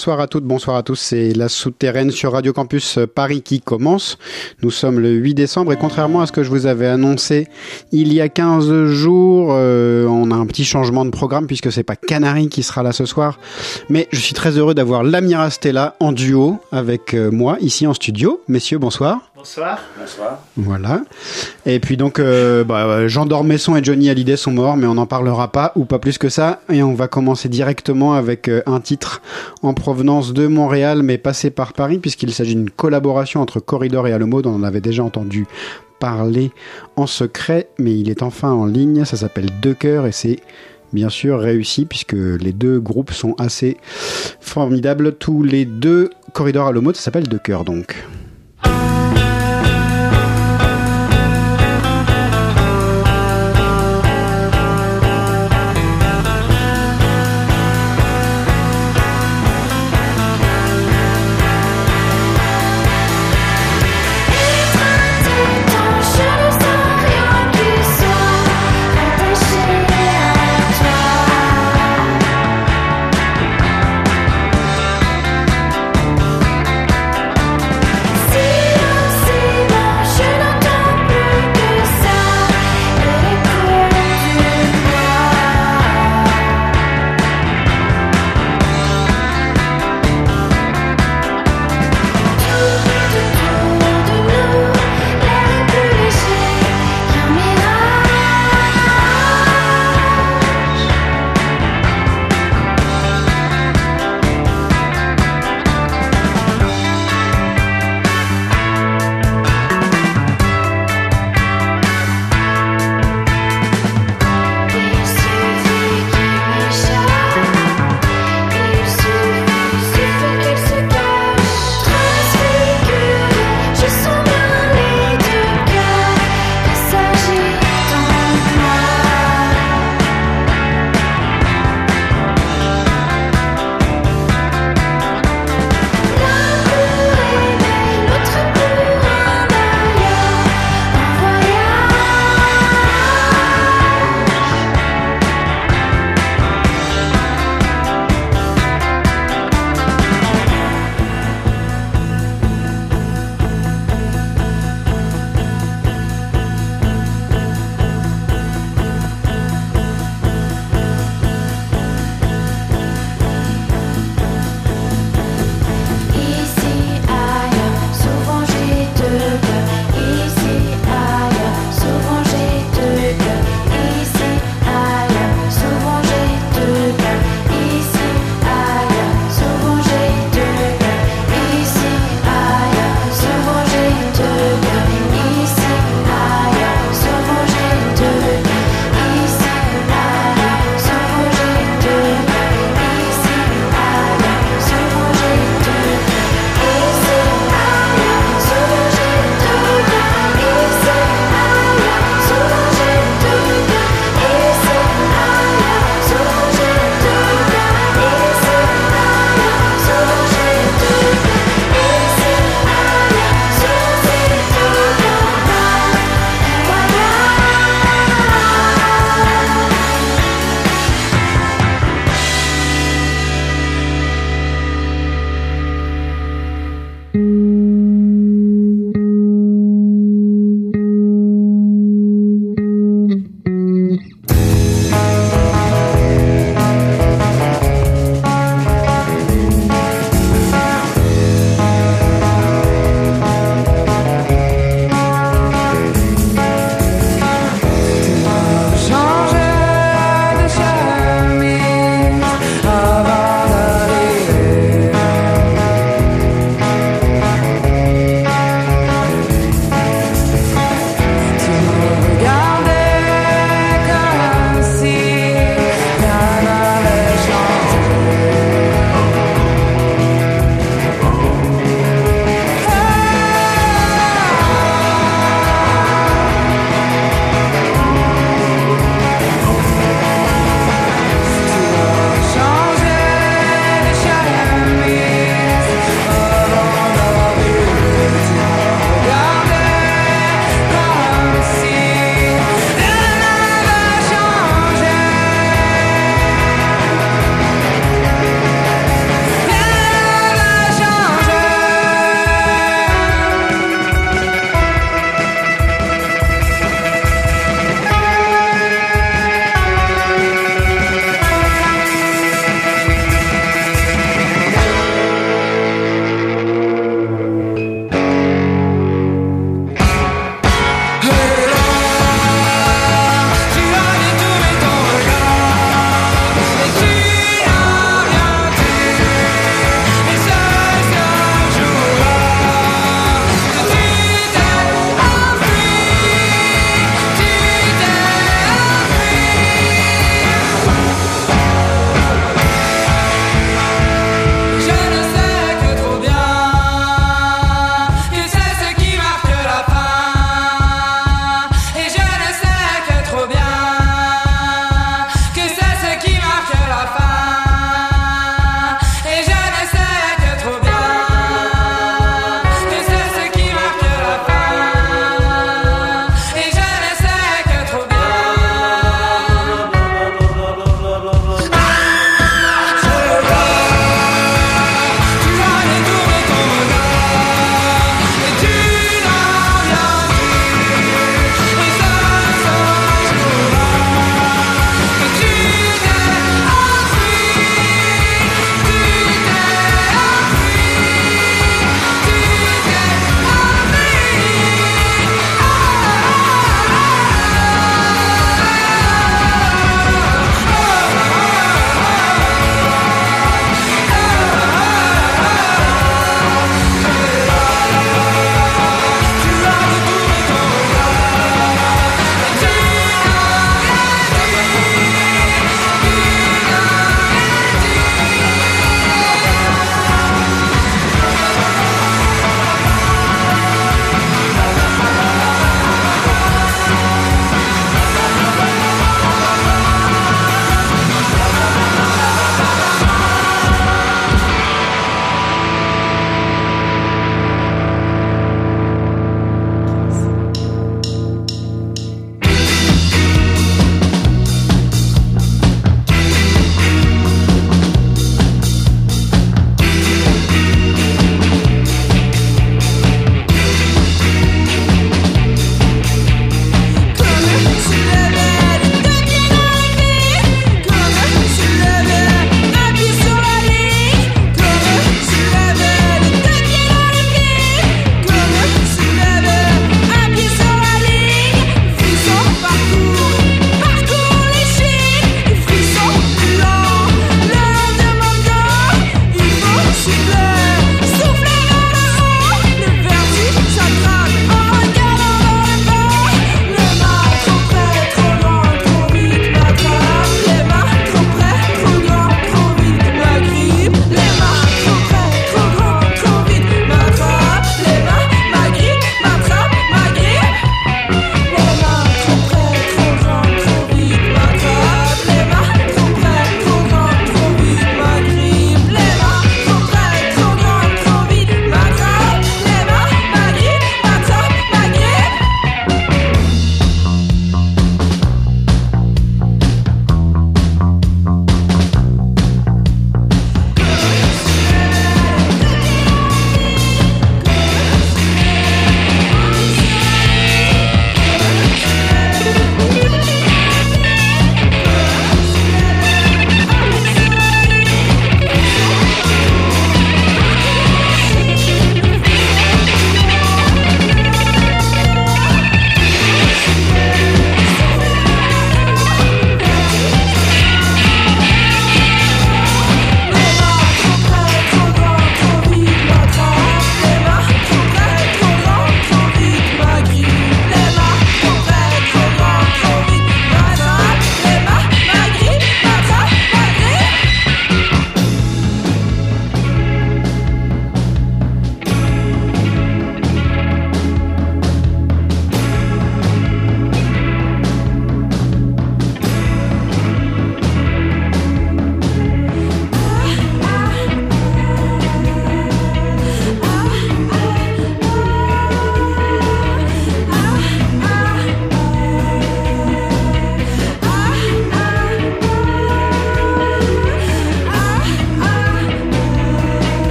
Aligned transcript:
Bonsoir 0.00 0.20
à 0.20 0.28
toutes, 0.28 0.44
bonsoir 0.44 0.78
à 0.78 0.82
tous. 0.82 0.96
C'est 0.98 1.34
la 1.34 1.50
souterraine 1.50 2.10
sur 2.10 2.32
Radio 2.32 2.54
Campus 2.54 2.98
Paris 3.14 3.42
qui 3.42 3.60
commence. 3.60 4.16
Nous 4.62 4.70
sommes 4.70 4.98
le 4.98 5.10
8 5.10 5.34
décembre 5.34 5.74
et 5.74 5.76
contrairement 5.76 6.22
à 6.22 6.26
ce 6.26 6.32
que 6.32 6.42
je 6.42 6.48
vous 6.48 6.64
avais 6.64 6.86
annoncé 6.86 7.48
il 7.92 8.10
y 8.14 8.22
a 8.22 8.30
15 8.30 8.86
jours, 8.86 9.48
euh, 9.50 10.06
on 10.06 10.30
a 10.30 10.34
un 10.34 10.46
petit 10.46 10.64
changement 10.64 11.04
de 11.04 11.10
programme 11.10 11.46
puisque 11.46 11.70
c'est 11.70 11.82
pas 11.82 11.96
Canary 11.96 12.48
qui 12.48 12.62
sera 12.62 12.82
là 12.82 12.92
ce 12.92 13.04
soir. 13.04 13.38
Mais 13.90 14.08
je 14.10 14.20
suis 14.20 14.32
très 14.32 14.56
heureux 14.56 14.72
d'avoir 14.72 15.02
l'Amira 15.02 15.50
Stella 15.50 15.96
en 16.00 16.12
duo 16.12 16.60
avec 16.72 17.12
euh, 17.12 17.30
moi 17.30 17.58
ici 17.60 17.86
en 17.86 17.92
studio. 17.92 18.40
Messieurs, 18.48 18.78
bonsoir. 18.78 19.29
Bonsoir. 19.40 19.80
Bonsoir. 19.98 20.38
Voilà. 20.58 21.00
Et 21.64 21.80
puis 21.80 21.96
donc, 21.96 22.18
euh, 22.18 22.62
bah, 22.62 23.08
Jean 23.08 23.24
Dormesson 23.24 23.74
et 23.74 23.82
Johnny 23.82 24.10
Hallyday 24.10 24.36
sont 24.36 24.50
morts, 24.50 24.76
mais 24.76 24.86
on 24.86 24.96
n'en 24.96 25.06
parlera 25.06 25.50
pas, 25.50 25.72
ou 25.76 25.86
pas 25.86 25.98
plus 25.98 26.18
que 26.18 26.28
ça. 26.28 26.60
Et 26.70 26.82
on 26.82 26.92
va 26.92 27.08
commencer 27.08 27.48
directement 27.48 28.12
avec 28.12 28.48
euh, 28.48 28.62
un 28.66 28.80
titre 28.80 29.22
en 29.62 29.72
provenance 29.72 30.34
de 30.34 30.46
Montréal, 30.46 31.02
mais 31.02 31.16
passé 31.16 31.48
par 31.48 31.72
Paris, 31.72 31.96
puisqu'il 31.96 32.34
s'agit 32.34 32.54
d'une 32.54 32.68
collaboration 32.68 33.40
entre 33.40 33.60
Corridor 33.60 34.06
et 34.06 34.12
Alomode. 34.12 34.46
On 34.46 34.56
en 34.56 34.62
avait 34.62 34.82
déjà 34.82 35.04
entendu 35.04 35.46
parler 36.00 36.50
en 36.96 37.06
secret, 37.06 37.70
mais 37.78 37.98
il 37.98 38.10
est 38.10 38.22
enfin 38.22 38.52
en 38.52 38.66
ligne. 38.66 39.06
Ça 39.06 39.16
s'appelle 39.16 39.48
Deux 39.62 39.74
Cœurs 39.74 40.06
et 40.06 40.12
c'est 40.12 40.40
bien 40.92 41.08
sûr 41.08 41.40
réussi 41.40 41.86
puisque 41.86 42.12
les 42.12 42.52
deux 42.52 42.78
groupes 42.78 43.12
sont 43.12 43.34
assez 43.38 43.78
formidables. 44.38 45.16
Tous 45.16 45.42
les 45.42 45.64
deux, 45.64 46.10
Corridor 46.34 46.66
à 46.66 46.74
ça 46.92 47.00
s'appelle 47.00 47.26
Deux 47.26 47.38
Cœurs 47.38 47.64
donc. 47.64 47.96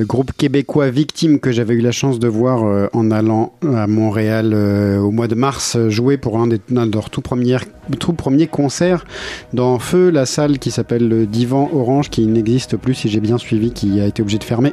Le 0.00 0.06
groupe 0.06 0.32
québécois 0.32 0.88
Victime 0.88 1.40
que 1.40 1.52
j'avais 1.52 1.74
eu 1.74 1.82
la 1.82 1.92
chance 1.92 2.18
de 2.18 2.26
voir 2.26 2.64
euh, 2.64 2.86
en 2.94 3.10
allant 3.10 3.52
à 3.62 3.86
Montréal 3.86 4.52
euh, 4.54 4.98
au 4.98 5.10
mois 5.10 5.28
de 5.28 5.34
mars 5.34 5.76
jouer 5.88 6.16
pour 6.16 6.38
un, 6.38 6.46
des, 6.46 6.56
de 6.56 6.94
leurs 6.94 7.10
tout 7.10 7.20
premiers, 7.20 8.46
concerts 8.46 9.04
dans 9.52 9.78
Feu, 9.78 10.08
la 10.08 10.24
salle 10.24 10.58
qui 10.58 10.70
s'appelle 10.70 11.06
le 11.06 11.26
Divan 11.26 11.68
Orange 11.74 12.08
qui 12.08 12.26
n'existe 12.26 12.78
plus 12.78 12.94
si 12.94 13.10
j'ai 13.10 13.20
bien 13.20 13.36
suivi, 13.36 13.72
qui 13.72 14.00
a 14.00 14.06
été 14.06 14.22
obligé 14.22 14.38
de 14.38 14.44
fermer. 14.44 14.72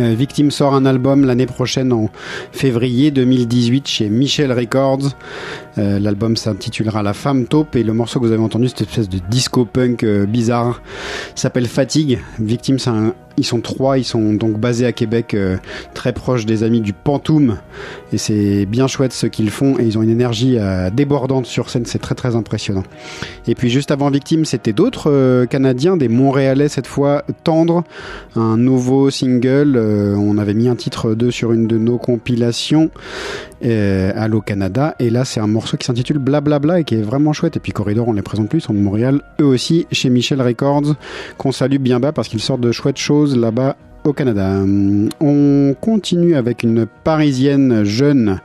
Euh, 0.00 0.14
Victime 0.16 0.50
sort 0.50 0.74
un 0.74 0.86
album 0.86 1.24
l'année 1.24 1.46
prochaine 1.46 1.92
en 1.92 2.08
février 2.52 3.10
2018 3.10 3.88
chez 3.88 4.08
Michel 4.08 4.52
Records. 4.52 5.10
Euh, 5.78 5.98
L'album 5.98 6.36
s'intitulera 6.36 7.02
La 7.02 7.14
femme 7.14 7.46
taupe 7.46 7.74
et 7.74 7.82
le 7.82 7.92
morceau 7.92 8.20
que 8.20 8.26
vous 8.26 8.32
avez 8.32 8.42
entendu, 8.42 8.68
cette 8.68 8.82
espèce 8.82 9.08
de 9.08 9.18
disco 9.28 9.64
punk 9.64 10.04
euh, 10.04 10.26
bizarre, 10.26 10.82
s'appelle 11.34 11.66
Fatigue. 11.66 12.20
Victime, 12.38 12.78
c'est 12.78 12.90
un 12.90 13.14
ils 13.38 13.44
sont 13.44 13.60
trois, 13.60 13.98
ils 13.98 14.04
sont 14.04 14.34
donc 14.34 14.58
basés 14.58 14.86
à 14.86 14.92
Québec, 14.92 15.34
euh, 15.34 15.56
très 15.94 16.12
proches 16.12 16.44
des 16.44 16.62
amis 16.62 16.80
du 16.80 16.92
Pantoum. 16.92 17.58
Et 18.12 18.18
c'est 18.18 18.66
bien 18.66 18.86
chouette 18.86 19.12
ce 19.12 19.26
qu'ils 19.26 19.50
font. 19.50 19.78
Et 19.78 19.84
ils 19.84 19.98
ont 19.98 20.02
une 20.02 20.10
énergie 20.10 20.56
euh, 20.58 20.90
débordante 20.90 21.46
sur 21.46 21.70
scène, 21.70 21.86
c'est 21.86 21.98
très 21.98 22.14
très 22.14 22.36
impressionnant. 22.36 22.82
Et 23.46 23.54
puis 23.54 23.70
juste 23.70 23.90
avant 23.90 24.10
Victime, 24.10 24.44
c'était 24.44 24.72
d'autres 24.72 25.10
euh, 25.10 25.46
Canadiens, 25.46 25.96
des 25.96 26.08
Montréalais 26.08 26.68
cette 26.68 26.86
fois, 26.86 27.24
Tendre, 27.44 27.84
un 28.36 28.56
nouveau 28.56 29.10
single. 29.10 29.78
on 29.78 30.38
avait 30.38 30.54
mis 30.54 30.68
un 30.68 30.76
titre 30.76 31.14
d'eux 31.14 31.30
sur 31.30 31.52
une 31.52 31.66
de 31.66 31.78
nos 31.78 31.98
compilations. 31.98 32.90
Allo 33.62 34.40
Canada 34.40 34.94
et 34.98 35.10
là 35.10 35.24
c'est 35.24 35.40
un 35.40 35.46
morceau 35.46 35.76
qui 35.76 35.86
s'intitule 35.86 36.18
Blablabla 36.18 36.80
et 36.80 36.84
qui 36.84 36.94
est 36.94 37.02
vraiment 37.02 37.32
chouette 37.32 37.56
et 37.56 37.60
puis 37.60 37.72
Corridor 37.72 38.06
on 38.06 38.12
les 38.12 38.22
présente 38.22 38.48
plus 38.48 38.58
ils 38.58 38.62
sont 38.62 38.74
Montréal 38.74 39.20
eux 39.40 39.46
aussi 39.46 39.86
chez 39.90 40.10
Michel 40.10 40.40
Records 40.40 40.94
qu'on 41.38 41.52
salue 41.52 41.78
bien 41.78 42.00
bas 42.00 42.12
parce 42.12 42.28
qu'ils 42.28 42.40
sortent 42.40 42.60
de 42.60 42.72
chouettes 42.72 42.98
choses 42.98 43.36
là-bas 43.36 43.76
au 44.04 44.12
Canada. 44.12 44.64
On 45.20 45.74
continue 45.80 46.34
avec 46.34 46.62
une 46.62 46.86
parisienne 46.86 47.84
jeune 47.84 48.40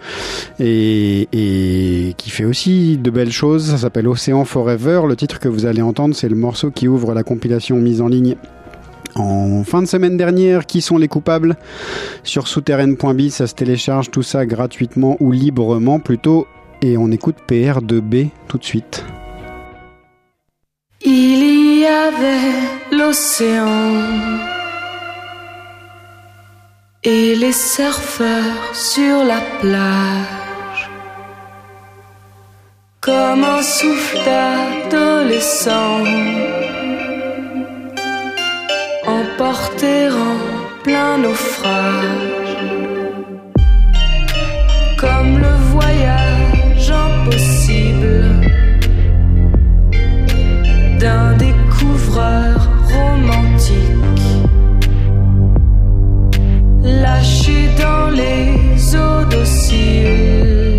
et, 0.60 1.28
et, 1.32 2.14
qui 2.18 2.30
fait 2.30 2.46
aussi 2.46 2.98
de 2.98 3.10
belles 3.10 3.32
choses. 3.32 3.68
Ça 3.72 3.78
s'appelle 3.78 4.08
Océan 4.08 4.46
Forever. 4.46 5.02
Le 5.08 5.16
titre 5.16 5.40
que 5.40 5.48
vous 5.48 5.66
allez 5.66 5.82
entendre, 5.82 6.16
c'est 6.16 6.30
le 6.30 6.36
morceau 6.36 6.72
qui 6.72 6.88
ouvre 6.88 7.14
la 7.14 7.24
compilation 7.24 7.78
mise 7.78 8.02
en 8.02 8.08
ligne 8.08 8.36
en 9.16 9.64
fin 9.64 9.82
de 9.82 9.88
semaine 9.88 10.18
dernière. 10.18 10.66
Qui 10.66 10.82
sont 10.82 10.98
les 10.98 11.08
coupables 11.08 11.58
Sur 12.24 12.48
souterraine.biz, 12.48 13.34
ça 13.34 13.48
se 13.48 13.56
télécharge 13.56 14.12
tout 14.12 14.24
ça 14.24 14.46
gratuitement 14.46 15.18
ou 15.20 15.32
librement 15.32 16.00
plutôt. 16.00 16.48
Et 16.82 16.98
on 16.98 17.12
écoute 17.12 17.38
PR2B 17.48 18.30
tout 18.48 18.58
de 18.58 18.64
suite. 18.64 19.06
Il 21.06 21.80
y 21.80 21.86
avait 21.86 22.98
l'océan 22.98 23.94
et 27.04 27.36
les 27.36 27.52
surfeurs 27.52 28.74
sur 28.74 29.24
la 29.24 29.42
plage. 29.60 30.90
Comme 33.02 33.44
un 33.44 33.62
souffle 33.62 34.18
d'adolescent, 34.24 36.04
emporté 39.06 40.10
en 40.10 40.84
plein 40.84 41.18
naufrage. 41.18 42.58
Comme 44.98 45.40
le 45.40 45.54
voyage 45.72 46.92
impossible 46.92 48.26
d'un 51.00 51.34
découvreur 51.34 52.70
romantique 52.94 54.30
lâché 56.84 57.70
dans 57.82 58.10
les 58.10 58.96
eaux 58.96 59.26
dociles, 59.30 60.78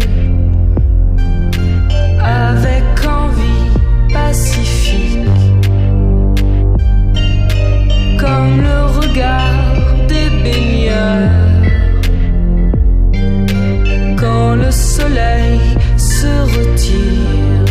avec 2.22 2.84
envie 3.06 4.12
pacifique, 4.12 4.63
soleil 14.96 15.60
se 15.96 16.32
retire. 16.56 17.64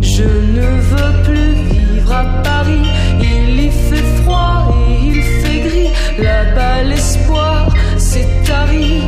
Je 0.00 0.28
ne 0.56 0.68
veux 0.90 1.12
plus 1.26 1.52
vivre 1.72 2.12
à 2.12 2.24
Paris, 2.42 2.86
il 3.20 3.64
y 3.66 3.70
fait 3.70 4.08
froid 4.22 4.72
et 4.78 5.06
il 5.08 5.22
fait 5.40 5.60
gris. 5.66 5.90
Là-bas, 6.18 6.82
l'espoir 6.90 7.74
s'est 7.98 8.28
tari. 8.46 9.02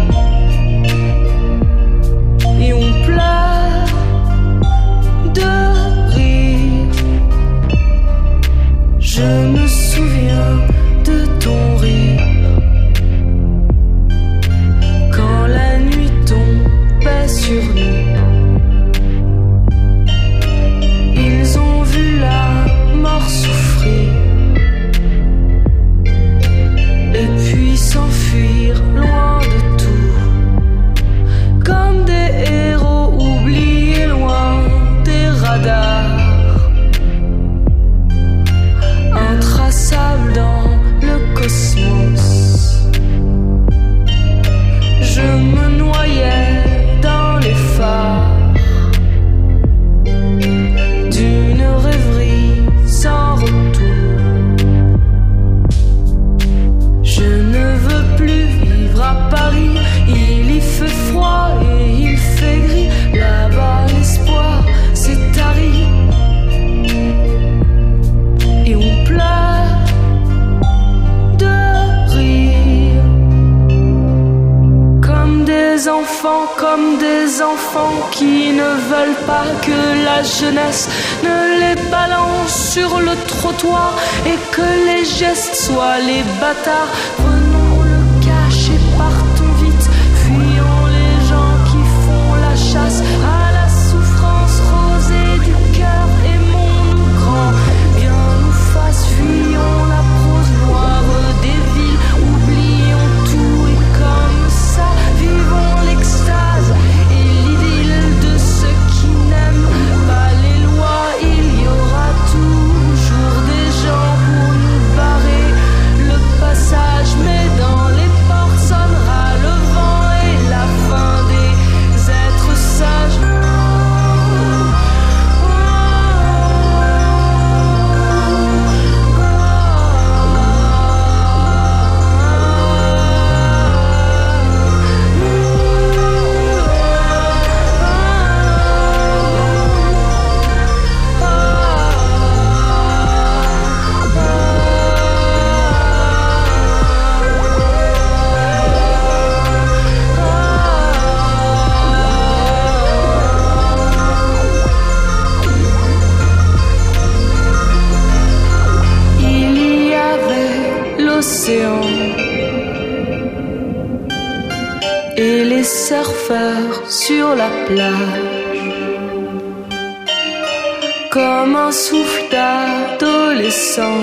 Comme 171.17 171.57
un 171.57 171.73
souffle 171.73 172.25
d'adolescent, 172.31 174.03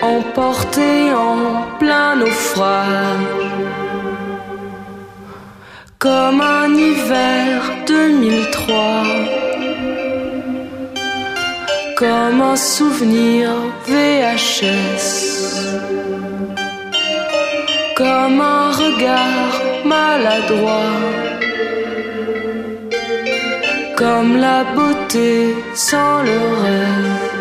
emporté 0.00 1.12
en 1.12 1.78
plein 1.78 2.16
naufrage. 2.16 3.46
Comme 6.00 6.40
un 6.40 6.74
hiver 6.74 7.62
2003 7.86 9.04
comme 11.96 12.40
un 12.40 12.56
souvenir 12.56 13.50
VHS 13.86 15.06
comme 17.94 18.40
un 18.40 18.72
regard 18.72 19.52
maladroit, 19.84 20.90
comme 24.02 24.36
la 24.36 24.64
beauté 24.74 25.54
sans 25.74 26.22
le 26.22 26.38
rêve. 26.62 27.31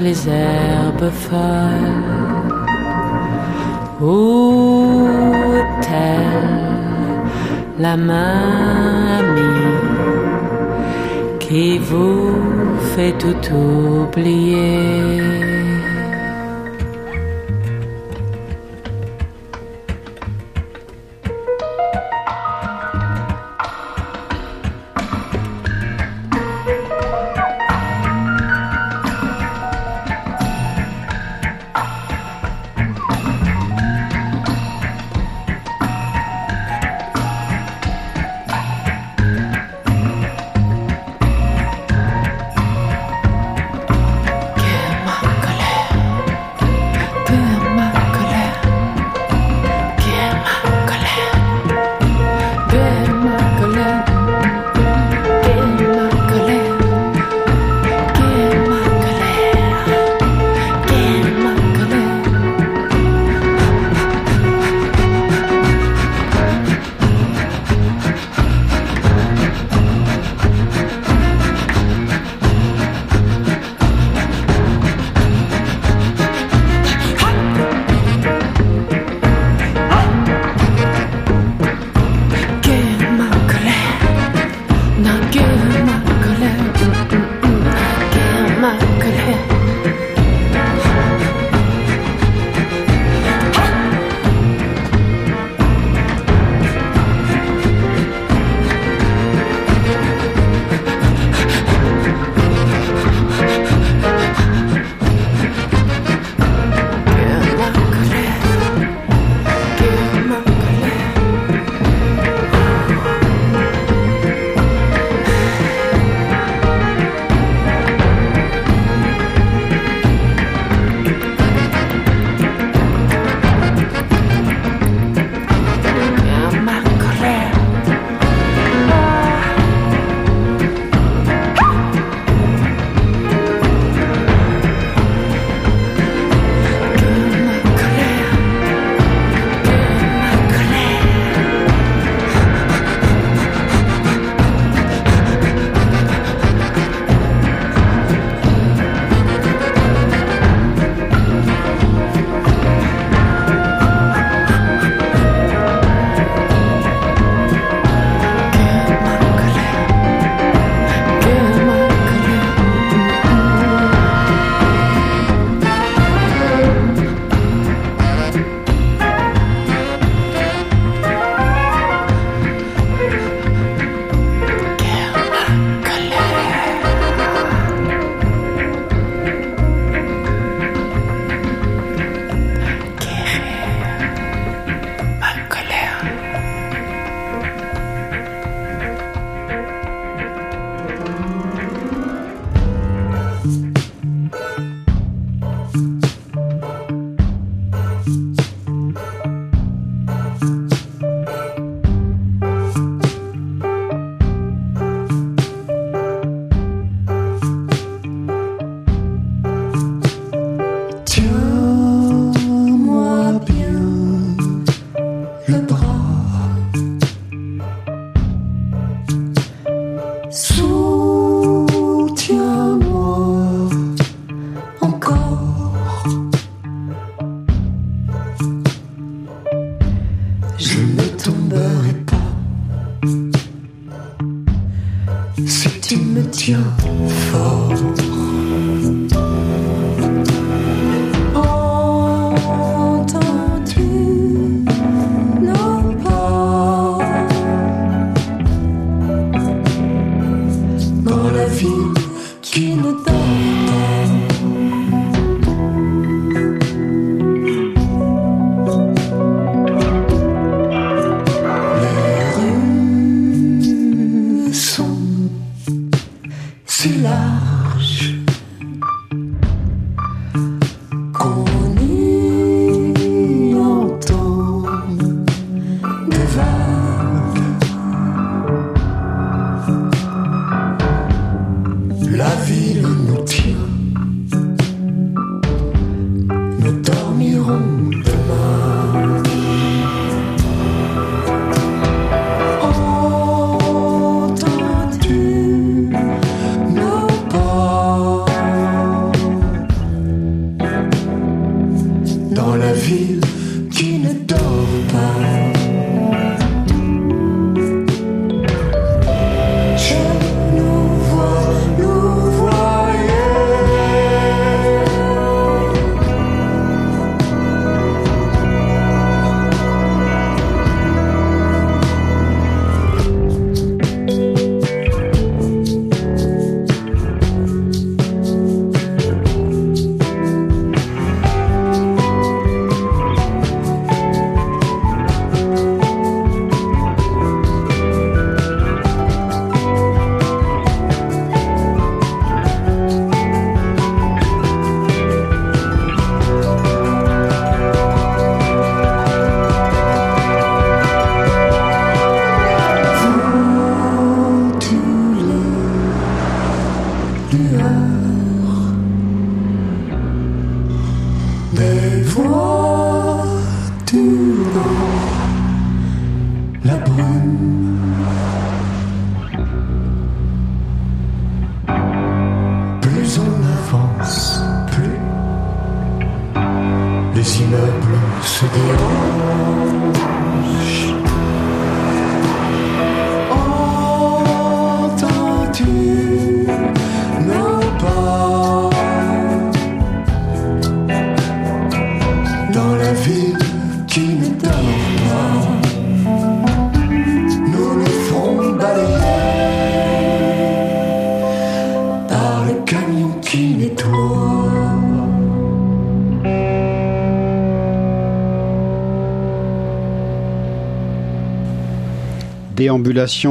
Les 0.00 0.28
herbes 0.28 1.10
folles. 1.10 2.12
Où 4.00 5.06
est-elle, 5.62 7.22
la 7.78 7.96
main 7.96 9.18
amie, 9.18 9.76
qui 11.38 11.78
vous 11.78 12.34
fait 12.94 13.14
tout 13.18 13.54
oublier? 13.54 15.61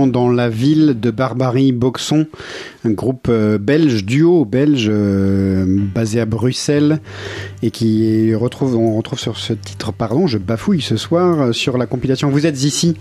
Dans 0.08 0.30
la 0.30 0.50
ville 0.50 1.00
de 1.00 1.10
Barbarie 1.10 1.72
Boxon, 1.72 2.28
un 2.86 2.92
groupe 2.92 3.28
euh, 3.30 3.58
belge, 3.58 4.06
duo 4.06 4.46
belge 4.46 4.88
euh, 4.90 5.66
basé 5.68 6.20
à 6.20 6.26
Bruxelles 6.26 7.00
et 7.64 7.72
qui 7.72 8.36
retrouve, 8.36 8.76
on 8.76 8.96
retrouve 8.96 9.20
sur 9.20 9.38
ce 9.38 9.54
titre, 9.54 9.94
pardon, 9.94 10.28
je 10.28 10.38
bafouille 10.38 10.82
ce 10.82 10.96
soir, 10.96 11.42
euh, 11.42 11.52
sur 11.54 11.78
la 11.78 11.88
compilation 11.88 12.30
Vous 12.30 12.46
êtes 12.46 12.64
ici, 12.64 12.96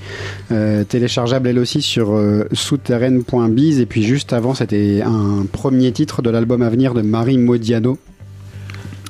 téléchargeable 0.88 1.48
elle 1.48 1.58
aussi 1.58 1.82
sur 1.82 2.18
souterraine.biz 2.52 3.80
et 3.80 3.86
puis 3.86 4.02
juste 4.02 4.32
avant 4.32 4.54
c'était 4.54 5.02
un 5.02 5.46
premier 5.50 5.92
titre 5.92 6.22
de 6.22 6.30
l'album 6.30 6.62
à 6.62 6.70
venir 6.70 6.94
de 6.94 7.02
Marie 7.02 7.38
Modiano. 7.38 7.98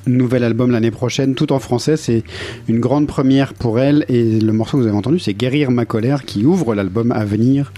Nouvel 0.07 0.43
album 0.43 0.71
l'année 0.71 0.91
prochaine, 0.91 1.35
tout 1.35 1.51
en 1.53 1.59
français. 1.59 1.97
C'est 1.97 2.23
une 2.67 2.79
grande 2.79 3.07
première 3.07 3.53
pour 3.53 3.79
elle. 3.79 4.05
Et 4.09 4.39
le 4.39 4.53
morceau 4.53 4.77
que 4.77 4.83
vous 4.83 4.87
avez 4.87 4.97
entendu, 4.97 5.19
c'est 5.19 5.33
Guérir 5.33 5.71
ma 5.71 5.85
colère, 5.85 6.23
qui 6.23 6.45
ouvre 6.45 6.75
l'album 6.75 7.11
à 7.11 7.25
venir. 7.25 7.73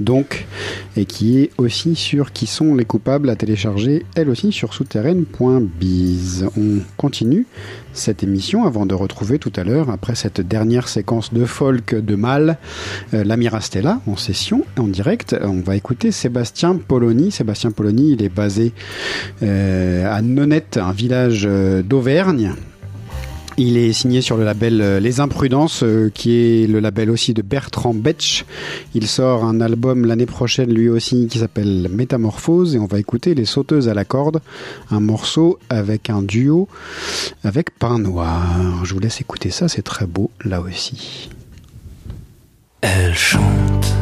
Donc, 0.00 0.46
et 0.96 1.04
qui 1.04 1.38
est 1.38 1.50
aussi 1.58 1.94
sur 1.94 2.32
Qui 2.32 2.46
sont 2.46 2.74
les 2.74 2.84
coupables 2.84 3.28
à 3.30 3.36
télécharger, 3.36 4.04
elle 4.14 4.30
aussi 4.30 4.52
sur 4.52 4.74
souterraine.biz. 4.74 6.46
On 6.56 6.78
continue 6.96 7.46
cette 7.92 8.22
émission 8.22 8.64
avant 8.64 8.86
de 8.86 8.94
retrouver 8.94 9.38
tout 9.38 9.52
à 9.56 9.64
l'heure, 9.64 9.90
après 9.90 10.14
cette 10.14 10.40
dernière 10.40 10.88
séquence 10.88 11.32
de 11.32 11.44
folk 11.44 11.94
de 11.94 12.14
mal, 12.14 12.58
euh, 13.14 13.24
la 13.24 13.36
en 14.06 14.16
session, 14.16 14.64
en 14.78 14.86
direct. 14.86 15.36
On 15.42 15.60
va 15.60 15.74
écouter 15.74 16.12
Sébastien 16.12 16.76
Poloni. 16.76 17.30
Sébastien 17.30 17.70
Poloni, 17.70 18.12
il 18.12 18.22
est 18.22 18.28
basé 18.28 18.72
euh, 19.42 20.06
à 20.10 20.22
Nonette, 20.22 20.76
un 20.76 20.92
village 20.92 21.46
euh, 21.46 21.59
d'Auvergne. 21.82 22.54
Il 23.62 23.76
est 23.76 23.92
signé 23.92 24.22
sur 24.22 24.38
le 24.38 24.44
label 24.44 24.80
euh, 24.80 25.00
Les 25.00 25.20
Imprudences, 25.20 25.82
euh, 25.82 26.10
qui 26.14 26.34
est 26.34 26.66
le 26.66 26.80
label 26.80 27.10
aussi 27.10 27.34
de 27.34 27.42
Bertrand 27.42 27.92
Betch. 27.92 28.46
Il 28.94 29.06
sort 29.06 29.44
un 29.44 29.60
album 29.60 30.06
l'année 30.06 30.24
prochaine, 30.24 30.72
lui 30.72 30.88
aussi, 30.88 31.26
qui 31.26 31.40
s'appelle 31.40 31.90
Métamorphose, 31.90 32.74
et 32.74 32.78
on 32.78 32.86
va 32.86 32.98
écouter 32.98 33.34
Les 33.34 33.44
Sauteuses 33.44 33.90
à 33.90 33.92
la 33.92 34.06
corde, 34.06 34.40
un 34.90 35.00
morceau 35.00 35.58
avec 35.68 36.08
un 36.08 36.22
duo 36.22 36.68
avec 37.44 37.78
Pain 37.78 37.98
Noir. 37.98 38.82
Je 38.84 38.94
vous 38.94 39.00
laisse 39.00 39.20
écouter 39.20 39.50
ça, 39.50 39.68
c'est 39.68 39.82
très 39.82 40.06
beau 40.06 40.30
là 40.42 40.62
aussi. 40.62 41.28
Elle 42.80 43.14
chante 43.14 43.94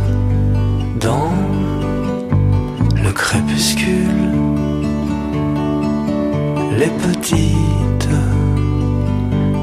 dans 1.00 1.32
le 2.94 3.10
crépuscule 3.12 4.37
les 6.78 6.90
petites 7.06 8.08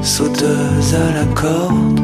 sauteuses 0.02 0.94
à 0.94 1.12
la 1.18 1.24
corde. 1.34 2.00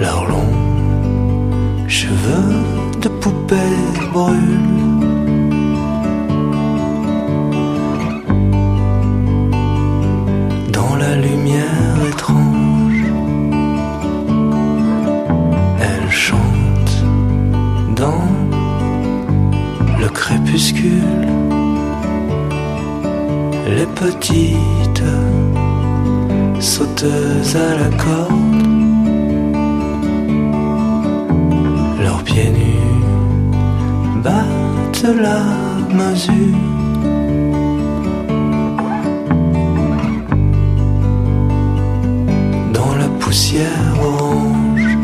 Leurs 0.00 0.26
longs 0.28 1.88
cheveux 1.88 2.54
de 3.02 3.08
poupée 3.08 3.76
brûlent. 4.12 4.73
Les 24.04 24.10
petites 24.10 25.02
sauteuses 26.60 27.56
à 27.56 27.76
la 27.78 27.96
corde, 27.96 28.66
leurs 32.02 32.22
pieds 32.24 32.50
nus 32.50 33.12
battent 34.22 35.06
la 35.20 35.42
mesure. 36.00 36.58
Dans 42.72 42.94
la 42.96 43.08
poussière 43.20 43.96
orange, 44.02 44.98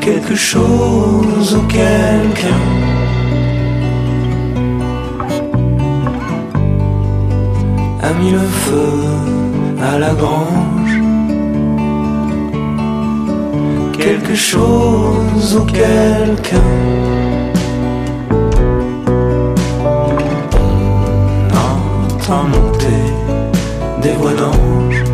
quelque 0.00 0.34
chose 0.34 1.54
ou 1.54 1.62
quelqu'un 1.66 2.99
mis 8.20 8.30
le 8.30 8.38
feu 8.38 8.92
à 9.80 9.98
la 9.98 10.12
grange. 10.14 10.94
Quelque 13.98 14.34
chose 14.34 15.56
ou 15.56 15.64
quelqu'un. 15.64 16.70
On 21.52 22.14
entend 22.14 22.44
monter 22.44 23.04
des 24.02 24.12
voix 24.12 24.34
d'ange. 24.34 25.09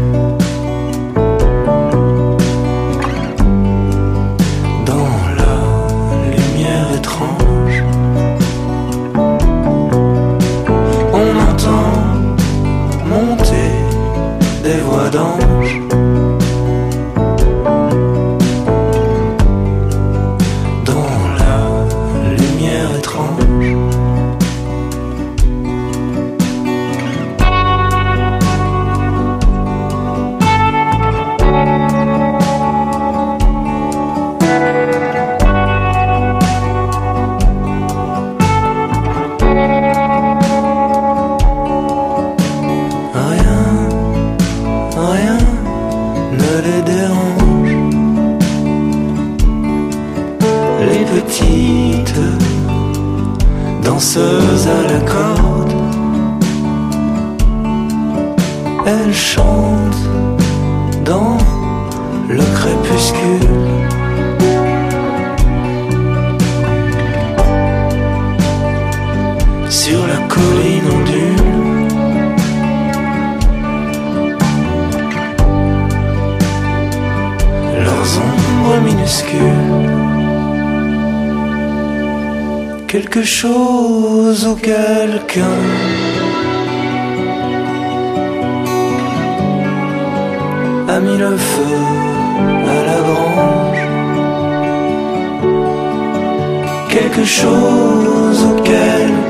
Quelque 97.27 99.26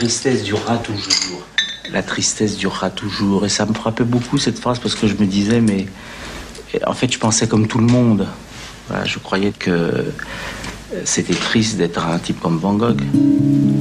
tristesse 0.00 0.44
durera 0.44 0.78
toujours. 0.78 1.42
La 1.92 2.02
tristesse 2.02 2.56
durera 2.56 2.88
toujours. 2.88 3.44
Et 3.44 3.50
ça 3.50 3.66
me 3.66 3.74
frappait 3.74 4.04
beaucoup 4.04 4.38
cette 4.38 4.58
phrase 4.58 4.78
parce 4.78 4.94
que 4.94 5.06
je 5.06 5.14
me 5.14 5.26
disais, 5.26 5.60
mais 5.60 5.84
en 6.86 6.94
fait, 6.94 7.12
je 7.12 7.18
pensais 7.18 7.46
comme 7.46 7.66
tout 7.66 7.76
le 7.78 7.86
monde. 7.86 8.26
je 9.04 9.18
croyais 9.18 9.52
que 9.52 10.06
c'était 11.04 11.34
triste 11.34 11.76
d'être 11.76 12.02
un 12.06 12.18
type 12.18 12.40
comme 12.40 12.56
Van 12.56 12.72
Gogh. 12.72 13.02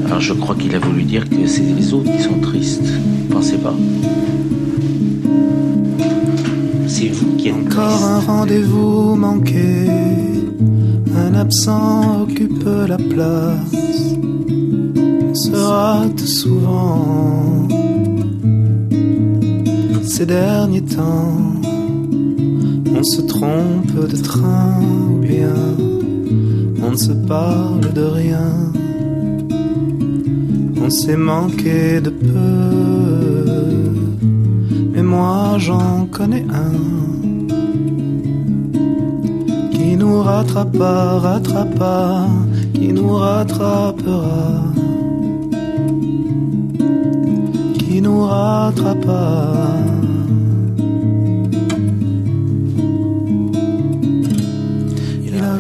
Alors 0.05 0.19
je 0.19 0.33
crois 0.33 0.55
qu'il 0.55 0.75
a 0.75 0.79
voulu 0.79 1.03
dire 1.03 1.23
que 1.29 1.47
c'est 1.47 1.61
les 1.61 1.93
autres 1.93 2.11
qui 2.11 2.21
sont 2.21 2.39
tristes. 2.39 2.91
Pensez 3.31 3.57
pas? 3.57 3.75
C'est 6.87 7.07
vous 7.07 7.37
qui 7.37 7.47
êtes 7.47 7.55
Encore 7.55 8.03
un 8.03 8.19
rendez-vous 8.19 9.15
manqué. 9.15 9.87
Un 11.15 11.33
absent 11.35 12.23
occupe 12.23 12.65
la 12.65 12.97
place. 12.97 13.88
Rate 15.59 16.19
souvent. 16.19 17.67
Ces 20.03 20.25
derniers 20.25 20.81
temps, 20.81 21.37
on 22.97 23.03
se 23.03 23.21
trompe 23.21 23.93
de 23.93 24.17
train 24.17 24.81
ou 24.81 25.19
bien 25.19 25.53
on 26.83 26.91
ne 26.91 26.97
se 26.97 27.11
parle 27.11 27.93
de 27.93 28.01
rien. 28.01 28.51
On 30.83 30.89
s'est 30.89 31.17
manqué 31.17 32.01
de 32.01 32.09
peu, 32.09 32.69
mais 34.93 35.03
moi 35.03 35.57
j'en 35.57 36.07
connais 36.11 36.45
un 36.49 36.99
qui 39.71 39.95
nous 39.95 40.21
rattrapera, 40.21 41.19
rattrapera, 41.19 42.27
qui 42.73 42.91
nous 42.91 43.13
rattrapera, 43.13 44.63
rattrapera. 48.27 49.79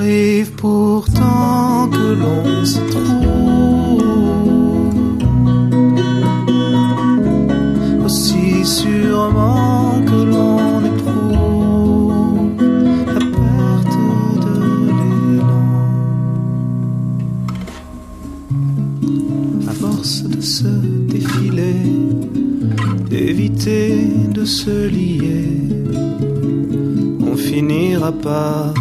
arrive 0.09 0.51
pourtant 0.53 1.89
que 1.91 2.13
l'on 2.13 2.65
se 2.65 2.79
trouve 2.91 3.38
finira 28.09 28.11
par 28.11 28.73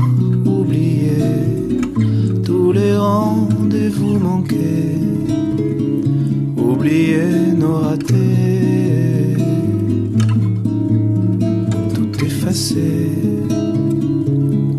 tous 2.44 2.72
les 2.72 2.96
rendez-vous 2.96 4.18
manqués, 4.18 4.98
oublier 6.56 7.52
nos 7.56 7.76
ratés, 7.76 9.36
tout 11.94 12.24
effacé, 12.24 13.12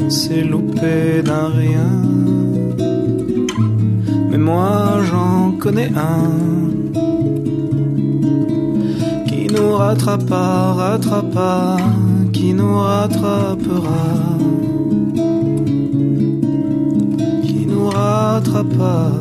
on 0.01 0.09
s'est 0.09 0.43
loupé 0.43 1.21
d'un 1.23 1.49
rien. 1.49 1.91
Mais 4.31 4.37
moi 4.37 5.01
j'en 5.09 5.51
connais 5.59 5.91
un 5.95 6.29
qui 9.27 9.47
nous 9.47 9.71
rattrapera, 9.73 10.97
rattrapera, 13.21 14.37
qui 17.43 17.65
nous 17.65 17.89
rattrapera. 17.89 19.11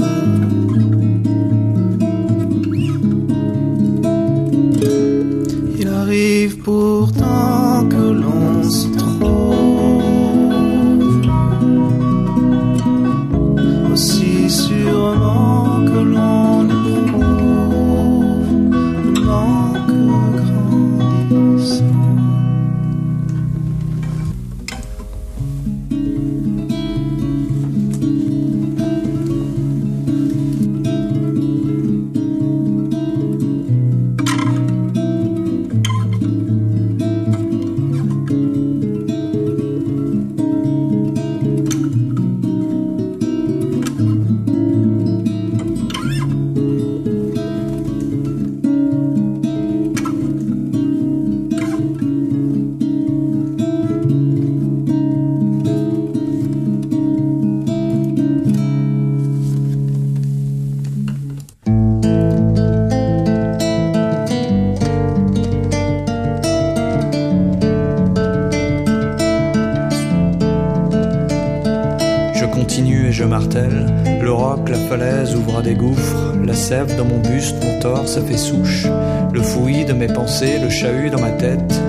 Fait 78.21 78.37
souche. 78.37 78.87
Le 79.33 79.43
fouillis 79.43 79.85
de 79.85 79.93
mes 79.93 80.07
pensées, 80.07 80.59
le 80.59 80.69
chahut 80.69 81.11
dans 81.11 81.21
ma 81.21 81.31
tête. 81.31 81.81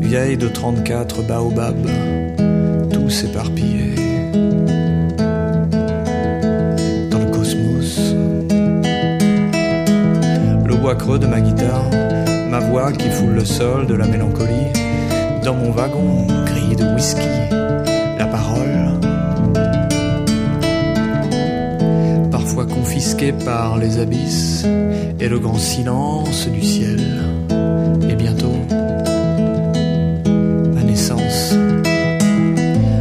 Vieille 0.00 0.36
de 0.36 0.48
34 0.48 1.22
baobabs, 1.22 1.86
tous 2.92 3.24
éparpillés. 3.24 3.94
Dans 7.10 7.18
le 7.18 7.30
cosmos. 7.30 8.14
Le 10.64 10.76
bois 10.76 10.94
creux 10.94 11.18
de 11.18 11.26
ma 11.26 11.40
guitare, 11.40 11.90
ma 12.50 12.60
voix 12.60 12.92
qui 12.92 13.10
foule 13.10 13.34
le 13.34 13.44
sol 13.44 13.86
de 13.86 13.94
la 13.94 14.06
mélancolie. 14.06 14.72
Dans 15.44 15.54
mon 15.54 15.70
wagon 15.70 16.26
gris 16.46 16.76
de 16.76 16.84
whisky, 16.94 17.57
par 23.32 23.78
les 23.78 23.98
abysses 23.98 24.64
et 25.20 25.28
le 25.28 25.38
grand 25.38 25.58
silence 25.58 26.48
du 26.48 26.62
ciel. 26.62 27.00
Et 28.08 28.14
bientôt, 28.14 28.56
ma 30.74 30.82
naissance. 30.82 31.54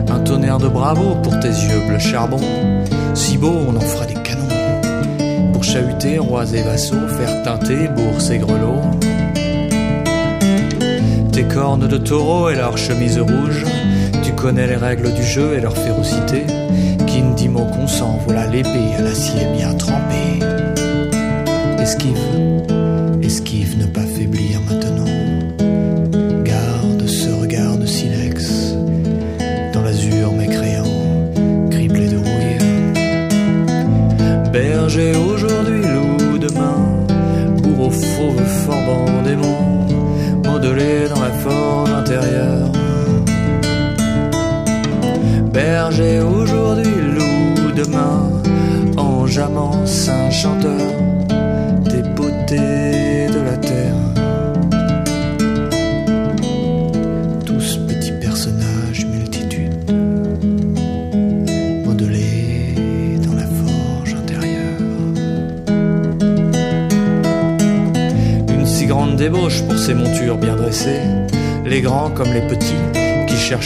Un 0.09 0.19
tonnerre 0.19 0.59
de 0.59 0.67
bravo 0.67 1.15
pour 1.23 1.39
tes 1.39 1.49
yeux 1.49 1.81
bleu 1.87 1.99
charbon. 1.99 2.39
Si 3.13 3.37
beau, 3.37 3.53
on 3.67 3.75
en 3.75 3.79
fera 3.79 4.05
des 4.05 4.15
canons. 4.15 5.53
Pour 5.53 5.63
chahuter 5.63 6.19
rois 6.19 6.45
et 6.53 6.61
vassaux, 6.61 7.07
faire 7.07 7.43
teinter 7.43 7.87
bourses 7.95 8.29
et 8.29 8.39
grelots. 8.39 8.81
Tes 11.31 11.43
cornes 11.43 11.87
de 11.87 11.97
taureau 11.97 12.49
et 12.49 12.55
leurs 12.55 12.77
chemises 12.77 13.19
rouges. 13.19 13.65
Tu 14.23 14.33
connais 14.33 14.67
les 14.67 14.75
règles 14.75 15.13
du 15.13 15.23
jeu 15.23 15.53
et 15.57 15.61
leur 15.61 15.77
férocité 15.77 16.45
dit 17.35 17.49
mot 17.49 17.65
consent, 17.65 18.19
voilà 18.25 18.47
l'épée 18.47 18.93
à 18.97 19.01
l'acier 19.01 19.45
bien 19.55 19.73
trempé. 19.73 20.39
Esquive, 21.79 22.17
esquive, 23.21 23.77
ne 23.77 23.86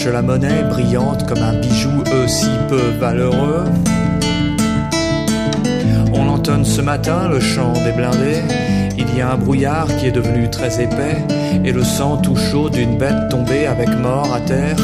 la 0.10 0.22
monnaie 0.22 0.64
brillante 0.64 1.28
comme 1.28 1.44
un 1.44 1.60
bijou, 1.60 2.04
eux 2.14 2.28
si 2.28 2.50
peu 2.68 2.82
valeureux. 3.00 3.66
On 6.14 6.28
entonne 6.28 6.66
ce 6.66 6.82
matin 6.82 7.28
le 7.30 7.40
chant 7.40 7.74
des 7.74 7.92
blindés. 7.92 8.42
Il 8.98 9.16
y 9.18 9.22
a 9.22 9.32
un 9.32 9.38
brouillard 9.38 9.88
qui 9.98 10.08
est 10.08 10.12
devenu 10.12 10.50
très 10.50 10.82
épais, 10.82 11.18
et 11.64 11.72
le 11.72 11.84
sang 11.84 12.18
tout 12.18 12.36
chaud 12.36 12.70
d'une 12.70 12.98
bête 12.98 13.30
tombée 13.30 13.68
avec 13.68 13.90
mort 13.90 14.34
à 14.34 14.40
terre. 14.40 14.78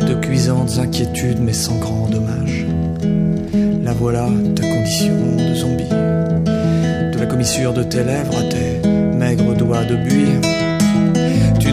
De 0.00 0.14
cuisantes 0.14 0.78
inquiétudes, 0.78 1.40
mais 1.40 1.52
sans 1.52 1.76
grand 1.76 2.08
dommage. 2.08 2.66
La 3.84 3.92
voilà 3.92 4.26
ta 4.56 4.62
condition 4.62 5.14
de 5.36 5.54
zombie. 5.54 5.88
De 7.12 7.18
la 7.18 7.26
commissure 7.26 7.72
de 7.72 7.82
tes 7.82 8.02
lèvres 8.02 8.38
à 8.38 8.42
tes 8.42 8.88
maigres 8.88 9.54
doigts 9.54 9.84
de 9.84 9.96
buis. 9.96 10.63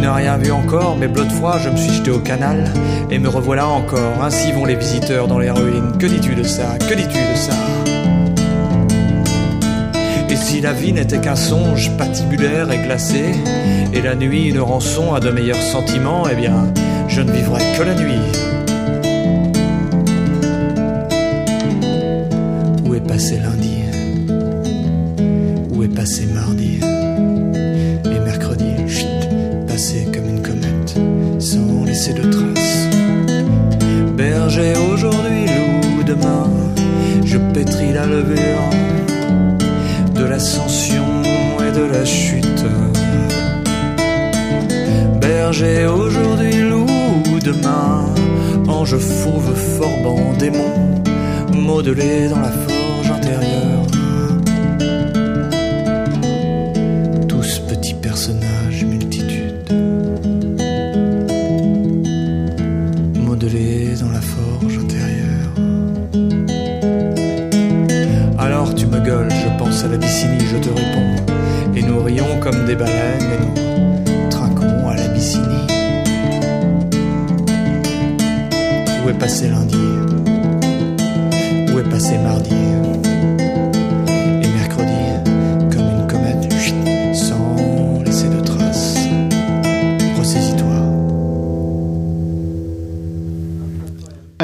N'as 0.02 0.16
rien 0.16 0.38
vu 0.38 0.52
encore, 0.52 0.97
mais 0.97 1.08
bleu 1.08 1.26
de 1.26 1.30
je 1.30 1.70
me 1.70 1.78
suis 1.78 1.93
jeté 1.93 2.10
au 2.10 2.18
canal 2.18 2.74
et 3.12 3.20
me 3.20 3.30
revoilà 3.30 3.68
encore. 3.68 4.24
Ainsi 4.24 4.52
vont 4.52 4.66
les 4.66 4.76
visiteurs 4.76 5.28
dans 5.28 5.38
les 5.38 5.52
ruines. 5.52 5.95
Que 5.99 6.08
dis-tu 6.08 6.34
de 6.34 6.41
ça? 6.41 6.76
Que 6.80 6.95
dis-tu 6.95 7.20
de 7.20 7.36
ça? 7.36 7.54
Et 10.28 10.36
si 10.36 10.60
la 10.60 10.74
vie 10.74 10.91
n'était 10.91 11.20
qu'un 11.20 11.36
songe 11.36 11.91
patibulaire 11.97 12.72
et 12.72 12.80
glacé, 12.80 13.36
et 13.93 14.02
la 14.02 14.16
nuit 14.16 14.47
une 14.47 14.60
rançon 14.60 15.14
à 15.14 15.20
de 15.20 15.30
meilleurs 15.30 15.62
sentiments, 15.62 16.24
eh 16.32 16.36
bien, 16.36 16.74
je 17.08 17.22
ne 17.22 17.32
vivrai 17.32 17.62
que 17.78 17.84
la 17.84 17.93
nuit. 17.93 18.51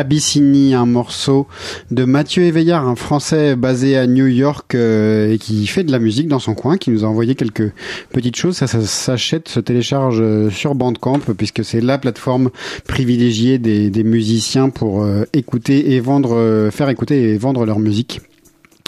Abyssinie, 0.08 0.74
un 0.74 0.86
morceau 0.86 1.48
de 1.92 2.06
Mathieu 2.06 2.44
Éveillard, 2.44 2.88
un 2.88 2.96
Français 2.96 3.58
basé 3.58 3.98
à 3.98 4.08
New 4.08 4.28
York 4.28 4.74
euh, 4.74 5.34
et 5.34 5.38
qui 5.38 5.68
fait 5.68 5.84
de 5.84 5.92
la 5.92 6.00
musique 6.00 6.30
dans 6.30 6.40
son 6.40 6.56
coin, 6.56 6.78
qui 6.78 6.92
nous 6.92 7.04
a 7.04 7.08
envoyé 7.10 7.36
quelques 7.36 7.74
petites 8.14 8.38
choses. 8.38 8.56
Ça, 8.56 8.68
ça 8.68 8.80
s'achète, 8.80 9.50
se 9.50 9.60
télécharge 9.60 10.20
euh, 10.22 10.50
sur 10.50 10.76
Bandcamp 10.76 11.20
puisque 11.38 11.66
c'est 11.66 11.82
la 11.82 11.98
plateforme 11.98 12.52
privilégiée 12.88 13.58
des, 13.58 14.04
musiciens 14.06 14.70
pour 14.70 15.04
euh, 15.04 15.26
écouter 15.34 15.92
et 15.92 16.00
vendre, 16.00 16.70
faire 16.72 16.88
écouter 16.88 17.34
et 17.34 17.38
vendre 17.38 17.66
leur 17.66 17.80
musique. 17.80 18.22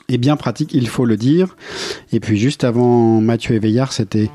Et 0.10 0.18
bien 0.18 0.36
pratique, 0.36 0.74
il 0.74 0.88
faut 0.88 1.06
le 1.06 1.18
dire. 1.18 1.56
Et 2.12 2.20
puis 2.20 2.38
juste 2.38 2.64
avant 2.64 3.22
Mathieu 3.22 3.54
Éveillard, 3.56 3.94
c'était 3.94 4.32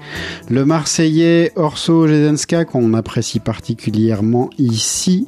le 0.48 0.64
Marseillais 0.64 1.50
Orso 1.56 2.06
Jezenska 2.06 2.64
qu'on 2.64 2.94
apprécie 2.94 3.40
particulièrement 3.40 4.50
ici. 4.56 5.26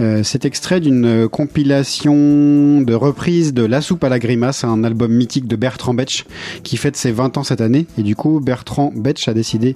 Euh, 0.00 0.22
c'est 0.22 0.44
extrait 0.44 0.78
d'une 0.78 1.28
compilation 1.28 2.80
de 2.80 2.94
reprises 2.94 3.52
de 3.52 3.64
La 3.64 3.80
soupe 3.80 4.04
à 4.04 4.08
la 4.08 4.20
grimace, 4.20 4.62
un 4.62 4.84
album 4.84 5.12
mythique 5.12 5.48
de 5.48 5.56
Bertrand 5.56 5.92
Betch 5.92 6.24
qui 6.62 6.76
fête 6.76 6.96
ses 6.96 7.10
20 7.10 7.38
ans 7.38 7.42
cette 7.42 7.60
année. 7.60 7.86
Et 7.98 8.02
du 8.02 8.14
coup, 8.14 8.38
Bertrand 8.38 8.92
Betch 8.94 9.26
a 9.26 9.34
décidé 9.34 9.74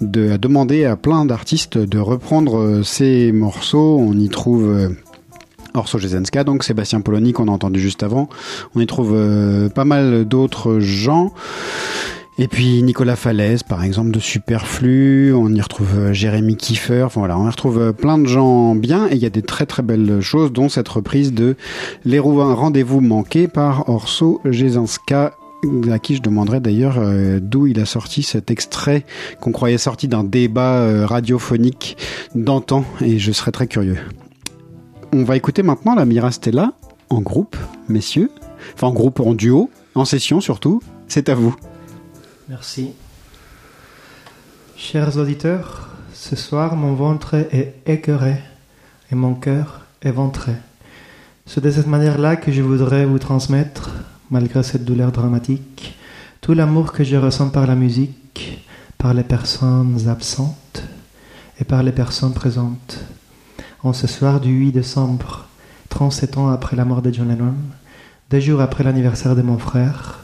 de 0.00 0.36
demander 0.36 0.84
à 0.86 0.96
plein 0.96 1.24
d'artistes 1.24 1.78
de 1.78 1.98
reprendre 2.00 2.58
euh, 2.58 2.82
ces 2.82 3.30
morceaux. 3.30 3.98
On 4.00 4.18
y 4.18 4.28
trouve... 4.28 4.92
Orso 5.74 5.98
Jezenska, 5.98 6.44
donc 6.44 6.64
Sébastien 6.64 7.00
Polony 7.00 7.32
qu'on 7.32 7.48
a 7.48 7.50
entendu 7.50 7.80
juste 7.80 8.02
avant. 8.02 8.28
On 8.74 8.80
y 8.80 8.86
trouve 8.86 9.12
euh, 9.14 9.68
pas 9.68 9.84
mal 9.84 10.24
d'autres 10.24 10.80
gens. 10.80 11.32
Et 12.38 12.48
puis 12.48 12.82
Nicolas 12.82 13.16
Falaise, 13.16 13.62
par 13.62 13.84
exemple, 13.84 14.10
de 14.10 14.18
Superflu. 14.18 15.34
On 15.34 15.50
y 15.50 15.60
retrouve 15.60 15.98
euh, 15.98 16.12
Jérémy 16.12 16.56
Kiefer. 16.56 17.02
Enfin 17.02 17.20
voilà, 17.20 17.38
on 17.38 17.46
y 17.46 17.50
retrouve 17.50 17.78
euh, 17.78 17.92
plein 17.92 18.18
de 18.18 18.26
gens 18.26 18.74
bien. 18.74 19.06
Et 19.08 19.16
il 19.16 19.22
y 19.22 19.26
a 19.26 19.30
des 19.30 19.42
très 19.42 19.66
très 19.66 19.82
belles 19.82 20.20
choses, 20.20 20.52
dont 20.52 20.68
cette 20.68 20.88
reprise 20.88 21.32
de 21.32 21.56
Les 22.04 22.18
Rou- 22.18 22.40
Rendez-vous 22.54 23.00
manqués 23.00 23.48
par 23.48 23.88
Orso 23.88 24.40
Jezenska 24.44 25.34
à 25.92 25.98
qui 26.00 26.16
je 26.16 26.22
demanderais 26.22 26.58
d'ailleurs 26.58 26.98
d'où 27.40 27.68
il 27.68 27.78
a 27.78 27.84
sorti 27.84 28.24
cet 28.24 28.50
extrait 28.50 29.06
qu'on 29.40 29.52
croyait 29.52 29.78
sorti 29.78 30.08
d'un 30.08 30.24
débat 30.24 31.06
radiophonique 31.06 31.96
d'antan 32.34 32.84
et 33.00 33.20
je 33.20 33.30
serais 33.30 33.52
très 33.52 33.68
curieux. 33.68 33.98
On 35.14 35.24
va 35.24 35.36
écouter 35.36 35.62
maintenant 35.62 35.94
la 35.94 36.06
Mirastella 36.06 36.72
en 37.10 37.20
groupe, 37.20 37.58
messieurs. 37.86 38.30
Enfin, 38.72 38.86
en 38.86 38.92
groupe, 38.92 39.20
en 39.20 39.34
duo, 39.34 39.68
en 39.94 40.06
session 40.06 40.40
surtout. 40.40 40.80
C'est 41.06 41.28
à 41.28 41.34
vous. 41.34 41.54
Merci. 42.48 42.92
Chers 44.74 45.18
auditeurs, 45.18 45.90
ce 46.14 46.34
soir 46.34 46.76
mon 46.76 46.94
ventre 46.94 47.34
est 47.34 47.74
écœuré 47.84 48.36
et 49.10 49.14
mon 49.14 49.34
cœur 49.34 49.82
est 50.00 50.12
ventré. 50.12 50.52
C'est 51.44 51.62
de 51.62 51.70
cette 51.70 51.88
manière-là 51.88 52.36
que 52.36 52.50
je 52.50 52.62
voudrais 52.62 53.04
vous 53.04 53.18
transmettre, 53.18 53.90
malgré 54.30 54.62
cette 54.62 54.86
douleur 54.86 55.12
dramatique, 55.12 55.94
tout 56.40 56.54
l'amour 56.54 56.90
que 56.90 57.04
je 57.04 57.16
ressens 57.16 57.50
par 57.50 57.66
la 57.66 57.74
musique, 57.74 58.66
par 58.96 59.12
les 59.12 59.24
personnes 59.24 60.08
absentes 60.08 60.84
et 61.60 61.64
par 61.64 61.82
les 61.82 61.92
personnes 61.92 62.32
présentes. 62.32 63.04
En 63.84 63.92
ce 63.92 64.06
soir 64.06 64.38
du 64.38 64.50
8 64.50 64.70
décembre, 64.70 65.46
37 65.88 66.38
ans 66.38 66.48
après 66.50 66.76
la 66.76 66.84
mort 66.84 67.02
de 67.02 67.12
John 67.12 67.28
Lennon, 67.28 67.54
deux 68.30 68.38
jours 68.38 68.60
après 68.60 68.84
l'anniversaire 68.84 69.34
de 69.34 69.42
mon 69.42 69.58
frère, 69.58 70.20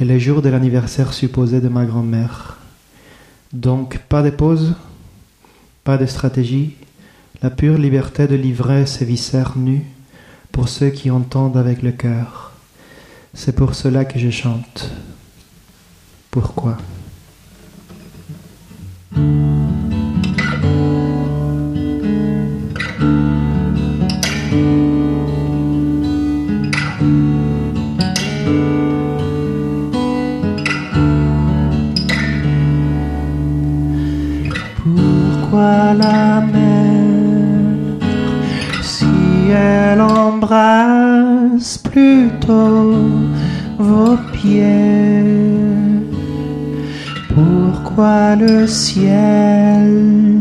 et 0.00 0.06
le 0.06 0.18
jour 0.18 0.40
de 0.40 0.48
l'anniversaire 0.48 1.12
supposé 1.12 1.60
de 1.60 1.68
ma 1.68 1.84
grand-mère. 1.84 2.56
Donc 3.52 3.98
pas 4.08 4.22
de 4.22 4.30
pause, 4.30 4.74
pas 5.84 5.98
de 5.98 6.06
stratégie, 6.06 6.76
la 7.42 7.50
pure 7.50 7.76
liberté 7.76 8.26
de 8.26 8.36
livrer 8.36 8.86
ses 8.86 9.04
viscères 9.04 9.58
nus 9.58 9.84
pour 10.50 10.70
ceux 10.70 10.88
qui 10.88 11.10
entendent 11.10 11.58
avec 11.58 11.82
le 11.82 11.92
cœur. 11.92 12.52
C'est 13.34 13.54
pour 13.54 13.74
cela 13.74 14.06
que 14.06 14.18
je 14.18 14.30
chante. 14.30 14.90
Pourquoi? 16.30 16.78
La 35.60 36.40
mer, 36.40 37.98
si 38.80 39.50
elle 39.50 40.00
embrase 40.00 40.98
caresse 41.58 41.78
plutôt 41.78 42.94
vos 43.78 44.16
pieds. 44.32 45.24
Pourquoi 47.34 48.36
le 48.36 48.66
ciel 48.66 50.40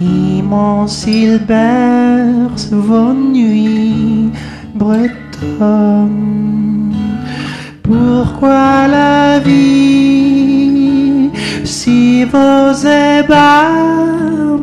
immense 0.00 1.06
il 1.06 1.38
berce 1.46 2.68
vos 2.70 3.12
nuits 3.12 4.30
bretonnes? 4.74 6.10
Pourquoi 7.82 8.88
la 8.88 9.38
vie 9.40 10.39
si 11.70 12.24
vos 12.24 12.84
ébats 12.84 13.70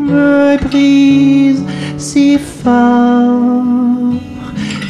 me 0.10 0.58
brisent 0.66 1.64
si 1.98 2.38
fort, 2.38 3.64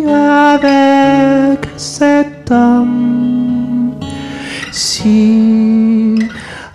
avec 0.09 1.61
cet 1.77 2.51
homme? 2.51 3.95
Si 4.73 6.19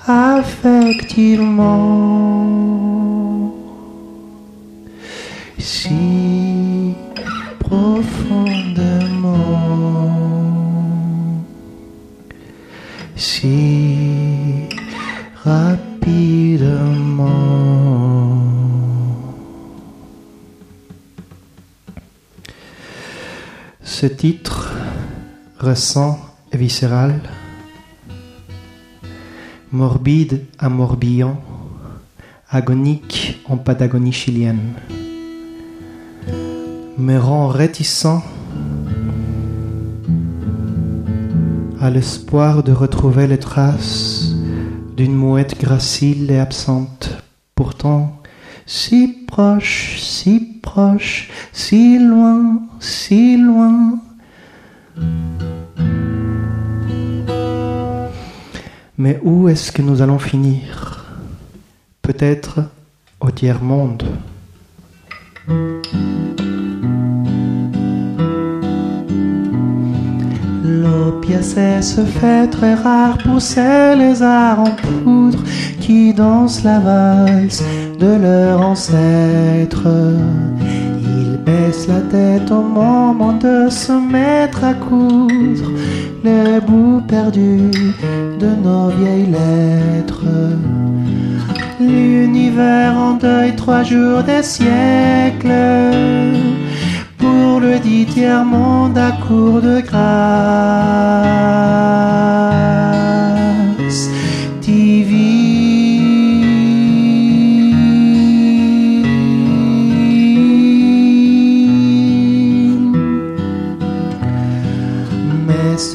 affectivement, 0.07 1.53
si 5.57 6.95
profondément, 7.59 8.95
si 13.15 13.88
Ce 23.99 24.05
titre 24.05 24.71
récent 25.57 26.17
et 26.53 26.57
viscéral, 26.57 27.19
morbide 29.73 30.45
à 30.57 30.69
morbillon, 30.69 31.35
agonique 32.49 33.41
en 33.49 33.57
Patagonie 33.57 34.13
chilienne, 34.13 34.75
me 36.97 37.17
rend 37.17 37.49
réticent 37.49 38.23
à 41.81 41.89
l'espoir 41.89 42.63
de 42.63 42.71
retrouver 42.71 43.27
les 43.27 43.39
traces 43.39 44.31
d'une 44.95 45.13
mouette 45.13 45.59
gracile 45.59 46.31
et 46.31 46.39
absente, 46.39 47.21
pourtant 47.53 48.21
si 48.65 49.25
proche, 49.27 49.97
si 49.99 50.58
proche, 50.69 51.29
si 51.51 51.97
loin, 51.97 52.61
si 52.79 53.37
loin. 53.37 53.99
Mais 58.97 59.19
où 59.23 59.49
est-ce 59.49 59.71
que 59.71 59.81
nous 59.81 60.01
allons 60.03 60.19
finir? 60.19 61.05
Peut-être 62.03 62.55
au 63.19 63.31
tiers-monde. 63.31 64.03
L'opiacé 70.63 71.81
se 71.81 72.03
fait 72.05 72.47
très 72.47 72.75
rare 72.75 73.17
pour 73.25 73.41
ces 73.41 73.95
lézards 73.95 74.59
en 74.59 74.71
poudre 74.81 75.43
qui 75.81 76.13
dansent 76.13 76.63
la 76.63 76.79
valse 76.79 77.63
de 77.99 78.11
leur 78.25 78.61
ancêtre. 78.61 79.87
Ils 81.49 81.65
baissent 81.65 81.87
la 81.87 82.01
tête 82.01 82.51
au 82.51 82.61
moment 82.61 83.33
de 83.33 83.69
se 83.69 83.91
mettre 83.91 84.63
à 84.63 84.73
coudre 84.73 85.71
les 86.23 86.59
bouts 86.59 87.01
perdus 87.07 87.71
de 88.39 88.47
nos 88.63 88.89
vieilles 88.89 89.31
lettres? 89.31 90.25
L'univers 91.79 92.95
en 92.95 93.13
deuil 93.13 93.55
trois 93.55 93.83
jours 93.83 94.21
des 94.23 94.43
siècles 94.43 95.53
pour 97.17 97.59
le 97.59 97.79
dit 97.79 98.05
tiers-monde 98.05 98.97
à 98.97 99.11
court 99.11 99.61
de 99.61 99.81
grâce 99.81 99.99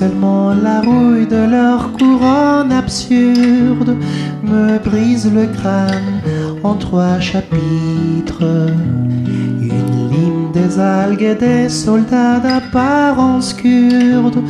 seulement 0.05 0.53
la 0.53 0.81
rouille 0.83 1.27
de 1.27 1.43
leur 1.57 1.93
couronne 1.93 2.73
absurde 2.73 3.97
me 4.43 4.79
brise 4.79 5.31
le 5.33 5.47
crâne 5.47 6.21
en 6.63 6.75
trois 6.75 7.19
chapitres. 7.21 8.69
Une 9.61 9.95
lime 10.11 10.47
des 10.53 10.79
algues 10.79 11.23
et 11.23 11.35
des 11.35 11.69
soldats 11.71 12.39
d'apparence 12.39 13.55
kurde 13.55 14.41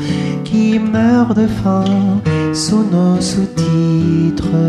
qui 0.42 0.80
meurent 0.80 1.34
de 1.34 1.46
faim 1.46 2.20
sous 2.52 2.84
nos 2.94 3.20
sous-titres. 3.20 4.61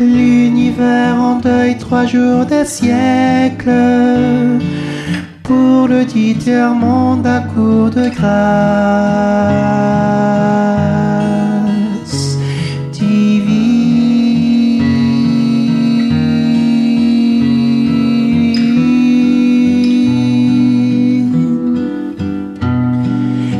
L'univers 0.00 1.16
en 1.20 1.36
deuil 1.40 1.76
trois 1.76 2.06
jours 2.06 2.46
des 2.46 2.64
siècles 2.64 3.70
pour 5.42 5.88
le 5.88 6.04
tiers-monde 6.06 7.26
à 7.26 7.40
court 7.40 7.90
de 7.90 8.08
grâce 8.08 8.38
divine. 12.92 13.72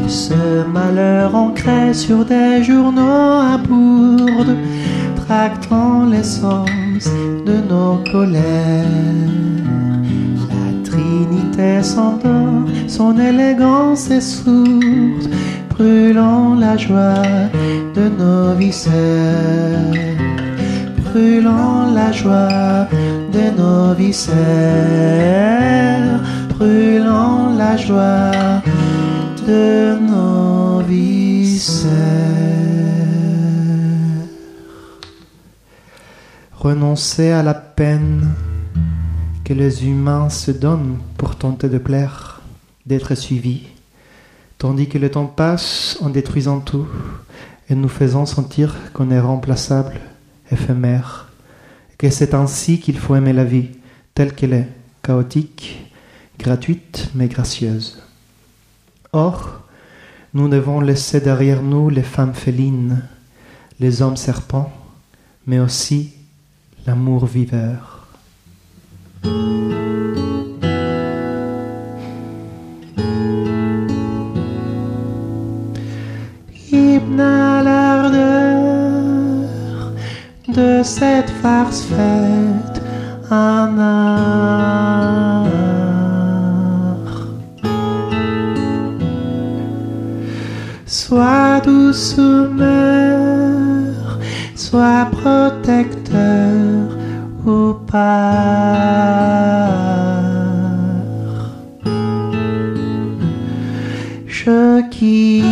Ce 0.08 0.64
malheur 0.66 1.34
ancré 1.34 1.92
sur 1.94 2.24
des 2.24 2.62
journaux 2.62 3.00
à 3.00 3.58
bourde, 3.58 4.56
tractant 5.16 6.06
l'essence 6.06 7.08
de 7.46 7.56
nos 7.68 8.02
colères. 8.10 9.61
S'endort, 11.82 12.68
son 12.86 13.18
élégance 13.18 14.08
est 14.10 14.20
sourde, 14.20 15.28
brûlons 15.70 16.54
la 16.54 16.76
joie 16.76 17.50
de 17.94 18.08
nos 18.08 18.54
viscères, 18.54 18.92
brûlons 21.04 21.92
la 21.92 22.12
joie 22.12 22.86
de 23.32 23.50
nos 23.58 23.94
viscères, 23.94 24.36
brûlons 26.50 27.56
la 27.58 27.76
joie 27.76 28.62
de 29.46 29.98
nos 29.98 30.80
viscères. 30.86 31.90
Renoncer 36.52 37.32
à 37.32 37.42
la 37.42 37.54
peine 37.54 38.28
que 39.52 39.58
les 39.58 39.84
humains 39.84 40.30
se 40.30 40.50
donnent 40.50 40.96
pour 41.18 41.36
tenter 41.36 41.68
de 41.68 41.76
plaire, 41.76 42.40
d'être 42.86 43.14
suivis, 43.14 43.64
tandis 44.56 44.88
que 44.88 44.96
le 44.96 45.10
temps 45.10 45.26
passe 45.26 45.98
en 46.00 46.08
détruisant 46.08 46.60
tout 46.60 46.86
et 47.68 47.74
nous 47.74 47.90
faisant 47.90 48.24
sentir 48.24 48.74
qu'on 48.94 49.10
est 49.10 49.20
remplaçable, 49.20 50.00
éphémère, 50.50 51.28
et 51.92 51.96
que 51.96 52.08
c'est 52.08 52.32
ainsi 52.32 52.80
qu'il 52.80 52.96
faut 52.96 53.14
aimer 53.14 53.34
la 53.34 53.44
vie, 53.44 53.68
telle 54.14 54.34
qu'elle 54.34 54.54
est, 54.54 54.68
chaotique, 55.02 55.86
gratuite 56.38 57.10
mais 57.14 57.28
gracieuse. 57.28 58.02
Or, 59.12 59.60
nous 60.32 60.48
devons 60.48 60.80
laisser 60.80 61.20
derrière 61.20 61.62
nous 61.62 61.90
les 61.90 62.02
femmes 62.02 62.32
félines, 62.32 63.06
les 63.80 64.00
hommes 64.00 64.16
serpents, 64.16 64.72
mais 65.46 65.58
aussi 65.58 66.14
l'amour 66.86 67.26
viveur. 67.26 68.01
De 80.48 80.82
cette 80.82 81.30
farce 81.30 81.82
faite 81.82 82.82
en 83.30 83.78
art. 83.78 85.46
Sois 90.84 91.60
doux 91.64 91.92
soumeur, 91.92 92.58
sois 94.54 95.06
protecteur 95.12 96.01
Je 104.26 104.80
quitte 104.88 105.42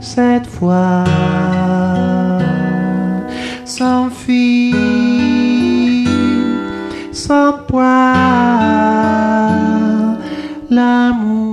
cette 0.00 0.46
fois 0.46 1.02
sans 3.64 4.08
fuir, 4.10 4.76
sans 7.12 7.54
poids, 7.66 8.14
l'amour 10.70 11.47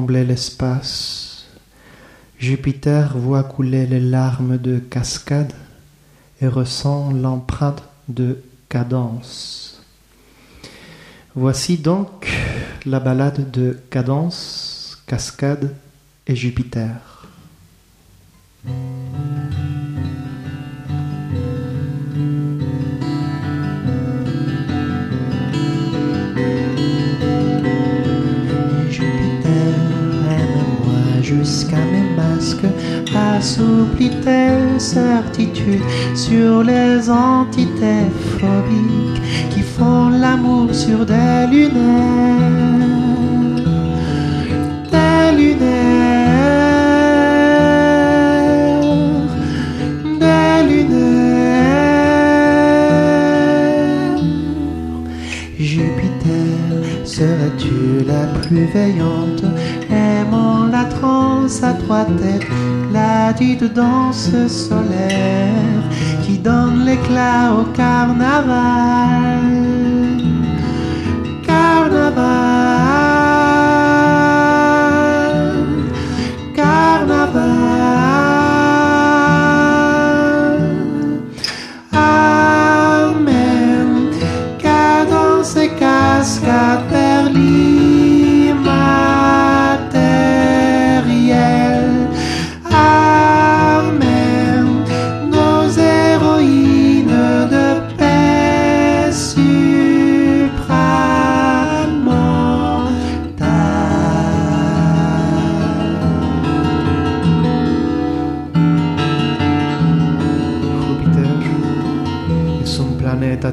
l'espace. 0.00 1.46
Jupiter 2.38 3.16
voit 3.16 3.44
couler 3.44 3.86
les 3.86 4.00
larmes 4.00 4.58
de 4.58 4.78
cascade 4.78 5.52
et 6.40 6.48
ressent 6.48 7.12
l'empreinte 7.12 7.82
de 8.08 8.42
cadence. 8.68 9.82
Voici 11.34 11.78
donc 11.78 12.28
la 12.84 13.00
balade 13.00 13.50
de 13.50 13.78
cadence, 13.90 15.02
cascade 15.06 15.74
et. 16.26 16.36
Jupiter, 16.36 17.15
assouplis 33.36 34.10
tes 34.24 34.78
certitudes 34.78 35.82
sur 36.14 36.62
les 36.62 37.10
entités 37.10 38.06
phobiques 38.38 39.22
qui 39.50 39.60
font 39.60 40.08
l'amour 40.08 40.74
sur 40.74 41.04
des 41.04 41.46
lunaires. 41.50 41.74
Des 44.94 45.26
lunaires, 45.38 45.76
des 50.22 50.56
lunaires. 50.68 50.96
Jupiter, 55.58 56.70
serais-tu 57.04 57.76
la 58.06 58.24
plus 58.40 58.66
veillante, 58.72 59.44
la 60.76 60.84
transe 60.84 61.62
à 61.62 61.72
trois 61.72 62.04
têtes, 62.20 62.46
la 62.92 63.32
dite 63.32 63.64
danse 63.80 64.30
solaire 64.46 65.82
qui 66.22 66.36
donne 66.48 66.84
l'éclat 66.84 67.44
au 67.58 67.64
carnaval. 67.80 69.40
Carnaval, 71.46 72.55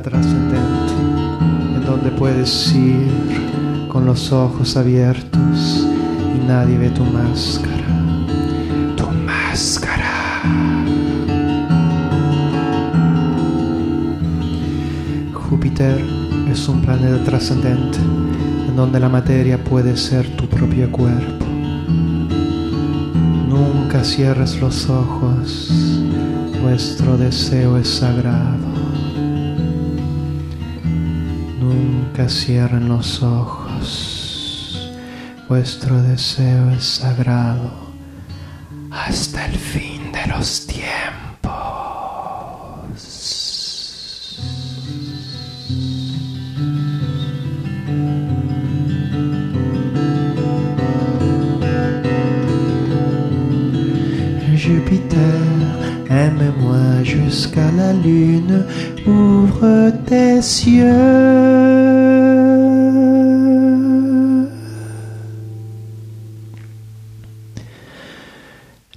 trascendente 0.01 0.93
en 1.75 1.85
donde 1.85 2.09
puedes 2.11 2.73
ir 2.73 3.87
con 3.87 4.05
los 4.05 4.31
ojos 4.31 4.75
abiertos 4.75 5.87
y 6.35 6.47
nadie 6.47 6.77
ve 6.77 6.89
tu 6.89 7.03
máscara. 7.03 7.85
Tu 8.95 9.05
máscara. 9.25 10.41
Júpiter 15.33 16.03
es 16.49 16.67
un 16.67 16.81
planeta 16.81 17.23
trascendente 17.23 17.99
en 18.67 18.75
donde 18.75 18.99
la 18.99 19.09
materia 19.09 19.63
puede 19.63 19.95
ser 19.95 20.27
tu 20.35 20.47
propio 20.47 20.91
cuerpo. 20.91 21.45
Nunca 23.47 24.03
cierres 24.03 24.59
los 24.59 24.89
ojos, 24.89 25.69
vuestro 26.63 27.17
deseo 27.17 27.77
es 27.77 27.87
sagrado. 27.87 28.62
Cierren 32.29 32.87
los 32.87 33.21
ojos, 33.21 34.91
vuestro 35.49 36.01
deseo 36.01 36.71
es 36.71 36.83
sagrado 36.85 37.71
hasta 38.89 39.45
el 39.45 39.55
fin 39.57 40.11
de 40.11 40.27
los 40.27 40.65
tiempos. 40.65 41.02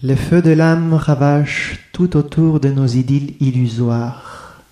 Les 0.02 0.16
feux 0.16 0.42
de 0.42 0.50
l'âme 0.50 0.94
ravagent 0.94 1.80
tout 1.92 2.16
autour 2.16 2.60
de 2.60 2.68
nos 2.68 2.86
idylles 2.86 3.34
illusoires, 3.40 4.62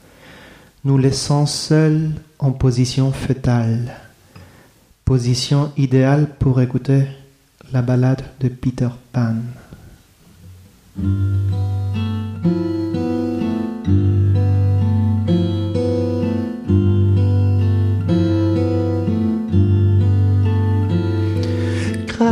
nous 0.85 0.99
laissant 0.99 1.47
seuls 1.47 2.11
en 2.39 2.53
position 2.53 3.11
fœtale, 3.12 3.97
position 5.05 5.72
idéale 5.76 6.28
pour 6.39 6.61
écouter 6.61 7.07
la 7.72 7.82
ballade 7.82 8.22
de 8.41 8.49
Peter 8.49 8.91
Pan. 9.12 9.37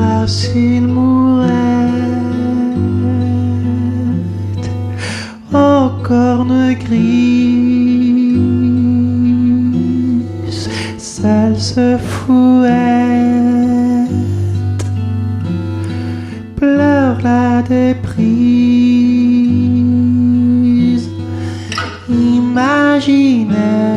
Grâce 0.03 0.51
une 0.57 0.89
mourette 0.89 1.47
aux 5.55 5.91
cornes 6.03 6.75
grises, 6.75 6.99
seule 10.99 11.57
se 11.57 11.97
fouette, 11.99 12.73
pleure 16.57 17.19
la 17.23 17.63
déprise, 17.63 18.19
imaginaire 22.09 23.92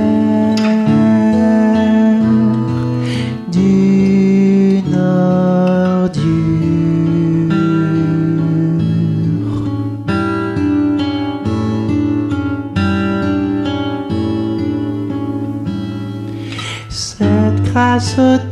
Cette 18.06 18.45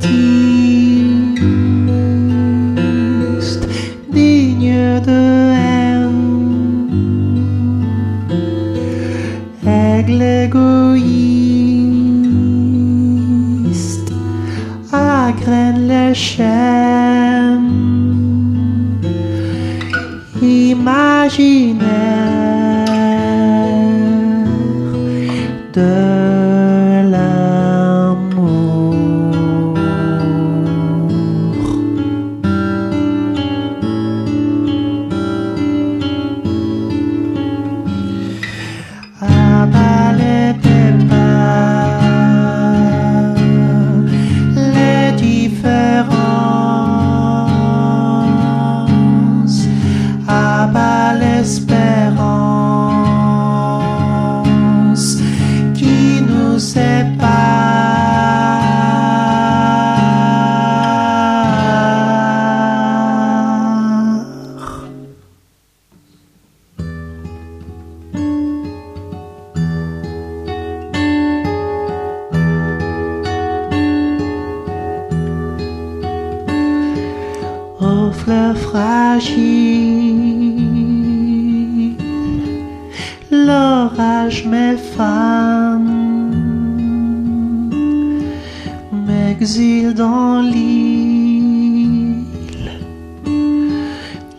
m'exile 89.39 89.93
dans 89.95 90.41
l'île 90.41 92.23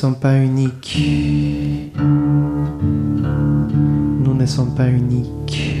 sommes 0.00 0.16
pas 0.16 0.38
uniques. 0.38 0.98
Nous 4.24 4.32
ne 4.32 4.46
sommes 4.46 4.74
pas 4.74 4.88
uniques. 4.88 5.76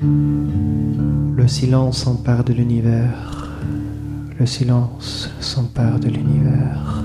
Le 0.00 1.48
silence 1.48 2.04
s'empare 2.04 2.44
de 2.44 2.52
l'univers. 2.52 3.50
Le 4.38 4.46
silence 4.46 5.32
s'empare 5.40 5.98
de 5.98 6.10
l'univers. 6.10 7.02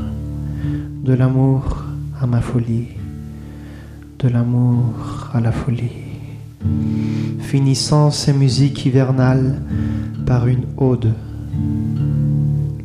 De 1.04 1.14
l'amour 1.14 1.84
à 2.22 2.28
ma 2.28 2.42
folie. 2.42 2.90
De 4.20 4.28
l'amour 4.28 5.32
à 5.34 5.40
la 5.40 5.52
folie. 5.52 5.98
Finissant 7.40 8.12
ces 8.12 8.34
musiques 8.34 8.86
hivernales 8.86 9.64
par 10.28 10.46
une 10.46 10.66
ode. 10.78 11.12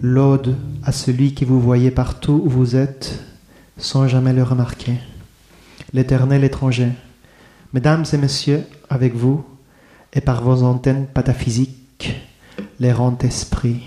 L'ode 0.00 0.56
à 0.82 0.92
celui 0.92 1.34
que 1.34 1.44
vous 1.44 1.60
voyez 1.60 1.90
partout 1.90 2.40
où 2.42 2.48
vous 2.48 2.74
êtes, 2.74 3.23
sans 3.84 4.08
jamais 4.08 4.32
le 4.32 4.42
remarquer. 4.42 4.94
L'éternel 5.92 6.42
étranger, 6.42 6.88
mesdames 7.74 8.06
et 8.14 8.16
messieurs, 8.16 8.64
avec 8.88 9.14
vous, 9.14 9.44
et 10.14 10.22
par 10.22 10.42
vos 10.42 10.62
antennes 10.62 11.06
pataphysiques, 11.06 12.16
l'errant 12.80 13.16
esprit. 13.18 13.82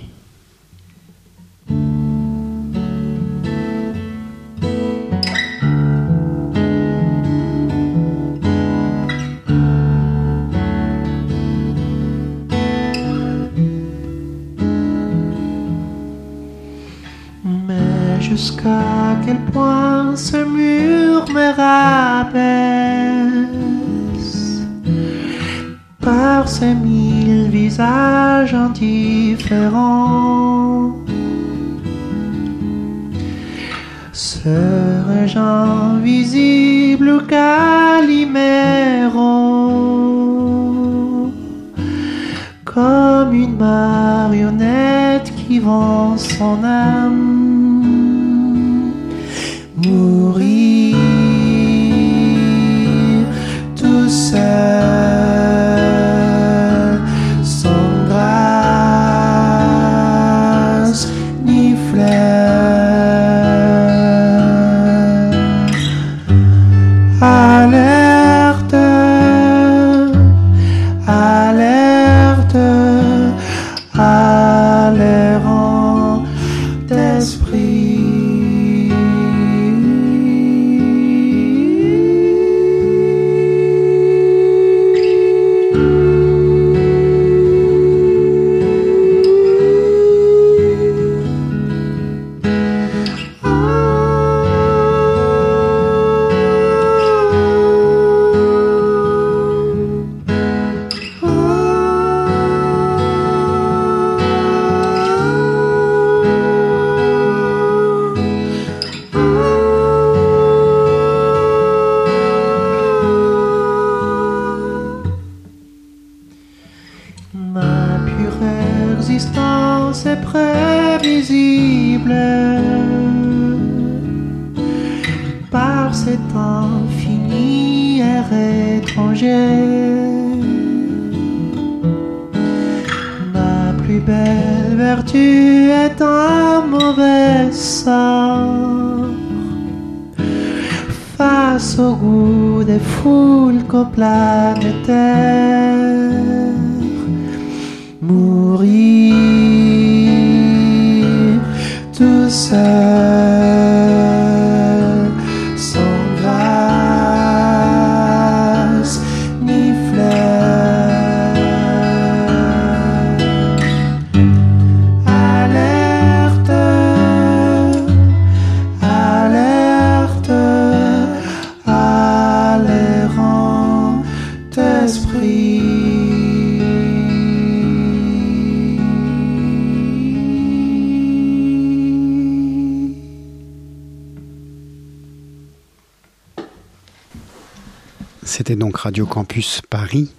Radio 188.88 189.06
Campus 189.06 189.62
Paris, 189.70 190.14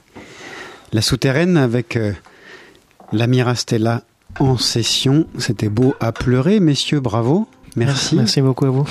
la 0.93 1.01
souterraine 1.01 1.57
avec 1.57 1.97
euh, 1.97 2.13
l'Amira 3.15 3.55
Stella 3.55 4.03
en 4.41 4.59
session. 4.59 5.27
C'était 5.39 5.71
beau 5.71 5.95
à 6.01 6.13
pleurer, 6.13 6.61
messieurs, 6.61 7.01
bravo. 7.01 7.49
Merci. 7.77 8.17
Merci 8.17 8.43
beaucoup 8.43 8.67
à 8.67 8.69
vous. 8.69 8.85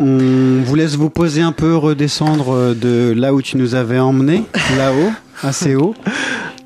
On 0.00 0.62
vous 0.64 0.74
laisse 0.74 0.96
vous 0.96 1.10
poser 1.10 1.42
un 1.42 1.52
peu, 1.52 1.76
redescendre 1.76 2.50
euh, 2.52 2.74
de 2.74 3.12
là 3.16 3.32
où 3.32 3.40
tu 3.40 3.56
nous 3.56 3.76
avais 3.76 4.00
emmené, 4.00 4.42
là-haut, 4.76 5.12
assez 5.44 5.76
haut. 5.76 5.94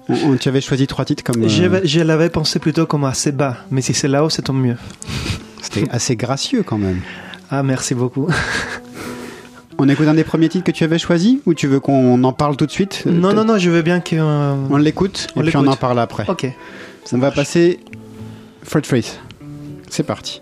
On, 0.09 0.15
on- 0.31 0.37
tu 0.39 0.49
avais 0.49 0.63
choisi 0.63 0.87
trois 0.87 1.05
titres 1.05 1.23
comme. 1.23 1.43
euh, 1.45 1.49
Je, 1.49 1.65
je 1.87 2.01
l'avais 2.01 2.31
pensé 2.31 2.61
plutôt 2.61 2.87
comme 2.87 3.05
assez 3.05 3.31
bas, 3.31 3.59
mais 3.71 3.83
si 3.83 3.93
c'est 3.93 4.09
là-haut, 4.09 4.31
c'est 4.31 4.41
tant 4.41 4.55
mieux. 4.55 4.77
C'était 5.61 5.85
assez 5.91 6.17
gracieux 6.17 6.63
quand 6.63 6.79
même. 6.79 7.03
Ah, 7.51 7.63
merci 7.63 7.95
beaucoup. 7.95 8.27
On 9.85 9.89
écoute 9.89 10.07
un 10.07 10.15
des 10.15 10.23
premiers 10.23 10.49
titres 10.49 10.65
que 10.65 10.71
tu 10.71 10.85
avais 10.85 10.97
choisi 11.01 11.41
ou 11.45 11.55
tu 11.55 11.67
veux 11.67 11.81
qu'on 11.81 12.23
en 12.23 12.33
parle 12.33 12.57
tout 12.57 12.67
de 12.67 12.71
suite? 12.71 13.03
Non, 13.05 13.33
non, 13.33 13.45
non, 13.45 13.59
je 13.59 13.69
veux 13.69 13.83
bien 13.83 13.99
que. 13.99 14.15
euh, 14.15 14.55
On 14.71 14.77
l'écoute 14.77 15.27
et 15.35 15.41
puis 15.43 15.57
on 15.57 15.67
en 15.67 15.75
parle 15.75 15.99
après. 15.99 16.25
Ok. 16.29 16.47
On 17.13 17.19
va 17.19 17.33
passer 17.33 17.81
Fred 18.63 18.87
Freeze. 18.87 19.19
C'est 19.91 20.05
parti. 20.05 20.41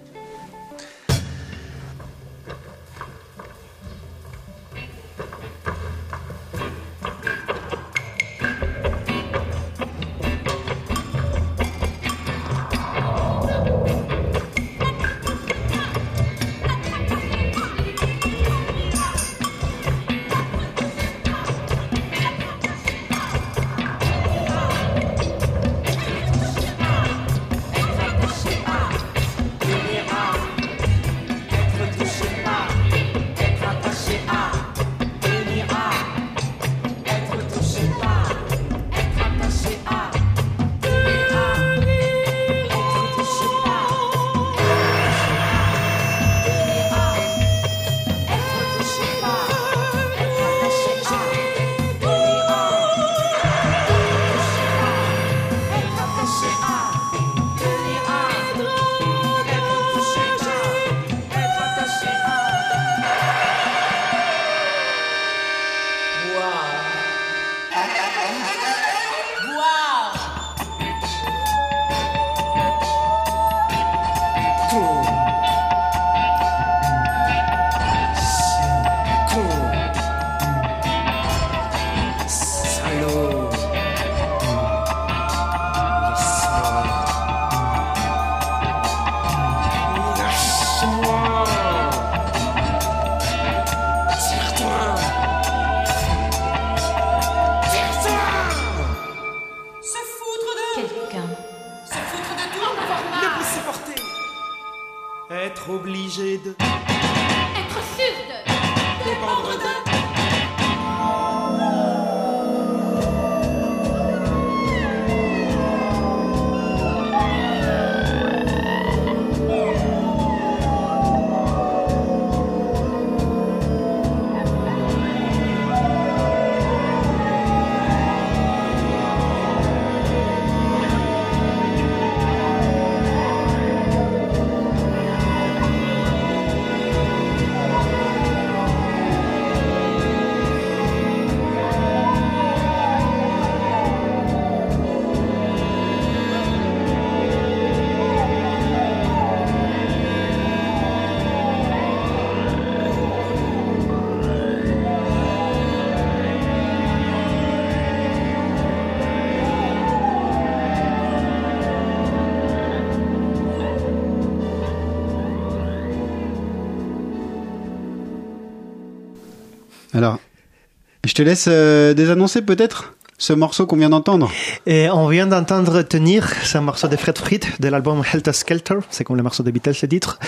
Je 171.05 171.15
te 171.15 171.23
laisse 171.23 171.47
euh, 171.49 171.95
désannoncer 171.95 172.43
peut-être 172.43 172.95
ce 173.21 173.33
morceau 173.35 173.67
qu'on 173.67 173.77
vient 173.77 173.91
d'entendre. 173.91 174.31
Et 174.67 174.89
on 174.91 175.07
vient 175.09 175.27
d'entendre 175.27 175.83
Tenir, 175.83 176.29
c'est 176.43 176.59
un 176.59 176.63
morceau 176.63 176.89
de 176.89 176.97
Fred 176.97 177.19
Fried 177.19 177.45
de 177.59 177.69
l'album 177.69 178.03
Helter 178.13 178.33
Skelter, 178.33 178.79
c'est 178.91 179.05
comme 179.05 179.17
le 179.17 179.23
morceau 179.23 179.43
de 179.43 179.51
Beatles, 179.51 179.75
le 179.83 179.89
titre. 179.89 180.19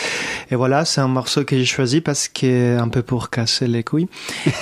Et 0.53 0.55
voilà, 0.55 0.85
c'est 0.85 1.01
un 1.01 1.09
morceau 1.09 1.45
que 1.45 1.57
j'ai 1.57 1.65
choisi 1.65 2.03
parce 2.03 2.29
que, 2.29 2.79
un 2.79 2.89
peu 2.89 3.01
pour 3.01 3.31
casser 3.31 3.67
les 3.67 3.83
couilles, 3.83 4.07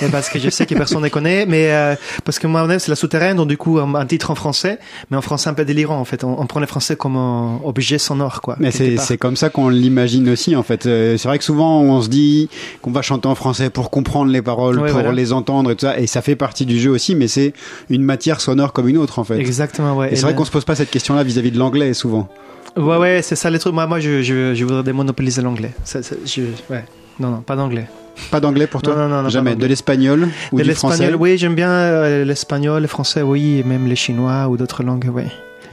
et 0.01 0.07
parce 0.09 0.29
que 0.29 0.39
je 0.39 0.49
sais 0.49 0.65
que 0.65 0.73
personne 0.73 1.03
ne 1.03 1.09
connaît, 1.09 1.45
mais 1.45 1.69
euh, 1.73 1.95
parce 2.23 2.39
que 2.39 2.47
moi, 2.47 2.65
c'est 2.79 2.87
la 2.87 2.95
souterraine, 2.95 3.35
donc 3.35 3.49
du 3.49 3.57
coup, 3.57 3.77
un, 3.77 3.93
un 3.95 4.05
titre 4.05 4.31
en 4.31 4.35
français, 4.35 4.79
mais 5.09 5.17
en 5.17 5.21
français 5.21 5.49
un 5.49 5.53
peu 5.53 5.65
délirant, 5.65 5.97
en 5.99 6.05
fait. 6.05 6.23
On, 6.23 6.39
on 6.39 6.45
prend 6.47 6.61
le 6.61 6.65
français 6.65 6.95
comme 6.95 7.17
un 7.17 7.59
objet 7.65 7.97
sonore, 7.97 8.41
quoi. 8.41 8.55
Mais 8.59 8.71
c'est 8.71 9.17
comme 9.17 9.35
ça 9.35 9.49
qu'on 9.49 9.67
l'imagine 9.67 10.29
aussi 10.29 10.55
en 10.55 10.63
fait. 10.63 10.85
Euh, 10.85 11.17
C'est 11.17 11.27
vrai 11.27 11.37
que 11.37 11.43
souvent 11.43 11.81
on 11.81 12.01
se 12.01 12.07
dit 12.07 12.47
qu'on 12.81 12.91
va 12.91 13.01
chanter 13.01 13.27
en 13.27 13.35
français 13.35 13.69
pour 13.69 13.89
comprendre 13.91 14.31
les 14.31 14.41
paroles, 14.41 14.79
Ouais, 14.79 14.85
pour 14.91 15.01
voilà. 15.01 15.11
les 15.11 15.33
entendre 15.33 15.71
et 15.71 15.75
tout 15.75 15.85
ça, 15.85 15.99
et 15.99 16.07
ça 16.07 16.21
fait 16.21 16.37
partie 16.37 16.65
du 16.65 16.79
jeu 16.79 16.89
aussi, 16.91 17.15
mais 17.15 17.27
c'est 17.27 17.51
une 17.89 18.03
matière 18.03 18.39
sonore 18.39 18.71
comme 18.71 18.87
une 18.87 18.97
autre 18.97 19.19
en 19.19 19.25
fait. 19.25 19.37
Exactement, 19.39 19.97
ouais. 19.97 20.13
Et 20.13 20.15
c'est 20.15 20.21
vrai 20.21 20.35
qu'on 20.35 20.45
se 20.45 20.51
pose 20.51 20.63
pas 20.63 20.75
cette 20.75 20.89
question-là 20.89 21.23
vis-à-vis 21.23 21.51
de 21.51 21.59
l'anglais 21.59 21.93
souvent. 21.93 22.29
Ouais, 22.77 22.97
ouais, 22.97 23.21
c'est 23.21 23.35
ça 23.35 23.49
le 23.49 23.59
truc. 23.59 23.73
Moi, 23.73 23.85
moi 23.87 23.99
je, 23.99 24.21
je, 24.21 24.53
je 24.53 24.65
voudrais 24.65 24.83
démonopoliser 24.83 25.41
l'anglais. 25.41 25.71
Ça, 25.83 26.01
ça, 26.01 26.15
je, 26.25 26.43
ouais. 26.69 26.85
Non, 27.19 27.29
non, 27.29 27.41
pas 27.41 27.55
d'anglais. 27.55 27.87
Pas 28.29 28.39
d'anglais 28.39 28.67
pour 28.67 28.81
toi 28.81 28.95
Non, 28.95 29.07
non, 29.07 29.23
non, 29.23 29.29
Jamais. 29.29 29.55
De 29.55 29.65
l'espagnol 29.65 30.27
ou 30.51 30.57
de 30.57 30.63
du 30.63 30.73
français 30.73 30.97
l'espagnol, 31.03 31.21
oui, 31.21 31.37
j'aime 31.37 31.55
bien 31.55 31.69
euh, 31.69 32.25
l'espagnol, 32.25 32.81
le 32.81 32.87
français, 32.87 33.21
oui, 33.21 33.59
et 33.59 33.63
même 33.63 33.87
les 33.87 33.95
chinois 33.95 34.47
ou 34.47 34.57
d'autres 34.57 34.83
langues, 34.83 35.09
oui. 35.13 35.23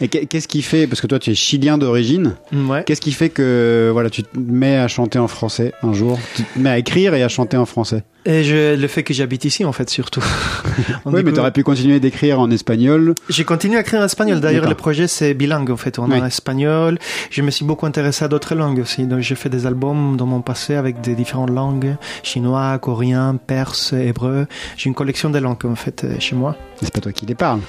Et 0.00 0.08
qu'est- 0.08 0.26
qu'est-ce 0.26 0.48
qui 0.48 0.62
fait, 0.62 0.86
parce 0.86 1.00
que 1.00 1.06
toi 1.06 1.18
tu 1.18 1.30
es 1.30 1.34
chilien 1.34 1.76
d'origine, 1.78 2.34
Mm, 2.52 2.70
Ouais. 2.70 2.84
qu'est-ce 2.84 3.00
qui 3.00 3.12
fait 3.12 3.28
que 3.30 3.90
voilà 3.92 4.10
tu 4.10 4.22
te 4.22 4.38
mets 4.38 4.76
à 4.76 4.86
chanter 4.88 5.18
en 5.18 5.28
français 5.28 5.72
un 5.82 5.92
jour 5.92 6.18
Tu 6.36 6.42
te 6.44 6.58
mets 6.58 6.70
à 6.70 6.78
écrire 6.78 7.14
et 7.14 7.22
à 7.22 7.28
chanter 7.28 7.56
en 7.56 7.66
français? 7.66 8.04
Et 8.26 8.44
je, 8.44 8.76
le 8.76 8.88
fait 8.88 9.02
que 9.04 9.14
j'habite 9.14 9.44
ici, 9.46 9.64
en 9.64 9.72
fait, 9.72 9.88
surtout. 9.88 10.22
Oui, 11.06 11.22
mais 11.24 11.32
tu 11.32 11.40
aurais 11.40 11.52
pu 11.52 11.62
continuer 11.62 11.98
d'écrire 11.98 12.38
en 12.40 12.50
espagnol. 12.50 13.14
J'ai 13.30 13.44
continué 13.44 13.76
à 13.78 13.80
écrire 13.80 14.00
en 14.00 14.04
espagnol. 14.04 14.40
D'ailleurs, 14.40 14.68
le 14.68 14.74
projet, 14.74 15.06
c'est 15.08 15.32
bilingue, 15.32 15.70
en 15.70 15.76
fait. 15.78 15.98
On 15.98 16.10
Oui. 16.10 16.16
est 16.16 16.20
en 16.20 16.26
espagnol. 16.26 16.98
Je 17.30 17.40
me 17.40 17.50
suis 17.50 17.64
beaucoup 17.64 17.86
intéressé 17.86 18.24
à 18.26 18.28
d'autres 18.28 18.54
langues 18.54 18.80
aussi. 18.80 19.04
Donc, 19.06 19.20
j'ai 19.20 19.34
fait 19.34 19.48
des 19.48 19.64
albums 19.66 20.16
dans 20.18 20.26
mon 20.26 20.42
passé 20.42 20.74
avec 20.74 21.00
des 21.00 21.14
différentes 21.14 21.50
langues. 21.50 21.96
Chinois, 22.22 22.76
coréen, 22.78 23.36
perse, 23.46 23.94
hébreu. 23.94 24.46
J'ai 24.76 24.88
une 24.88 24.94
collection 24.94 25.30
de 25.30 25.38
langues, 25.38 25.64
en 25.64 25.74
fait, 25.76 26.04
euh, 26.04 26.16
chez 26.18 26.36
moi. 26.36 26.54
C'est 26.82 26.92
pas 26.92 27.00
toi 27.00 27.12
qui 27.12 27.24
les 27.24 27.34
parles. 27.34 27.60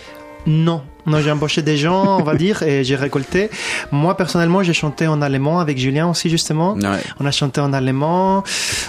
Non, 0.45 0.81
non, 1.09 1.21
j'ai 1.21 1.31
embauché 1.31 1.61
des 1.61 1.75
gens, 1.75 2.19
on 2.19 2.23
va 2.23 2.35
dire, 2.35 2.61
et 2.63 2.83
j'ai 2.83 2.95
récolté. 2.95 3.49
Moi, 3.91 4.15
personnellement, 4.15 4.63
j'ai 4.63 4.73
chanté 4.73 5.07
en 5.07 5.21
allemand 5.21 5.59
avec 5.59 5.77
Julien 5.77 6.07
aussi, 6.09 6.29
justement. 6.29 6.73
Ouais. 6.75 6.99
On 7.19 7.25
a 7.25 7.31
chanté 7.31 7.59
en 7.61 7.73
allemand. 7.73 8.43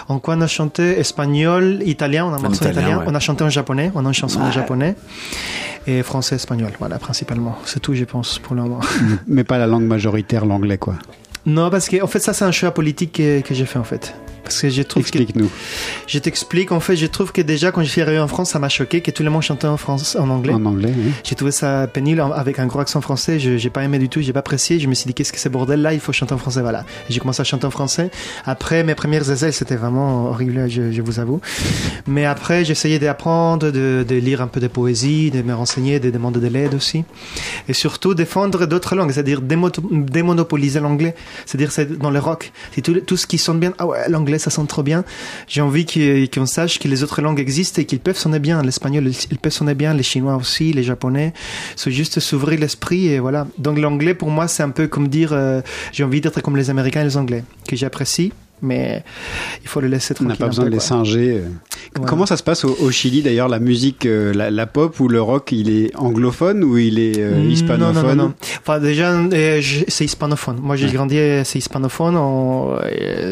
En 0.08 0.18
quoi 0.18 0.34
on 0.36 0.40
a 0.42 0.46
chanté? 0.46 0.98
Espagnol, 1.00 1.80
italien, 1.84 2.26
on 2.26 2.32
a 2.32 2.36
un 2.36 2.40
morceau 2.40 2.64
en 2.64 2.68
italien, 2.68 2.80
italien. 2.80 2.98
ouais. 2.98 3.04
On 3.08 3.14
a 3.14 3.20
chanté 3.20 3.42
en 3.42 3.48
japonais, 3.50 3.90
on 3.94 4.04
a 4.04 4.08
une 4.08 4.14
chanson 4.14 4.40
en 4.40 4.52
japonais. 4.52 4.94
Et 5.86 6.02
français, 6.02 6.36
espagnol, 6.36 6.72
voilà, 6.78 6.98
principalement. 6.98 7.56
C'est 7.64 7.80
tout, 7.80 7.94
je 7.94 8.04
pense, 8.04 8.38
pour 8.38 8.54
le 8.54 8.62
moment. 8.62 8.80
mais 9.26 9.44
pas 9.44 9.56
la 9.58 9.66
langue 9.66 9.84
majoritaire, 9.84 10.44
l'anglais 10.44 10.78
quoi. 10.78 10.94
non, 11.46 11.70
parce 11.70 11.88
que, 11.88 12.02
en 12.02 12.06
fait, 12.06 12.20
ça, 12.20 12.34
c'est 12.34 12.44
un 12.44 12.52
choix 12.52 12.72
politique 12.72 13.12
que, 13.12 13.40
que 13.40 13.54
j'ai 13.54 13.64
fait, 13.64 13.78
en 13.78 13.84
fait. 13.84 14.14
Parce 14.42 14.60
que 14.60 14.68
je 14.70 14.82
trouve 14.82 15.02
que, 15.02 15.08
Explique-nous. 15.18 15.50
je 16.06 16.18
t'explique, 16.18 16.72
en 16.72 16.80
fait, 16.80 16.96
je 16.96 17.06
trouve 17.06 17.32
que 17.32 17.40
déjà, 17.42 17.70
quand 17.72 17.82
je 17.82 17.88
suis 17.88 18.00
arrivé 18.00 18.18
en 18.18 18.28
France, 18.28 18.50
ça 18.50 18.58
m'a 18.58 18.68
choqué 18.68 19.00
que 19.00 19.10
tout 19.10 19.22
le 19.22 19.30
monde 19.30 19.42
chantait 19.42 19.66
en 19.66 19.76
France, 19.76 20.16
en 20.18 20.28
anglais. 20.30 20.52
En 20.54 20.64
anglais, 20.66 20.92
oui. 20.96 21.12
J'ai 21.24 21.34
trouvé 21.34 21.52
ça 21.52 21.86
pénible 21.86 22.20
avec 22.34 22.58
un 22.58 22.66
gros 22.66 22.80
accent 22.80 23.00
français. 23.00 23.38
Je 23.38 23.56
j'ai 23.56 23.70
pas 23.70 23.82
aimé 23.84 23.98
du 23.98 24.08
tout, 24.08 24.20
j'ai 24.20 24.32
pas 24.32 24.40
apprécié. 24.40 24.78
Je 24.80 24.86
me 24.88 24.94
suis 24.94 25.06
dit 25.06 25.14
qu'est-ce 25.14 25.32
que 25.32 25.38
c'est 25.38 25.48
bordel 25.48 25.82
là 25.82 25.92
Il 25.92 26.00
faut 26.00 26.12
chanter 26.12 26.32
en 26.34 26.38
français, 26.38 26.60
voilà. 26.62 26.84
J'ai 27.08 27.20
commencé 27.20 27.40
à 27.40 27.44
chanter 27.44 27.66
en 27.66 27.70
français. 27.70 28.10
Après 28.46 28.82
mes 28.84 28.94
premières 28.94 29.30
essais, 29.30 29.52
c'était 29.52 29.76
vraiment 29.76 30.26
horrible, 30.26 30.68
je, 30.68 30.90
je 30.92 31.02
vous 31.02 31.18
avoue. 31.20 31.40
Mais 32.06 32.24
après, 32.24 32.64
j'essayais 32.64 32.98
d'apprendre, 32.98 33.70
de, 33.70 34.04
de 34.08 34.14
lire 34.16 34.40
un 34.42 34.46
peu 34.46 34.60
de 34.60 34.68
poésie, 34.68 35.30
de 35.30 35.42
me 35.42 35.54
renseigner, 35.54 36.00
de 36.00 36.10
demander 36.10 36.40
de 36.40 36.46
l'aide 36.48 36.74
aussi, 36.74 37.04
et 37.68 37.72
surtout 37.72 38.14
défendre 38.14 38.66
d'autres 38.66 38.94
langues, 38.96 39.10
c'est-à-dire 39.12 39.40
démo- 39.42 39.70
démonopoliser 40.10 40.80
l'anglais. 40.80 41.14
C'est-à-dire 41.46 41.72
c'est 41.72 41.98
dans 41.98 42.10
le 42.10 42.18
rock, 42.18 42.52
c'est 42.74 42.80
tout, 42.82 42.94
tout 43.00 43.16
ce 43.16 43.26
qui 43.26 43.38
sonne 43.38 43.58
bien. 43.60 43.72
Ah 43.78 43.86
ouais, 43.86 44.08
l'anglais 44.08 44.29
ça 44.38 44.50
sonne 44.50 44.66
trop 44.66 44.82
bien. 44.82 45.04
J'ai 45.48 45.60
envie 45.60 45.86
qu'on 46.28 46.46
sache 46.46 46.78
que 46.78 46.88
les 46.88 47.02
autres 47.02 47.22
langues 47.22 47.40
existent 47.40 47.80
et 47.82 47.84
qu'ils 47.84 48.00
peuvent 48.00 48.18
sonner 48.18 48.38
bien. 48.38 48.62
L'espagnol, 48.62 49.10
ils 49.30 49.38
peuvent 49.38 49.52
sonner 49.52 49.74
bien, 49.74 49.94
les 49.94 50.02
chinois 50.02 50.36
aussi, 50.36 50.72
les 50.72 50.82
japonais. 50.82 51.32
C'est 51.76 51.90
juste 51.90 52.20
s'ouvrir 52.20 52.60
l'esprit 52.60 53.08
et 53.08 53.18
voilà. 53.18 53.46
Donc 53.58 53.78
l'anglais 53.78 54.14
pour 54.14 54.30
moi 54.30 54.48
c'est 54.48 54.62
un 54.62 54.70
peu 54.70 54.86
comme 54.86 55.08
dire 55.08 55.32
euh, 55.32 55.60
j'ai 55.92 56.04
envie 56.04 56.20
d'être 56.20 56.40
comme 56.40 56.56
les 56.56 56.70
Américains 56.70 57.02
et 57.02 57.04
les 57.04 57.16
Anglais 57.16 57.44
que 57.68 57.76
j'apprécie, 57.76 58.32
mais 58.62 59.02
il 59.62 59.68
faut 59.68 59.80
le 59.80 59.88
laisser 59.88 60.12
On 60.14 60.24
tranquille. 60.24 60.30
n'a 60.32 60.36
pas 60.36 60.46
besoin 60.48 60.64
peu, 60.64 60.70
de 60.70 60.74
les 60.74 60.80
singer. 60.80 61.38
euh. 61.38 61.48
Voilà. 61.96 62.08
Comment 62.08 62.26
ça 62.26 62.36
se 62.36 62.42
passe 62.42 62.64
au, 62.64 62.76
au 62.80 62.90
Chili 62.90 63.22
d'ailleurs 63.22 63.48
La 63.48 63.58
musique, 63.58 64.06
euh, 64.06 64.32
la, 64.32 64.50
la 64.50 64.66
pop 64.66 64.98
ou 65.00 65.08
le 65.08 65.20
rock, 65.20 65.50
il 65.52 65.70
est 65.70 65.94
anglophone 65.96 66.62
ou 66.62 66.78
il 66.78 66.98
est 66.98 67.18
euh, 67.18 67.40
hispanophone 67.48 67.94
Non, 67.94 68.02
non, 68.02 68.08
non, 68.14 68.22
non. 68.28 68.34
Enfin, 68.60 68.78
déjà, 68.78 69.12
euh, 69.12 69.60
c'est 69.88 70.04
hispanophone. 70.04 70.58
Moi, 70.62 70.76
j'ai 70.76 70.86
Ouais. 70.86 70.92
grandi, 70.92 71.16
c'est 71.44 71.58
hispanophone. 71.58 72.16
on- 72.16 72.76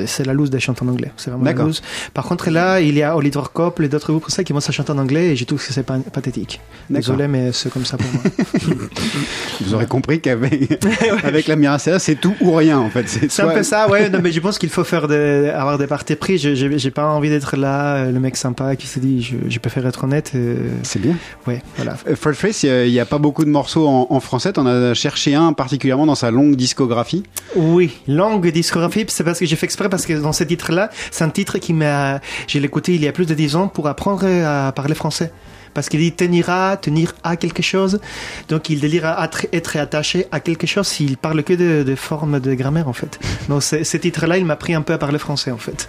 c'est 0.07 0.25
la 0.27 0.33
loose 0.33 0.51
des 0.51 0.61
chants 0.61 0.75
en 0.81 0.89
anglais. 0.89 1.11
C'est 1.17 1.31
vraiment 1.31 1.45
la 1.45 1.53
loose. 1.53 1.83
Par 2.15 2.25
contre, 2.25 2.51
là, 2.51 2.81
il 2.81 2.95
y 2.97 3.03
a 3.03 3.17
Oliver 3.17 3.43
Cope 3.53 3.81
et 3.81 3.89
d'autres 3.89 4.11
groupes 4.13 4.25
comme 4.25 4.31
ça 4.31 4.45
qui 4.45 4.53
vont 4.53 4.59
à 4.67 4.71
chanter 4.73 4.93
en 4.93 4.99
anglais 4.99 5.27
et 5.33 5.37
je 5.37 5.45
trouve 5.45 5.65
que 5.65 5.73
c'est 5.73 5.83
pathétique. 5.85 6.61
Désolé, 6.91 7.29
mais 7.29 7.51
c'est 7.53 7.71
comme 7.73 7.85
ça 7.85 7.97
pour 7.97 8.07
moi. 8.13 8.23
Vous 9.61 9.75
aurez 9.75 9.87
compris 9.87 10.21
qu'avec 10.21 10.85
avec 11.25 11.47
la 11.47 11.57
Miracea, 11.57 11.99
c'est 11.99 12.15
tout 12.17 12.35
ou 12.41 12.53
rien 12.55 12.79
en 12.79 12.91
fait. 12.91 13.09
C'est 13.09 13.43
un 13.43 13.49
peu 13.49 13.63
ça, 13.63 13.89
ouais. 13.89 14.09
Non, 14.11 14.21
mais 14.23 14.33
je 14.33 14.41
pense 14.41 14.59
qu'il 14.59 14.69
faut 14.69 14.85
faire 14.85 15.09
des, 15.09 15.17
avoir 15.55 15.79
des 15.79 15.87
parties 15.87 16.17
pris. 16.17 16.39
Je- 16.39 16.55
J'ai 16.55 16.91
pas 16.91 17.07
envie 17.07 17.29
d'être 17.29 17.57
là, 17.57 17.97
euh, 17.97 18.13
le 18.13 18.21
mec 18.21 18.37
sympa 18.37 18.77
qui 18.77 18.87
se 18.87 18.99
dit, 18.99 19.23
je, 19.23 19.37
je 19.49 19.59
préfère 19.59 19.87
être 19.87 20.05
honnête. 20.05 20.33
euh, 20.35 20.57
C'est 20.83 21.01
bien. 21.01 21.15
ouais, 21.47 21.63
voilà. 21.77 21.97
Euh, 22.09 22.17
Fred 22.17 22.35
Face, 22.35 22.63
il 22.63 22.91
n'y 22.91 23.01
a, 23.01 23.07
pas 23.07 23.19
beaucoup 23.19 23.45
de 23.45 23.51
morceaux 23.51 23.87
en, 23.89 24.07
en 24.11 24.21
français. 24.21 24.53
T'en 24.53 24.67
as 24.67 24.95
cherché 24.95 25.35
un 25.35 25.53
particulièrement 25.53 26.07
dans 26.07 26.15
sa 26.15 26.31
longue 26.31 26.57
discographie? 26.57 27.23
Oui, 27.57 27.93
langue 28.07 28.51
discographie, 28.51 29.05
c'est 29.09 29.25
parce 29.25 29.39
que 29.39 29.47
j'ai 29.47 29.57
fait 29.57 29.67
exprès 29.67 29.89
parce 29.89 30.07
que 30.07 30.13
dans 30.15 30.33
ce 30.33 30.45
titre-là, 30.45 30.91
c'est 31.11 31.25
un 31.25 31.31
titre 31.31 31.59
qui 31.59 31.73
m'a, 31.73 32.21
j'ai 32.47 32.61
l'écouté 32.61 32.95
il 32.95 33.03
y 33.03 33.09
a 33.09 33.13
plus 33.13 33.27
de 33.27 33.35
10 33.35 33.57
ans 33.57 33.69
pour 33.69 33.89
apprendre 33.89 34.25
à 34.27 34.73
parler 34.73 34.95
français. 34.95 35.33
Parce 35.75 35.89
qu'il 35.89 36.01
dit 36.01 36.13
tenir 36.13 36.51
à, 36.51 36.77
tenir 36.77 37.15
à 37.23 37.37
quelque 37.37 37.63
chose. 37.63 38.01
Donc 38.49 38.71
il 38.71 38.81
délire 38.81 39.07
à 39.07 39.29
être, 39.53 39.77
attaché 39.77 40.27
à 40.33 40.41
quelque 40.41 40.67
chose. 40.67 40.93
Il 41.01 41.17
parle 41.17 41.43
que 41.43 41.53
de, 41.55 41.83
de 41.83 41.95
formes 41.95 42.41
de 42.41 42.55
grammaire 42.55 42.89
en 42.89 42.93
fait. 42.93 43.19
Donc 43.49 43.63
ce 43.63 43.97
titre-là, 43.97 44.39
il 44.39 44.45
m'a 44.45 44.57
pris 44.57 44.75
un 44.75 44.83
peu 44.83 44.93
à 44.93 44.99
parler 44.99 45.19
français 45.19 45.51
en 45.51 45.59
fait. 45.59 45.89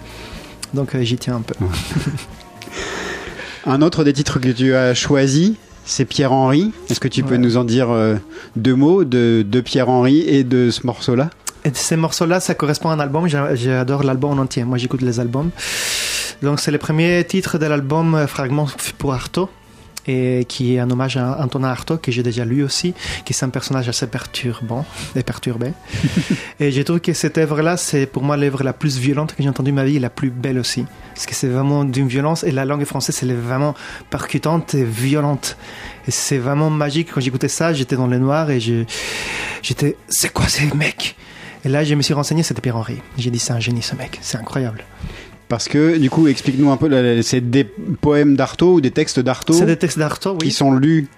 Donc 0.74 0.94
euh, 0.94 1.02
j'y 1.02 1.16
tiens 1.16 1.36
un 1.36 1.40
peu. 1.42 1.54
Un 3.66 3.82
autre 3.82 4.04
des 4.04 4.12
titres 4.12 4.38
que 4.38 4.48
tu 4.48 4.74
as 4.74 4.94
choisi, 4.94 5.56
c'est 5.84 6.04
Pierre-Henri. 6.06 6.72
Est-ce 6.88 7.00
que 7.00 7.08
tu 7.08 7.22
peux 7.22 7.32
Ouais. 7.32 7.38
nous 7.38 7.56
en 7.56 7.64
dire 7.64 7.90
euh, 7.90 8.16
deux 8.56 8.74
mots 8.74 9.04
de, 9.04 9.44
de 9.46 9.60
Pierre-Henri 9.60 10.20
et 10.26 10.44
de 10.44 10.70
ce 10.70 10.86
morceau-là? 10.86 11.30
Et 11.64 11.70
ces 11.74 11.96
morceaux-là, 11.96 12.40
ça 12.40 12.54
correspond 12.54 12.88
à 12.88 12.94
un 12.94 13.00
album. 13.00 13.28
J'a- 13.28 13.54
J'adore 13.54 14.02
l'album 14.02 14.38
en 14.38 14.42
entier. 14.42 14.64
Moi, 14.64 14.78
j'écoute 14.78 15.02
les 15.02 15.20
albums. 15.20 15.50
Donc, 16.42 16.58
c'est 16.58 16.70
le 16.70 16.78
premier 16.78 17.22
titre 17.28 17.58
de 17.58 17.66
l'album 17.66 18.14
euh, 18.14 18.26
Fragments 18.26 18.68
pour 18.96 19.12
Arto. 19.12 19.50
Et 20.06 20.44
qui 20.48 20.74
est 20.74 20.78
un 20.78 20.90
hommage 20.90 21.16
à 21.16 21.38
Antonin 21.42 21.68
Artaud 21.68 21.98
que 21.98 22.10
j'ai 22.12 22.22
déjà 22.22 22.44
lu 22.44 22.62
aussi, 22.62 22.94
qui 23.24 23.32
est 23.32 23.42
un 23.44 23.48
personnage 23.48 23.88
assez 23.88 24.06
perturbant 24.06 24.84
et 25.16 25.22
perturbé. 25.22 25.72
et 26.60 26.72
j'ai 26.72 26.84
trouvé 26.84 27.00
que 27.00 27.12
cette 27.12 27.38
œuvre-là, 27.38 27.76
c'est 27.76 28.06
pour 28.06 28.22
moi 28.22 28.36
l'œuvre 28.36 28.62
la 28.62 28.72
plus 28.72 28.98
violente 28.98 29.34
que 29.34 29.42
j'ai 29.42 29.48
entendue 29.48 29.70
de 29.70 29.76
ma 29.76 29.84
vie 29.84 29.96
et 29.96 30.00
la 30.00 30.10
plus 30.10 30.30
belle 30.30 30.58
aussi. 30.58 30.84
Parce 31.14 31.26
que 31.26 31.34
c'est 31.34 31.48
vraiment 31.48 31.84
d'une 31.84 32.08
violence 32.08 32.44
et 32.44 32.50
la 32.50 32.64
langue 32.64 32.84
française, 32.84 33.18
elle 33.22 33.30
est 33.30 33.34
vraiment 33.34 33.74
percutante 34.08 34.74
et 34.74 34.84
violente. 34.84 35.56
Et 36.08 36.10
c'est 36.10 36.38
vraiment 36.38 36.70
magique. 36.70 37.10
Quand 37.12 37.20
j'écoutais 37.20 37.48
ça, 37.48 37.72
j'étais 37.74 37.96
dans 37.96 38.06
le 38.06 38.18
noir 38.18 38.50
et 38.50 38.58
je- 38.60 38.84
j'étais, 39.62 39.96
c'est 40.08 40.32
quoi 40.32 40.48
ces 40.48 40.66
mecs? 40.74 41.16
Et 41.64 41.68
là, 41.68 41.84
je 41.84 41.94
me 41.94 42.00
suis 42.00 42.14
renseigné, 42.14 42.42
c'était 42.42 42.62
Pierre-Henri. 42.62 43.02
J'ai 43.18 43.30
dit, 43.30 43.38
c'est 43.38 43.52
un 43.52 43.60
génie 43.60 43.82
ce 43.82 43.94
mec, 43.94 44.18
c'est 44.22 44.38
incroyable. 44.38 44.82
Parce 45.50 45.68
que, 45.68 45.98
du 45.98 46.08
coup, 46.08 46.28
explique-nous 46.28 46.70
un 46.70 46.76
peu, 46.78 47.20
c'est 47.22 47.40
des 47.50 47.64
poèmes 47.64 48.36
d'Artaud 48.36 48.74
ou 48.74 48.80
des 48.80 48.92
textes 48.92 49.18
d'Artaud 49.20 49.52
C'est 49.52 49.66
des 49.66 49.76
textes 49.76 49.98
d'Artaud, 49.98 50.34
oui. 50.40 50.46
qui 50.46 50.50
sont 50.52 50.70
lus 50.72 51.08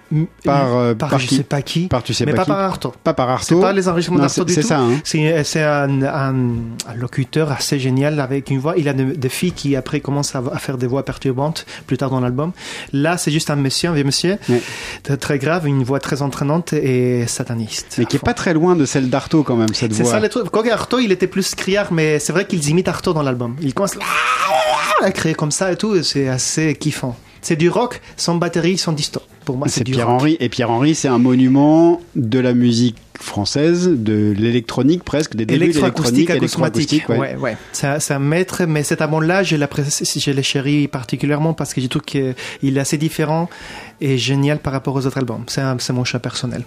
par, 0.43 0.75
euh, 0.75 0.93
par, 0.95 1.11
par 1.11 1.19
je 1.19 1.27
qui 1.27 1.35
sais 1.37 1.43
pas 1.43 1.61
qui, 1.61 1.87
Par 1.87 2.01
tu 2.03 2.13
sais 2.15 2.25
mais 2.25 2.31
pas, 2.31 2.37
pas 2.39 2.43
qui 2.45 2.49
par 2.49 2.59
Artaud. 2.59 2.93
Pas 3.03 3.13
par 3.13 3.27
C'est 3.43 3.53
Artaud. 3.53 3.61
pas 3.61 3.71
les 3.73 3.87
enregistrements 3.87 4.19
d'Artaud 4.19 4.41
c'est- 4.41 4.45
du 4.45 4.53
C'est 4.53 4.61
tout. 4.61 4.67
ça, 4.67 4.79
hein. 4.79 4.99
C'est 5.03 5.43
c'est 5.43 5.61
un, 5.63 6.01
un- 6.01 6.33
un 6.89 6.95
locuteur 6.95 7.51
assez 7.51 7.77
génial 7.79 8.19
avec 8.19 8.49
une 8.49 8.57
voix. 8.59 8.73
Il 8.75 8.89
a 8.89 8.93
de- 8.93 9.13
des 9.13 9.29
filles 9.29 9.51
qui 9.51 9.75
après 9.75 9.99
commencent 9.99 10.35
à, 10.35 10.41
à 10.51 10.57
faire 10.57 10.77
des 10.79 10.87
voix 10.87 11.05
perturbantes 11.05 11.65
plus 11.85 11.97
tard 11.97 12.09
dans 12.09 12.19
l'album. 12.19 12.53
Là, 12.91 13.17
c'est 13.17 13.31
juste 13.31 13.51
un 13.51 13.55
monsieur, 13.55 13.89
un 13.89 13.93
vieux 13.93 14.03
monsieur, 14.03 14.37
très, 15.03 15.17
très 15.17 15.37
grave, 15.37 15.67
une 15.67 15.83
voix 15.83 15.99
très 15.99 16.23
entraînante 16.23 16.73
et 16.73 17.25
sataniste. 17.27 17.95
Mais 17.99 18.05
qui 18.05 18.15
est 18.15 18.19
pas 18.19 18.33
très 18.33 18.55
loin 18.55 18.75
de 18.75 18.85
celle 18.85 19.09
d'Artaud 19.11 19.43
quand 19.43 19.55
même, 19.55 19.73
cette 19.73 19.93
C'est 19.93 20.01
voix. 20.03 20.11
ça 20.13 20.19
le 20.19 20.29
truc. 20.29 20.49
Quoique 20.49 20.69
Artaud, 20.71 20.97
il 20.99 21.11
était 21.11 21.27
plus 21.27 21.53
criard, 21.53 21.93
mais 21.93 22.17
c'est 22.17 22.33
vrai 22.33 22.45
qu'ils 22.47 22.67
imitent 22.69 22.87
Artaud 22.87 23.13
dans 23.13 23.21
l'album. 23.23 23.55
Il 23.61 23.73
commence 23.75 23.95
à 25.01 25.11
créer 25.11 25.33
comme 25.33 25.51
ça 25.51 25.71
et 25.71 25.75
tout, 25.75 26.01
c'est 26.03 26.27
assez 26.27 26.75
kiffant. 26.75 27.17
C'est 27.41 27.57
du 27.57 27.69
rock 27.69 28.01
sans 28.15 28.35
batterie, 28.35 28.77
sans 28.77 28.93
disto. 28.93 29.21
Pour 29.43 29.57
moi, 29.57 29.67
c'est 29.67 29.81
rock. 29.81 29.91
Pierre-Henri. 29.95 30.37
Et 30.39 30.47
Pierre-Henri, 30.47 30.95
c'est 30.95 31.09
un 31.09 31.17
monument 31.17 31.99
de 32.15 32.39
la 32.39 32.53
musique 32.53 32.95
française, 33.19 33.89
de 33.89 34.33
l'électronique 34.37 35.03
presque, 35.03 35.35
des 35.35 35.45
débuts 35.45 35.65
Électroacoustique, 35.65 36.29
électroacoustique, 36.29 37.09
ouais. 37.09 37.17
Ouais, 37.19 37.35
ouais. 37.35 37.57
C'est 37.73 38.13
un- 38.13 38.19
maître, 38.19 38.63
mais 38.65 38.83
cet 38.83 39.01
album-là, 39.01 39.43
je 39.43 39.55
l'ai 39.57 40.43
chéri 40.43 40.87
particulièrement 40.87 41.53
parce 41.53 41.73
que 41.73 41.81
je 41.81 41.87
trouve 41.87 42.03
qu'il 42.03 42.33
est 42.63 42.79
assez 42.79 42.97
différent 42.97 43.49
et 43.99 44.17
génial 44.17 44.59
par 44.59 44.71
rapport 44.71 44.95
aux 44.95 45.05
autres 45.05 45.17
albums. 45.17 45.43
C'est 45.47 45.93
mon 45.93 46.05
choix 46.05 46.19
personnel. 46.21 46.63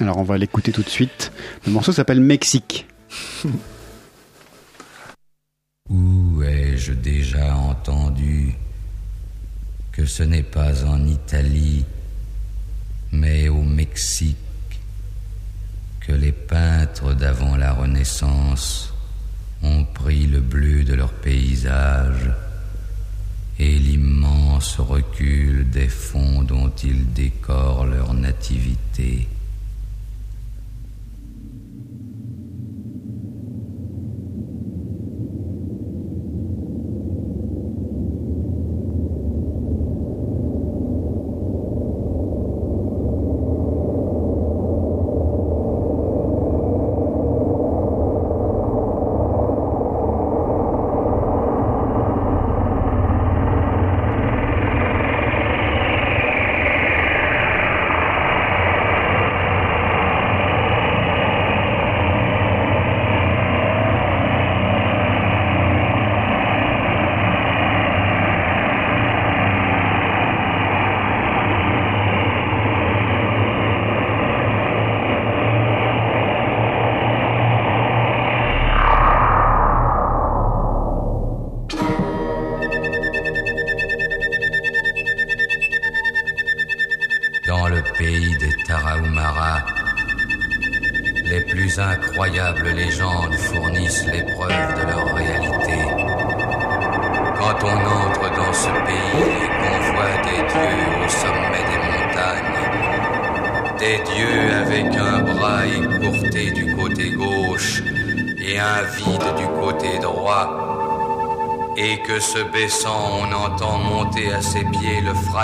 Alors 0.00 0.18
on 0.18 0.22
va 0.22 0.36
l'écouter 0.38 0.72
tout 0.72 0.82
de 0.82 0.88
suite. 0.88 1.32
Le 1.66 1.72
morceau 1.72 1.92
s'appelle 1.92 2.20
Mexique. 2.20 2.86
Où 5.90 6.42
ai-je 6.42 6.92
déjà 6.92 7.56
entendu 7.56 8.54
que 9.90 10.04
ce 10.04 10.22
n'est 10.22 10.42
pas 10.42 10.84
en 10.84 11.06
Italie, 11.06 11.84
mais 13.10 13.48
au 13.48 13.62
Mexique, 13.62 14.36
que 16.00 16.12
les 16.12 16.32
peintres 16.32 17.14
d'avant 17.14 17.56
la 17.56 17.72
Renaissance 17.72 18.92
ont 19.62 19.84
pris 19.84 20.26
le 20.26 20.40
bleu 20.40 20.84
de 20.84 20.94
leur 20.94 21.12
paysage 21.12 22.30
et 23.58 23.78
l'immense 23.78 24.78
recul 24.78 25.68
des 25.70 25.88
fonds 25.88 26.42
dont 26.42 26.70
ils 26.82 27.12
décorent 27.14 27.86
leur 27.86 28.12
nativité? 28.12 29.26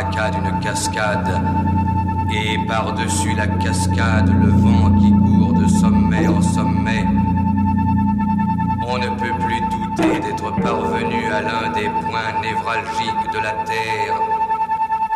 D'une 0.02 0.58
cascade, 0.58 1.40
et 2.28 2.58
par-dessus 2.66 3.32
la 3.36 3.46
cascade 3.46 4.28
le 4.28 4.48
vent 4.48 4.90
qui 4.98 5.12
court 5.12 5.52
de 5.52 5.68
sommet 5.68 6.26
en 6.26 6.42
sommet. 6.42 7.06
On 8.88 8.98
ne 8.98 9.08
peut 9.10 9.38
plus 9.46 9.60
douter 9.60 10.18
d'être 10.18 10.50
parvenu 10.56 11.26
à 11.32 11.42
l'un 11.42 11.70
des 11.72 11.88
points 11.88 12.40
névralgiques 12.42 13.32
de 13.32 13.38
la 13.38 13.52
Terre, 13.64 14.20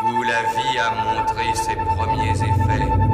où 0.05 0.23
la 0.23 0.43
vie 0.55 0.79
a 0.79 0.91
montré 1.13 1.53
ses 1.55 1.75
premiers 1.75 2.41
effets. 2.41 3.08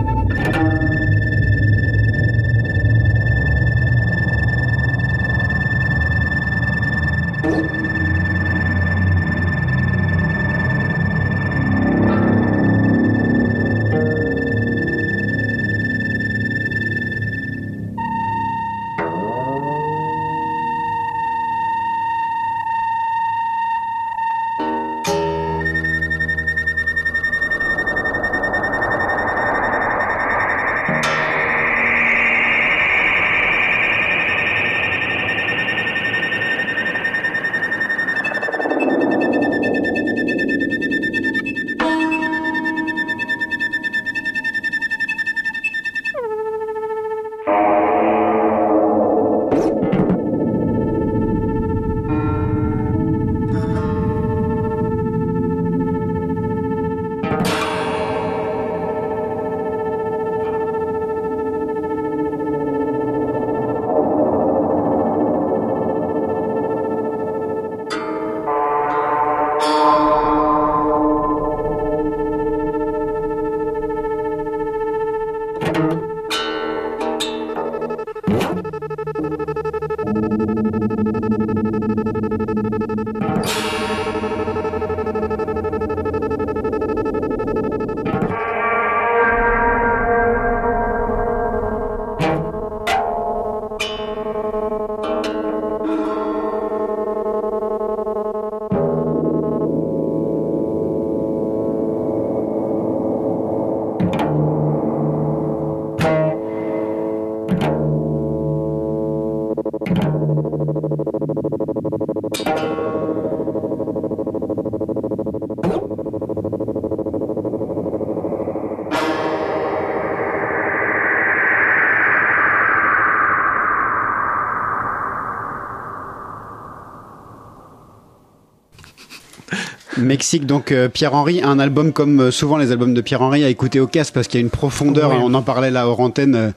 Mexique, 130.05 130.47
donc 130.47 130.70
euh, 130.72 130.89
Pierre-Henri, 130.89 131.40
un 131.43 131.59
album 131.59 131.93
comme 131.93 132.20
euh, 132.20 132.31
souvent 132.31 132.56
les 132.56 132.70
albums 132.72 132.94
de 132.94 133.01
Pierre-Henri 133.01 133.44
à 133.44 133.48
écouter 133.48 133.81
au 133.81 133.86
casque 133.86 134.14
parce 134.14 134.28
qu'il 134.28 134.39
y 134.40 134.43
a 134.43 134.44
une 134.44 134.51
profondeur, 134.51 135.10
on 135.10 135.35
en 135.35 135.43
parlait 135.43 135.70
là 135.70 135.89
hors 135.89 136.01
antenne, 136.01 136.35
euh, 136.35 136.51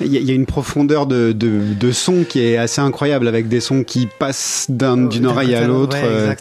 il 0.00 0.12
y, 0.12 0.16
a- 0.16 0.20
il 0.20 0.26
y 0.26 0.30
a 0.30 0.34
une 0.34 0.46
profondeur 0.46 1.06
de, 1.06 1.32
de, 1.32 1.60
de 1.78 1.92
son 1.92 2.24
qui 2.24 2.40
est 2.40 2.56
assez 2.56 2.80
incroyable 2.80 3.26
avec 3.28 3.48
des 3.48 3.60
sons 3.60 3.82
qui 3.84 4.08
passent 4.18 4.66
d'un- 4.68 5.06
d'une 5.06 5.26
oreille 5.26 5.54
à 5.54 5.66
l'autre, 5.66 5.96
ouais. 5.96 6.36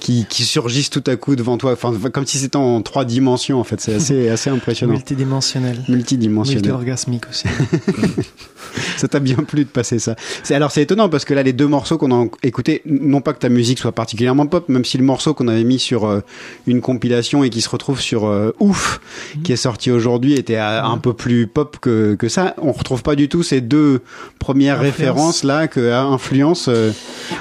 qui, 0.00 0.26
qui 0.28 0.44
surgissent 0.44 0.90
tout 0.90 1.04
à 1.06 1.16
coup 1.16 1.36
devant 1.36 1.56
toi, 1.58 1.72
enfin 1.72 1.92
comme 2.12 2.26
si 2.26 2.38
c'était 2.38 2.56
en 2.56 2.82
trois 2.82 3.04
dimensions 3.04 3.58
en 3.60 3.64
fait, 3.64 3.80
c'est 3.80 3.94
assez, 3.94 4.28
assez 4.34 4.50
impressionnant. 4.50 4.92
Multidimensionnel. 4.92 5.78
Multidimensionnel. 5.88 6.62
Multi-orgasmique 6.62 7.24
aussi. 7.30 7.44
ça 8.96 9.08
t'a 9.08 9.20
bien 9.20 9.36
plu 9.36 9.64
de 9.64 9.68
passer 9.70 9.98
ça. 9.98 10.16
C'est 10.42 10.54
alors 10.54 10.70
c'est 10.70 10.82
étonnant 10.82 11.08
parce 11.08 11.24
que 11.24 11.34
là 11.34 11.42
les 11.42 11.52
deux 11.52 11.66
morceaux 11.66 11.98
qu'on 11.98 12.12
a 12.12 12.26
écoutés, 12.42 12.82
non 12.86 13.20
pas 13.20 13.32
que 13.32 13.38
ta 13.38 13.48
musique 13.48 13.78
soit 13.78 13.92
particulièrement 13.92 14.46
pop, 14.46 14.68
même 14.68 14.84
si 14.84 14.98
le 14.98 15.04
morceau 15.04 15.34
qu'on 15.34 15.48
avait 15.48 15.64
mis 15.64 15.78
sur 15.78 16.06
euh, 16.06 16.20
une 16.66 16.80
compilation 16.80 17.44
et 17.44 17.50
qui 17.50 17.60
se 17.60 17.68
retrouve 17.68 18.00
sur 18.00 18.26
euh, 18.26 18.52
Ouf, 18.60 19.00
qui 19.44 19.52
est 19.52 19.56
sorti 19.56 19.90
aujourd'hui, 19.90 20.34
était 20.34 20.56
un 20.58 20.98
peu 20.98 21.12
plus 21.12 21.46
pop 21.46 21.78
que 21.80 22.14
que 22.14 22.28
ça. 22.28 22.54
On 22.58 22.72
retrouve 22.72 23.02
pas 23.02 23.14
du 23.16 23.28
tout 23.28 23.42
ces 23.42 23.60
deux 23.60 24.00
premières 24.38 24.74
Influence. 24.80 24.92
références 24.96 25.44
là 25.44 25.68
que 25.68 25.90
à 25.90 26.02
influence. 26.02 26.66
euh, 26.68 26.92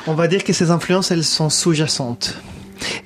On 0.08 0.14
va 0.14 0.28
dire 0.28 0.44
que 0.44 0.54
ces 0.54 0.72
influences, 0.72 1.12
elles 1.12 1.24
sont 1.24 1.50
sous-jacentes. 1.50 2.38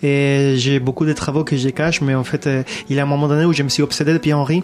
Et 0.03 0.55
j'ai 0.57 0.79
beaucoup 0.79 1.05
de 1.05 1.13
travaux 1.13 1.43
que 1.43 1.57
je 1.57 1.69
cache, 1.69 2.01
mais 2.01 2.15
en 2.15 2.23
fait, 2.23 2.47
euh, 2.47 2.63
il 2.89 2.95
y 2.95 2.99
a 2.99 3.03
un 3.03 3.07
moment 3.07 3.27
donné 3.27 3.45
où 3.45 3.53
je 3.53 3.63
me 3.63 3.69
suis 3.69 3.83
obsédé 3.83 4.13
de 4.13 4.17
Pierre-Henri, 4.17 4.63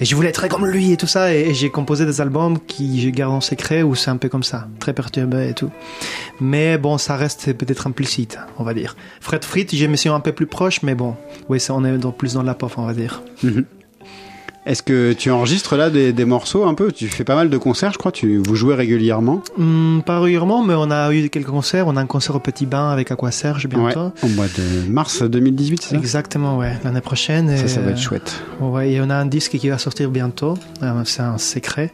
et 0.00 0.04
je 0.04 0.14
voulais 0.14 0.28
être 0.28 0.48
comme 0.48 0.66
lui 0.66 0.92
et 0.92 0.96
tout 0.96 1.06
ça, 1.06 1.34
et, 1.34 1.54
j'ai 1.54 1.70
composé 1.70 2.06
des 2.06 2.20
albums 2.20 2.58
qui 2.66 3.00
je 3.00 3.10
garde 3.10 3.32
en 3.32 3.40
secret, 3.40 3.82
où 3.82 3.94
c'est 3.94 4.10
un 4.10 4.16
peu 4.16 4.28
comme 4.28 4.42
ça, 4.42 4.68
très 4.78 4.92
perturbé 4.92 5.48
et 5.48 5.54
tout. 5.54 5.70
Mais 6.40 6.78
bon, 6.78 6.98
ça 6.98 7.16
reste 7.16 7.52
peut-être 7.54 7.86
implicite, 7.86 8.38
on 8.58 8.64
va 8.64 8.74
dire. 8.74 8.96
Fred 9.20 9.44
Frit, 9.44 9.66
je 9.72 9.86
me 9.86 9.96
suis 9.96 10.08
un 10.08 10.20
peu 10.20 10.32
plus 10.32 10.46
proche, 10.46 10.82
mais 10.82 10.94
bon, 10.94 11.16
oui, 11.48 11.60
ça, 11.60 11.74
on 11.74 11.84
est 11.84 11.96
plus 12.12 12.34
dans 12.34 12.42
la 12.42 12.54
pop, 12.54 12.72
on 12.76 12.86
va 12.86 12.94
dire. 12.94 13.22
Est-ce 14.66 14.82
que 14.82 15.12
tu 15.12 15.30
enregistres 15.30 15.76
là 15.76 15.90
des, 15.90 16.12
des 16.12 16.24
morceaux 16.24 16.64
un 16.66 16.74
peu? 16.74 16.90
Tu 16.90 17.06
fais 17.06 17.22
pas 17.22 17.36
mal 17.36 17.48
de 17.50 17.56
concerts, 17.56 17.92
je 17.92 17.98
crois. 17.98 18.10
Tu 18.10 18.38
vous 18.38 18.56
jouez 18.56 18.74
régulièrement? 18.74 19.40
Hum, 19.58 20.02
pas 20.04 20.18
régulièrement, 20.18 20.64
mais 20.64 20.74
on 20.76 20.90
a 20.90 21.12
eu 21.14 21.28
quelques 21.28 21.46
concerts. 21.46 21.86
On 21.86 21.96
a 21.96 22.00
un 22.00 22.06
concert 22.06 22.34
au 22.34 22.40
Petit 22.40 22.66
Bain 22.66 22.90
avec 22.90 23.12
Aqua 23.12 23.30
Serge 23.30 23.68
bientôt. 23.68 24.06
Ouais, 24.06 24.10
au 24.24 24.28
mois 24.28 24.46
de 24.46 24.90
mars 24.90 25.22
2018, 25.22 25.82
c'est 25.82 25.90
ça? 25.90 25.96
Exactement, 25.96 26.58
ouais, 26.58 26.72
l'année 26.82 27.00
prochaine. 27.00 27.56
Ça, 27.56 27.64
et, 27.64 27.68
ça 27.68 27.80
va 27.80 27.90
être 27.92 27.98
euh, 27.98 28.00
chouette. 28.00 28.42
Ouais, 28.60 28.90
et 28.90 29.00
on 29.00 29.08
a 29.08 29.14
un 29.14 29.26
disque 29.26 29.56
qui 29.56 29.68
va 29.68 29.78
sortir 29.78 30.10
bientôt. 30.10 30.58
Euh, 30.82 30.92
C'est 31.04 31.22
un 31.22 31.38
secret. 31.38 31.92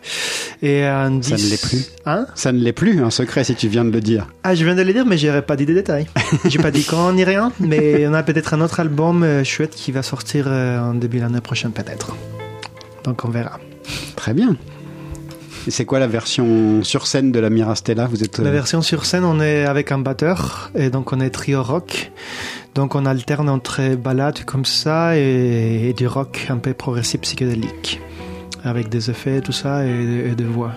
Et 0.63 0.83
un 0.85 1.21
Ça 1.21 1.37
disque. 1.37 1.45
ne 1.45 1.51
l'est 1.51 1.63
plus. 1.63 1.87
Hein? 2.07 2.27
Ça 2.35 2.53
ne 2.53 2.59
l'est 2.59 2.73
plus, 2.73 3.03
un 3.05 3.11
secret 3.11 3.45
si 3.45 3.55
tu 3.55 3.69
viens 3.69 3.85
de 3.85 3.91
le 3.91 4.01
dire. 4.01 4.29
Ah, 4.45 4.55
je 4.55 4.65
viens 4.65 4.75
de 4.75 4.81
le 4.81 4.95
dire, 4.95 5.05
mais 5.05 5.19
j'aurais 5.19 5.43
pas 5.43 5.57
dit 5.57 5.67
des 5.67 5.75
détails. 5.75 6.07
J'ai 6.49 6.59
pas 6.59 6.71
dit 6.71 6.85
quand 6.85 7.13
ni 7.13 7.23
rien, 7.25 7.53
mais 7.61 8.07
on 8.09 8.15
a 8.15 8.23
peut-être 8.23 8.55
un 8.55 8.63
autre 8.63 8.81
album 8.81 9.25
euh, 9.25 9.45
chouette 9.45 9.75
qui 9.75 9.93
va 9.93 10.03
sortir 10.03 10.47
en 10.47 10.95
début 10.95 11.19
de 11.19 11.23
l'année 11.25 11.43
prochaine, 11.43 11.73
peut-être. 11.73 12.17
Donc 13.05 13.25
on 13.25 13.29
verra. 13.29 13.59
Très 14.17 14.35
bien. 14.35 14.57
Et 15.67 15.71
c'est 15.71 15.85
quoi 15.85 16.01
la 16.01 16.09
version 16.09 16.83
sur 16.83 17.07
scène 17.07 17.31
de 17.31 17.39
la 17.39 17.49
Mirastella 17.49 18.07
Vous 18.07 18.25
êtes 18.25 18.41
euh, 18.41 18.45
La 18.45 18.51
version 18.51 18.83
sur 18.83 19.05
scène, 19.05 19.25
on 19.25 19.41
est 19.41 19.65
avec 19.65 19.93
un 19.93 19.99
batteur, 19.99 20.71
et 20.75 20.91
donc 20.91 21.13
on 21.13 21.21
est 21.21 21.31
trio 21.31 21.63
rock. 21.63 22.11
Donc 22.75 22.95
on 22.95 23.07
alterne 23.07 23.49
entre 23.49 23.95
ballades 23.95 24.45
comme 24.45 24.65
ça 24.65 25.17
et, 25.17 25.89
et 25.89 25.93
du 25.93 26.07
rock 26.07 26.47
un 26.49 26.59
peu 26.59 26.73
progressif 26.75 27.21
psychédélique. 27.21 28.01
Avec 28.65 28.89
des 28.89 29.11
effets, 29.11 29.41
tout 29.41 29.53
ça, 29.53 29.87
et, 29.87 30.31
et 30.31 30.35
des 30.35 30.45
voix. 30.45 30.73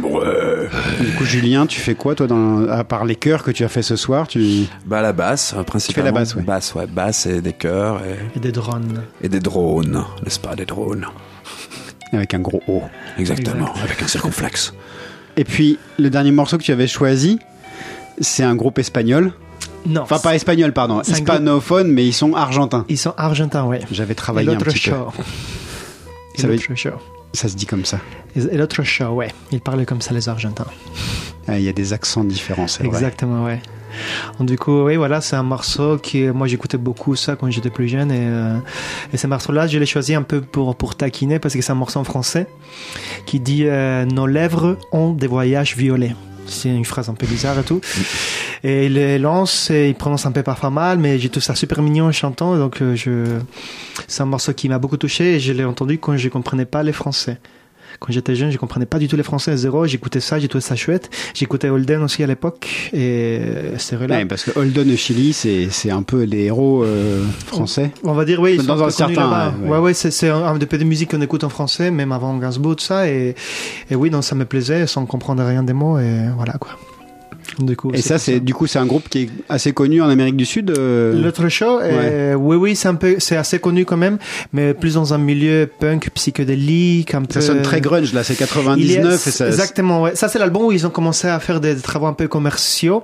Ouais. 0.00 0.68
Du 1.00 1.12
coup, 1.16 1.24
Julien, 1.24 1.66
tu 1.66 1.80
fais 1.80 1.94
quoi 1.94 2.14
toi, 2.14 2.26
dans, 2.26 2.66
à 2.68 2.82
part 2.84 3.04
les 3.04 3.16
chœurs 3.16 3.42
que 3.42 3.50
tu 3.50 3.62
as 3.64 3.68
fait 3.68 3.82
ce 3.82 3.96
soir 3.96 4.26
Tu 4.26 4.64
Bah 4.86 5.02
la 5.02 5.12
basse, 5.12 5.54
euh, 5.56 5.62
principalement. 5.64 6.06
la 6.06 6.12
basse, 6.12 6.34
ouais. 6.34 6.42
Basse, 6.42 6.74
ouais, 6.74 6.86
basse 6.86 7.26
et 7.26 7.42
des 7.42 7.52
chœurs 7.52 8.00
et, 8.04 8.36
Et 8.36 8.40
des 8.40 8.52
drones. 8.52 9.02
et 9.22 9.28
des 9.28 9.40
drones, 9.40 10.04
n'est-ce 10.24 10.40
pas, 10.40 10.54
des 10.56 10.64
drones. 10.64 11.06
avec 12.12 12.32
un 12.34 12.40
gros 12.40 12.62
O. 12.68 12.82
Exactement, 13.18 13.72
avec 13.82 14.02
un 14.02 14.06
circonflexe. 14.06 14.72
Et 15.36 15.44
puis 15.44 15.78
le 15.98 16.10
dernier 16.10 16.30
morceau 16.30 16.58
que 16.58 16.62
tu 16.62 16.72
avais 16.72 16.86
choisi, 16.86 17.38
c'est 18.20 18.42
un 18.44 18.54
groupe 18.54 18.78
espagnol. 18.78 19.32
Non. 19.86 20.02
Enfin, 20.02 20.18
pas 20.18 20.34
espagnol, 20.34 20.72
pardon, 20.72 21.00
hispanophone, 21.02 21.88
mais 21.88 22.06
ils 22.06 22.12
sont 22.12 22.34
argentins. 22.34 22.84
Ils 22.88 22.98
sont 22.98 23.14
argentins, 23.16 23.64
ouais. 23.64 23.80
J'avais 23.90 24.12
Et 24.12 24.16
travaillé 24.16 24.48
un 24.50 24.56
petit 24.56 24.90
peu. 24.90 24.96
show. 24.96 25.08
Et 26.36 26.40
Ça 26.40 26.46
veut- 26.46 26.54
l'autre 26.54 26.74
show. 26.76 26.90
Ça 27.32 27.48
se 27.48 27.56
dit 27.56 27.66
comme 27.66 27.84
ça. 27.84 27.98
Et 28.36 28.56
l'autre 28.56 28.82
show, 28.82 29.06
ouais. 29.08 29.28
Ils 29.50 29.60
parlent 29.60 29.86
comme 29.86 30.00
ça, 30.00 30.12
les 30.12 30.28
Argentins. 30.28 30.66
Ah, 31.48 31.58
Il 31.58 31.64
y 31.64 31.68
a 31.68 31.72
des 31.72 31.92
accents 31.92 32.24
différents, 32.24 32.66
c'est 32.68 32.84
vrai. 32.84 32.88
Exactement, 32.88 33.44
ouais. 33.44 33.60
Du 34.40 34.56
coup, 34.58 34.84
oui, 34.84 34.96
voilà, 34.96 35.20
c'est 35.20 35.36
un 35.36 35.42
morceau 35.42 35.98
qui, 35.98 36.22
moi, 36.24 36.46
j'écoutais 36.46 36.78
beaucoup 36.78 37.14
ça 37.14 37.36
quand 37.36 37.50
j'étais 37.50 37.70
plus 37.70 37.88
jeune. 37.88 38.10
Et, 38.10 38.20
euh, 38.20 38.56
et 39.12 39.16
ce 39.16 39.26
morceau-là, 39.26 39.66
je 39.66 39.78
l'ai 39.78 39.86
choisi 39.86 40.14
un 40.14 40.22
peu 40.22 40.40
pour, 40.40 40.74
pour 40.76 40.94
taquiner 40.94 41.38
parce 41.38 41.54
que 41.54 41.60
c'est 41.60 41.72
un 41.72 41.76
morceau 41.76 42.00
en 42.00 42.04
français 42.04 42.46
qui 43.26 43.40
dit 43.40 43.64
euh, 43.66 44.04
Nos 44.06 44.26
lèvres 44.26 44.78
ont 44.92 45.12
des 45.12 45.26
voyages 45.26 45.76
violets. 45.76 46.14
C'est 46.52 46.68
une 46.68 46.84
phrase 46.84 47.08
un 47.08 47.14
peu 47.14 47.26
bizarre 47.26 47.58
et 47.58 47.64
tout. 47.64 47.80
Et 48.64 48.86
il 48.86 49.22
lance 49.22 49.70
et 49.70 49.88
il 49.88 49.94
prononce 49.94 50.26
un 50.26 50.32
peu 50.32 50.42
parfois 50.42 50.70
mal, 50.70 50.98
mais 50.98 51.18
j'ai 51.18 51.28
trouvé 51.28 51.44
ça 51.44 51.54
super 51.54 51.82
mignon 51.82 52.06
en 52.06 52.12
chantant. 52.12 52.56
Donc, 52.56 52.80
euh, 52.80 52.94
je... 52.94 53.38
c'est 54.06 54.22
un 54.22 54.26
morceau 54.26 54.52
qui 54.52 54.68
m'a 54.68 54.78
beaucoup 54.78 54.96
touché 54.96 55.34
et 55.34 55.40
je 55.40 55.52
l'ai 55.52 55.64
entendu 55.64 55.98
quand 55.98 56.16
je 56.16 56.28
comprenais 56.28 56.66
pas 56.66 56.82
les 56.82 56.92
français. 56.92 57.38
Quand 58.00 58.12
j'étais 58.12 58.34
jeune, 58.34 58.50
je 58.50 58.58
comprenais 58.58 58.86
pas 58.86 58.98
du 58.98 59.08
tout 59.08 59.16
les 59.16 59.22
français, 59.22 59.56
zéro. 59.56 59.86
J'écoutais 59.86 60.20
ça, 60.20 60.38
j'ai 60.38 60.48
trouvé 60.48 60.62
ça 60.62 60.76
chouette. 60.76 61.10
J'écoutais 61.34 61.68
Holden 61.68 62.02
aussi 62.02 62.22
à 62.22 62.26
l'époque 62.26 62.90
et 62.92 63.40
c'est 63.78 63.96
Ouais, 63.96 64.02
relais. 64.02 64.24
parce 64.26 64.44
que 64.44 64.58
Holden 64.58 64.90
au 64.92 64.96
Chili, 64.96 65.32
c'est 65.32 65.68
c'est 65.70 65.90
un 65.90 66.02
peu 66.02 66.22
les 66.22 66.44
héros 66.44 66.82
euh, 66.84 67.24
français. 67.46 67.90
On 68.04 68.12
va 68.12 68.24
dire, 68.24 68.40
oui, 68.40 68.56
ils 68.58 68.66
Dans 68.66 68.82
un 68.82 68.90
certain, 68.90 69.52
ouais, 69.60 69.68
Ouais, 69.68 69.70
ouais. 69.70 69.78
ouais, 69.78 69.94
c'est, 69.94 70.10
c'est 70.10 70.28
un, 70.28 70.44
un 70.44 70.58
des 70.58 70.66
peu 70.66 70.78
de 70.78 70.84
musique 70.84 71.10
qu'on 71.10 71.20
écoute 71.22 71.44
en 71.44 71.48
français, 71.48 71.90
même 71.90 72.12
avant 72.12 72.36
Gainsbourg, 72.38 72.76
tout 72.76 72.84
ça. 72.84 73.08
Et, 73.08 73.34
et 73.90 73.94
oui, 73.94 74.10
donc 74.10 74.24
ça 74.24 74.34
me 74.34 74.44
plaisait 74.44 74.86
sans 74.86 75.04
comprendre 75.06 75.42
rien 75.44 75.62
des 75.62 75.72
mots. 75.72 75.98
Et 75.98 76.20
voilà, 76.36 76.54
quoi. 76.54 76.70
Du 77.58 77.76
coup, 77.76 77.90
Et 77.92 78.00
ça, 78.02 78.18
c'est 78.18 78.40
du 78.40 78.54
coup, 78.54 78.66
c'est 78.66 78.78
un 78.78 78.86
groupe 78.86 79.08
qui 79.08 79.22
est 79.22 79.30
assez 79.48 79.72
connu 79.72 80.00
en 80.02 80.08
Amérique 80.08 80.36
du 80.36 80.46
Sud. 80.46 80.70
euh, 80.70 81.20
L'autre 81.20 81.48
show, 81.48 81.80
euh, 81.80 82.34
oui, 82.34 82.56
oui, 82.56 82.76
c'est 82.76 82.88
un 82.88 82.94
peu, 82.94 83.16
c'est 83.18 83.36
assez 83.36 83.58
connu 83.58 83.84
quand 83.84 83.96
même, 83.96 84.18
mais 84.52 84.74
plus 84.74 84.94
dans 84.94 85.12
un 85.14 85.18
milieu 85.18 85.68
punk 85.78 86.10
psychédélique, 86.14 87.14
un 87.14 87.22
peu. 87.22 87.40
Ça 87.40 87.46
sonne 87.48 87.62
très 87.62 87.80
grunge, 87.80 88.12
là, 88.12 88.24
c'est 88.24 88.34
Il 88.34 88.40
y 88.40 88.42
a- 88.42 88.46
99 88.46 89.26
et 89.26 89.30
ça. 89.30 89.46
Exactement, 89.46 90.02
ouais. 90.02 90.14
Ça, 90.16 90.28
c'est 90.28 90.38
l'album 90.38 90.64
où 90.64 90.72
ils 90.72 90.86
ont 90.86 90.90
commencé 90.90 91.28
à 91.28 91.38
faire 91.40 91.60
des 91.60 91.76
travaux 91.76 92.06
un 92.06 92.12
peu 92.14 92.28
commerciaux. 92.28 93.02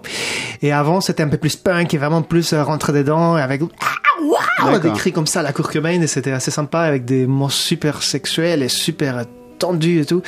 Et 0.62 0.72
avant, 0.72 1.00
c'était 1.00 1.22
un 1.22 1.28
peu 1.28 1.38
plus 1.38 1.56
punk 1.56 1.92
et 1.94 1.98
vraiment 1.98 2.22
plus 2.22 2.52
euh, 2.52 2.62
rentrer 2.62 2.92
dedans 2.92 3.34
avec 3.34 3.62
ah, 3.80 4.70
waouh, 4.70 4.78
des 4.80 4.90
cris 4.92 5.12
comme 5.12 5.26
ça, 5.26 5.42
la 5.42 5.52
Cobain, 5.52 6.00
et 6.00 6.06
c'était 6.06 6.32
assez 6.32 6.50
sympa 6.50 6.80
avec 6.80 7.04
des 7.04 7.26
mots 7.26 7.50
super 7.50 8.02
sexuels 8.02 8.62
et 8.62 8.68
super 8.68 9.24
tendus 9.58 10.00
et 10.00 10.04
tout. 10.04 10.22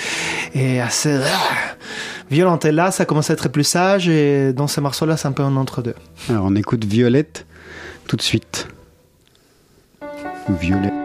Et 0.54 0.80
assez 0.80 1.18
violent. 2.30 2.58
Et 2.60 2.72
là, 2.72 2.90
ça 2.90 3.04
commence 3.04 3.30
à 3.30 3.34
être 3.34 3.48
plus 3.48 3.64
sage 3.64 4.08
et 4.08 4.52
dans 4.52 4.66
ce 4.66 4.80
morceau-là, 4.80 5.16
c'est 5.16 5.28
un 5.28 5.32
peu 5.32 5.42
un 5.42 5.56
entre-deux. 5.56 5.94
Alors, 6.28 6.44
on 6.46 6.54
écoute 6.56 6.84
Violette 6.84 7.46
tout 8.06 8.16
de 8.16 8.22
suite. 8.22 8.68
Violet. 10.48 10.99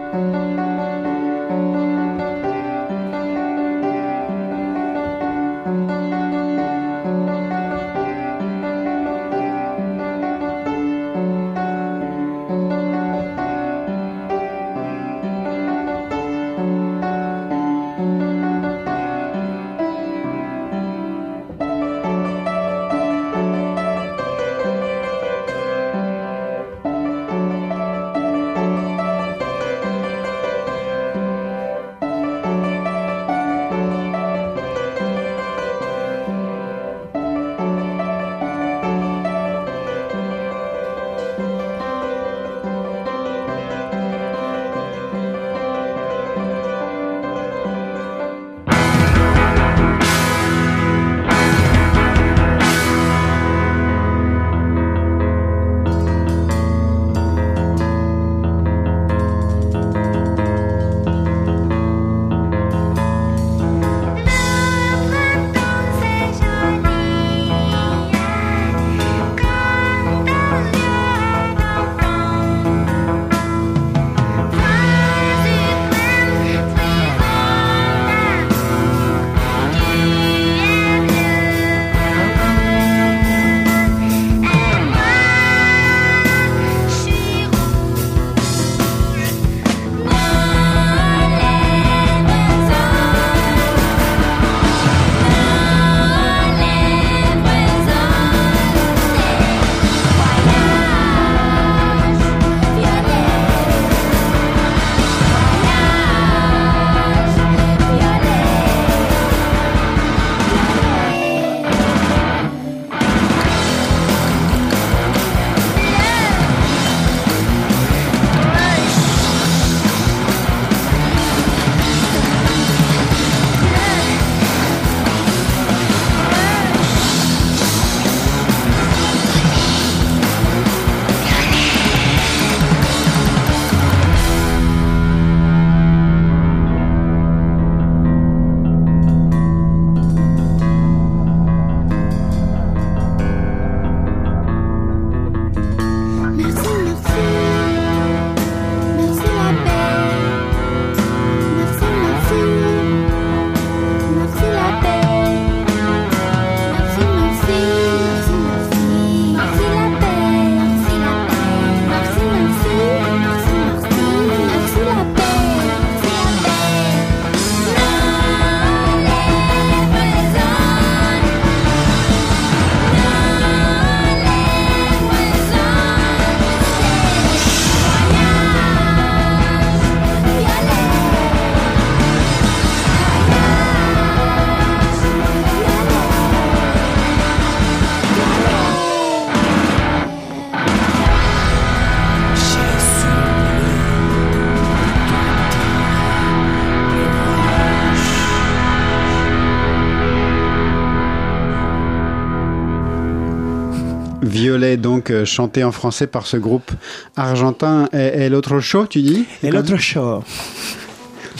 Violet, 204.56 204.76
donc 204.76 205.10
euh, 205.10 205.24
chanté 205.24 205.64
en 205.64 205.72
français 205.72 206.06
par 206.06 206.26
ce 206.26 206.36
groupe 206.36 206.70
argentin. 207.16 207.88
Et, 207.92 208.24
et 208.24 208.28
l'autre 208.28 208.60
show, 208.60 208.86
tu 208.86 209.02
dis? 209.02 209.26
Et 209.42 209.50
l'autre 209.50 209.76
show. 209.76 210.22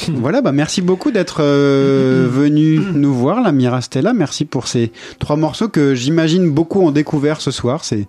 Voilà, 0.08 0.42
bah 0.42 0.52
merci 0.52 0.82
beaucoup 0.82 1.10
d'être 1.10 1.38
euh, 1.40 2.28
venu 2.30 2.78
nous 2.78 3.14
voir, 3.14 3.40
la 3.40 3.50
Mirastella. 3.50 4.12
Merci 4.12 4.44
pour 4.44 4.68
ces 4.68 4.92
trois 5.18 5.36
morceaux 5.36 5.68
que 5.68 5.94
j'imagine 5.94 6.50
beaucoup 6.50 6.82
ont 6.82 6.90
découvert 6.90 7.40
ce 7.40 7.50
soir. 7.50 7.82
C'est 7.82 8.06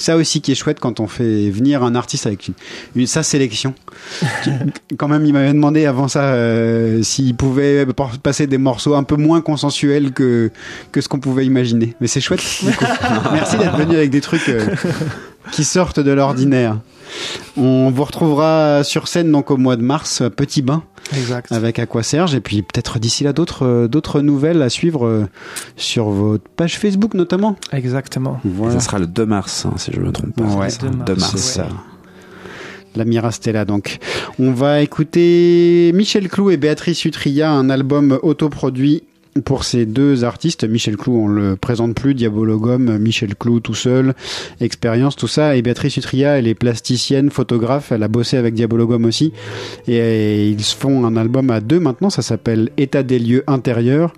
ça 0.00 0.16
aussi 0.16 0.40
qui 0.40 0.52
est 0.52 0.54
chouette 0.54 0.80
quand 0.80 0.98
on 1.00 1.06
fait 1.06 1.50
venir 1.50 1.82
un 1.82 1.94
artiste 1.94 2.26
avec 2.26 2.48
une, 2.48 2.54
une- 2.96 3.06
sa 3.06 3.22
sélection. 3.22 3.74
quand 4.96 5.08
même, 5.08 5.24
il 5.26 5.32
m'avait 5.32 5.52
demandé 5.52 5.86
avant 5.86 6.08
ça 6.08 6.24
euh, 6.32 7.02
s'il 7.02 7.34
pouvait 7.34 7.86
passer 8.22 8.46
des 8.46 8.58
morceaux 8.58 8.94
un 8.94 9.02
peu 9.04 9.16
moins 9.16 9.40
consensuels 9.40 10.12
que 10.12 10.50
que 10.92 11.00
ce 11.00 11.08
qu'on 11.08 11.20
pouvait 11.20 11.44
imaginer. 11.46 11.94
Mais 12.00 12.06
c'est 12.06 12.20
chouette. 12.20 12.42
du 12.62 12.72
coup. 12.72 12.84
merci 13.32 13.56
d'être 13.58 13.76
venu 13.76 13.96
avec 13.96 14.10
des 14.10 14.20
trucs 14.20 14.48
euh, 14.48 14.64
qui 15.52 15.64
sortent 15.64 16.00
de 16.00 16.10
l'ordinaire. 16.12 16.78
On 17.56 17.90
vous 17.90 18.04
retrouvera 18.04 18.84
sur 18.84 19.08
scène 19.08 19.30
donc 19.32 19.50
au 19.50 19.56
mois 19.56 19.76
de 19.76 19.82
mars, 19.82 20.20
à 20.20 20.30
Petit 20.30 20.62
Bain, 20.62 20.82
Exact. 21.16 21.50
avec 21.52 21.78
Aqua 21.78 22.02
Serge, 22.02 22.34
et 22.34 22.40
puis 22.40 22.62
peut-être 22.62 22.98
d'ici 22.98 23.24
là 23.24 23.32
d'autres 23.32 23.66
euh, 23.66 23.88
d'autres 23.88 24.20
nouvelles 24.20 24.62
à 24.62 24.68
suivre 24.68 25.06
euh, 25.06 25.26
sur 25.76 26.10
votre 26.10 26.44
page 26.56 26.78
Facebook 26.78 27.14
notamment. 27.14 27.56
Exactement. 27.72 28.40
Voilà. 28.44 28.74
Ça 28.74 28.80
sera 28.80 28.98
le 28.98 29.06
2 29.06 29.26
mars, 29.26 29.66
hein, 29.66 29.74
si 29.76 29.92
je 29.92 30.00
me 30.00 30.12
trompe 30.12 30.34
pas. 30.34 30.44
Ouais, 30.44 30.70
C'est 30.70 30.80
ça. 30.82 30.86
le 30.86 30.92
2 30.92 31.04
2 31.04 31.12
mars, 31.14 31.20
mars. 31.20 31.30
C'est 31.36 31.38
ça. 31.60 31.68
La 32.96 33.04
Mirastella 33.04 33.64
donc. 33.64 33.98
On 34.38 34.50
va 34.52 34.80
écouter 34.80 35.92
Michel 35.94 36.28
Clou 36.28 36.50
et 36.50 36.56
Béatrice 36.56 37.04
Utria, 37.04 37.50
un 37.52 37.70
album 37.70 38.18
autoproduit 38.22 39.04
pour 39.44 39.64
ces 39.64 39.86
deux 39.86 40.24
artistes. 40.24 40.64
Michel 40.64 40.96
Clou, 40.96 41.24
on 41.24 41.28
le 41.28 41.56
présente 41.56 41.94
plus, 41.94 42.14
Diabologum, 42.14 42.98
Michel 42.98 43.34
Clou 43.34 43.60
tout 43.60 43.74
seul, 43.74 44.14
expérience, 44.60 45.16
tout 45.16 45.28
ça. 45.28 45.56
Et 45.56 45.62
Béatrice 45.62 45.96
Utria, 45.96 46.38
elle 46.38 46.48
est 46.48 46.54
plasticienne, 46.54 47.30
photographe, 47.30 47.92
elle 47.92 48.02
a 48.02 48.08
bossé 48.08 48.36
avec 48.36 48.54
Diabologum 48.54 49.04
aussi. 49.04 49.32
Et, 49.86 50.48
ils 50.48 50.64
font 50.64 51.04
un 51.04 51.16
album 51.16 51.50
à 51.50 51.60
deux 51.60 51.80
maintenant, 51.80 52.10
ça 52.10 52.22
s'appelle 52.22 52.70
État 52.76 53.02
des 53.02 53.18
lieux 53.18 53.44
intérieurs. 53.46 54.12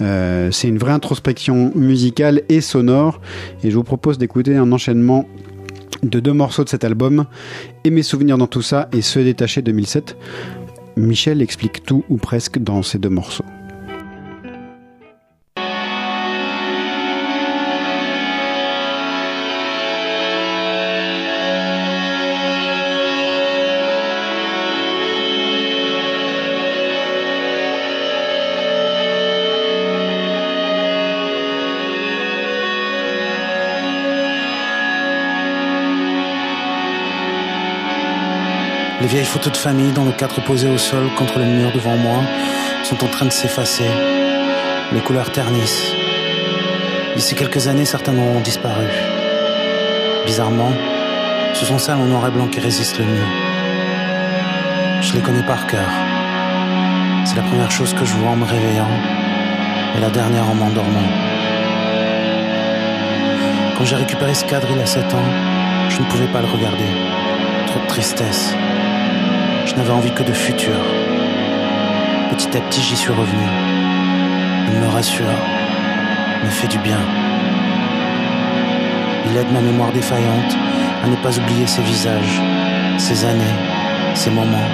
Euh, 0.00 0.50
c'est 0.50 0.68
une 0.68 0.78
vraie 0.78 0.92
introspection 0.92 1.72
musicale 1.74 2.42
et 2.48 2.60
sonore. 2.60 3.20
Et 3.62 3.70
je 3.70 3.76
vous 3.76 3.84
propose 3.84 4.18
d'écouter 4.18 4.56
un 4.56 4.70
enchaînement 4.72 5.26
de 6.02 6.20
deux 6.20 6.32
morceaux 6.32 6.64
de 6.64 6.68
cet 6.68 6.84
album, 6.84 7.24
Et 7.84 7.90
mes 7.90 8.02
souvenirs 8.02 8.38
dans 8.38 8.46
tout 8.46 8.62
ça 8.62 8.88
et 8.92 9.00
Se 9.02 9.18
détacher 9.18 9.62
2007. 9.62 10.16
Michel 10.96 11.42
explique 11.42 11.84
tout 11.84 12.04
ou 12.08 12.16
presque 12.16 12.58
dans 12.58 12.82
ces 12.82 12.98
deux 12.98 13.10
morceaux. 13.10 13.44
Les 39.06 39.12
vieilles 39.12 39.24
photos 39.24 39.52
de 39.52 39.56
famille 39.56 39.92
dans 39.92 40.04
le 40.04 40.10
cadre 40.10 40.42
posé 40.42 40.68
au 40.68 40.78
sol 40.78 41.08
contre 41.16 41.38
le 41.38 41.44
mur 41.44 41.70
devant 41.70 41.96
moi 41.96 42.22
sont 42.82 43.04
en 43.04 43.06
train 43.06 43.24
de 43.24 43.30
s'effacer. 43.30 43.88
Les 44.92 44.98
couleurs 44.98 45.30
ternissent. 45.30 45.92
D'ici 47.14 47.36
quelques 47.36 47.68
années, 47.68 47.84
certaines 47.84 48.18
auront 48.18 48.40
disparu. 48.40 48.88
Bizarrement, 50.26 50.72
ce 51.54 51.64
sont 51.64 51.78
celles 51.78 51.94
en 51.94 52.06
noir 52.06 52.26
et 52.26 52.32
blanc 52.32 52.48
qui 52.48 52.58
résistent 52.58 52.98
le 52.98 53.04
mieux. 53.04 53.28
Je 55.02 55.12
les 55.12 55.20
connais 55.20 55.46
par 55.46 55.68
cœur. 55.68 55.88
C'est 57.26 57.36
la 57.36 57.42
première 57.42 57.70
chose 57.70 57.94
que 57.94 58.04
je 58.04 58.12
vois 58.14 58.30
en 58.30 58.36
me 58.36 58.44
réveillant 58.44 58.90
et 59.96 60.00
la 60.00 60.10
dernière 60.10 60.50
en 60.50 60.54
m'endormant. 60.56 61.08
Quand 63.78 63.84
j'ai 63.84 63.94
récupéré 63.94 64.34
ce 64.34 64.44
cadre 64.46 64.66
il 64.72 64.78
y 64.78 64.82
a 64.82 64.86
7 64.86 65.14
ans, 65.14 65.30
je 65.90 66.00
ne 66.00 66.06
pouvais 66.06 66.32
pas 66.32 66.40
le 66.40 66.48
regarder. 66.48 66.88
Trop 67.68 67.78
de 67.78 67.86
tristesse. 67.86 68.56
N'avais 69.76 69.90
envie 69.90 70.12
que 70.12 70.22
de 70.22 70.32
futur. 70.32 70.74
Petit 72.30 72.56
à 72.56 72.60
petit, 72.62 72.80
j'y 72.80 72.96
suis 72.96 73.12
revenu. 73.12 73.46
Il 74.68 74.80
me 74.80 74.86
rassure, 74.86 75.26
me 76.42 76.48
fait 76.48 76.68
du 76.68 76.78
bien. 76.78 76.98
Il 79.26 79.36
aide 79.36 79.52
ma 79.52 79.60
mémoire 79.60 79.92
défaillante 79.92 80.56
à 81.04 81.08
ne 81.08 81.16
pas 81.16 81.38
oublier 81.38 81.66
ces 81.66 81.82
visages, 81.82 82.40
ces 82.96 83.24
années, 83.26 83.44
ces 84.14 84.30
moments. 84.30 84.70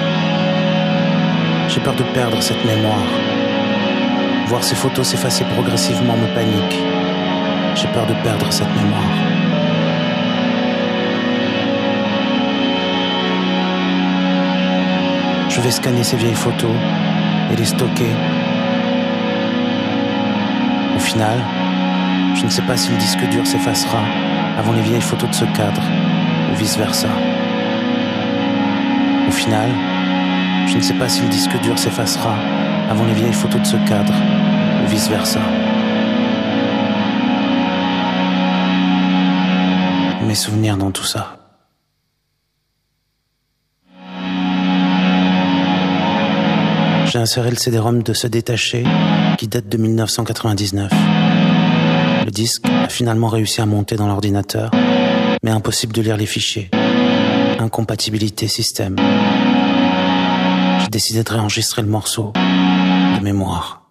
J'ai 1.67 1.81
peur 1.81 1.95
de 1.95 2.03
perdre 2.13 2.41
cette 2.41 2.63
mémoire. 2.63 3.09
Voir 4.47 4.63
ces 4.63 4.75
photos 4.75 5.07
s'effacer 5.07 5.43
progressivement 5.53 6.15
me 6.15 6.33
panique. 6.33 6.79
J'ai 7.75 7.87
peur 7.89 8.05
de 8.05 8.13
perdre 8.23 8.51
cette 8.53 8.73
mémoire. 8.73 9.32
Je 15.55 15.61
vais 15.61 15.69
scanner 15.69 16.03
ces 16.03 16.17
vieilles 16.17 16.33
photos 16.33 16.71
et 17.51 17.55
les 17.55 17.65
stocker. 17.65 18.09
Au 20.95 20.99
final, 20.99 21.37
je 22.33 22.43
ne 22.43 22.49
sais 22.49 22.63
pas 22.63 22.75
si 22.75 22.89
le 22.89 22.97
disque 22.97 23.23
dur 23.29 23.45
s'effacera 23.45 23.99
avant 24.57 24.71
les 24.71 24.81
vieilles 24.81 24.99
photos 24.99 25.29
de 25.29 25.35
ce 25.35 25.45
cadre, 25.45 25.83
ou 26.51 26.55
vice-versa. 26.55 27.07
Au 29.27 29.31
final, 29.31 29.69
je 30.65 30.75
ne 30.75 30.81
sais 30.81 30.95
pas 30.95 31.07
si 31.07 31.21
le 31.21 31.27
disque 31.27 31.61
dur 31.61 31.77
s'effacera 31.77 32.33
avant 32.89 33.05
les 33.05 33.13
vieilles 33.13 33.31
photos 33.31 33.61
de 33.61 33.67
ce 33.67 33.77
cadre, 33.87 34.13
ou 34.83 34.87
vice-versa. 34.87 35.39
Mes 40.25 40.35
souvenirs 40.35 40.77
dans 40.77 40.89
tout 40.89 41.03
ça. 41.03 41.42
J'ai 47.13 47.19
inséré 47.19 47.51
le 47.51 47.57
CD-ROM 47.57 48.01
de 48.01 48.11
Se 48.11 48.25
Détacher, 48.25 48.85
qui 49.37 49.47
date 49.47 49.69
de 49.69 49.77
1999. 49.77 50.91
Le 52.25 52.31
disque 52.31 52.65
a 52.65 52.89
finalement 52.89 53.27
réussi 53.27 53.61
à 53.61 53.67
monter 53.67 53.97
dans 53.97 54.07
l'ordinateur, 54.07 54.71
mais 55.43 55.51
impossible 55.51 55.93
de 55.93 56.01
lire 56.01 56.17
les 56.17 56.25
fichiers. 56.25 56.71
Incompatibilité 57.59 58.47
système. 58.47 58.95
J'ai 60.81 60.89
décidé 60.89 61.23
de 61.23 61.29
réenregistrer 61.29 61.83
le 61.83 61.87
morceau 61.87 62.33
de 62.33 63.23
mémoire. 63.23 63.82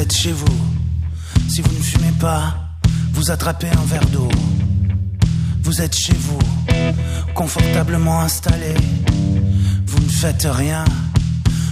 Êtes 0.00 0.14
chez 0.14 0.32
vous. 0.32 0.60
Si 1.48 1.60
vous 1.60 1.72
ne 1.72 1.82
fumez 1.82 2.12
pas, 2.18 2.56
vous 3.12 3.30
attrapez 3.30 3.68
un 3.68 3.84
verre 3.84 4.06
d'eau. 4.06 4.28
Vous 5.62 5.82
êtes 5.82 5.94
chez 5.94 6.14
vous, 6.14 6.38
confortablement 7.34 8.20
installé. 8.20 8.74
Vous 9.86 10.00
ne 10.00 10.08
faites 10.08 10.48
rien. 10.50 10.84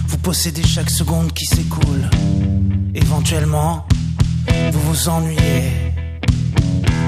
Vous 0.07 0.17
possédez 0.19 0.63
chaque 0.63 0.91
seconde 0.91 1.33
qui 1.33 1.45
s'écoule. 1.45 2.07
Éventuellement, 2.93 3.87
vous 4.71 4.79
vous 4.79 5.09
ennuyez. 5.09 5.93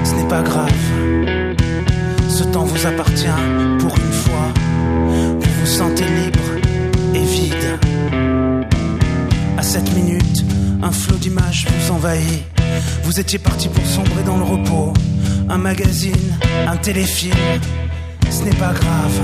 Ce 0.04 0.14
n'est 0.14 0.28
pas 0.28 0.42
grave. 0.42 0.72
Ce 2.28 2.42
temps 2.44 2.64
vous 2.64 2.86
appartient 2.86 3.38
pour 3.78 3.96
une 3.96 4.12
fois. 4.12 4.48
Vous 5.40 5.52
vous 5.60 5.66
sentez 5.66 6.04
libre 6.04 6.66
et 7.14 7.24
vide. 7.24 7.78
À 9.56 9.62
cette 9.62 9.94
minute, 9.94 10.44
un 10.82 10.90
flot 10.90 11.16
d'images 11.16 11.66
vous 11.68 11.92
envahit. 11.94 12.44
Vous 13.04 13.20
étiez 13.20 13.38
parti 13.38 13.68
pour 13.68 13.84
sombrer 13.86 14.22
dans 14.24 14.36
le 14.36 14.44
repos. 14.44 14.92
Un 15.48 15.58
magazine, 15.58 16.38
un 16.66 16.76
téléfilm, 16.76 17.34
ce 18.30 18.42
n'est 18.42 18.56
pas 18.56 18.72
grave. 18.72 19.20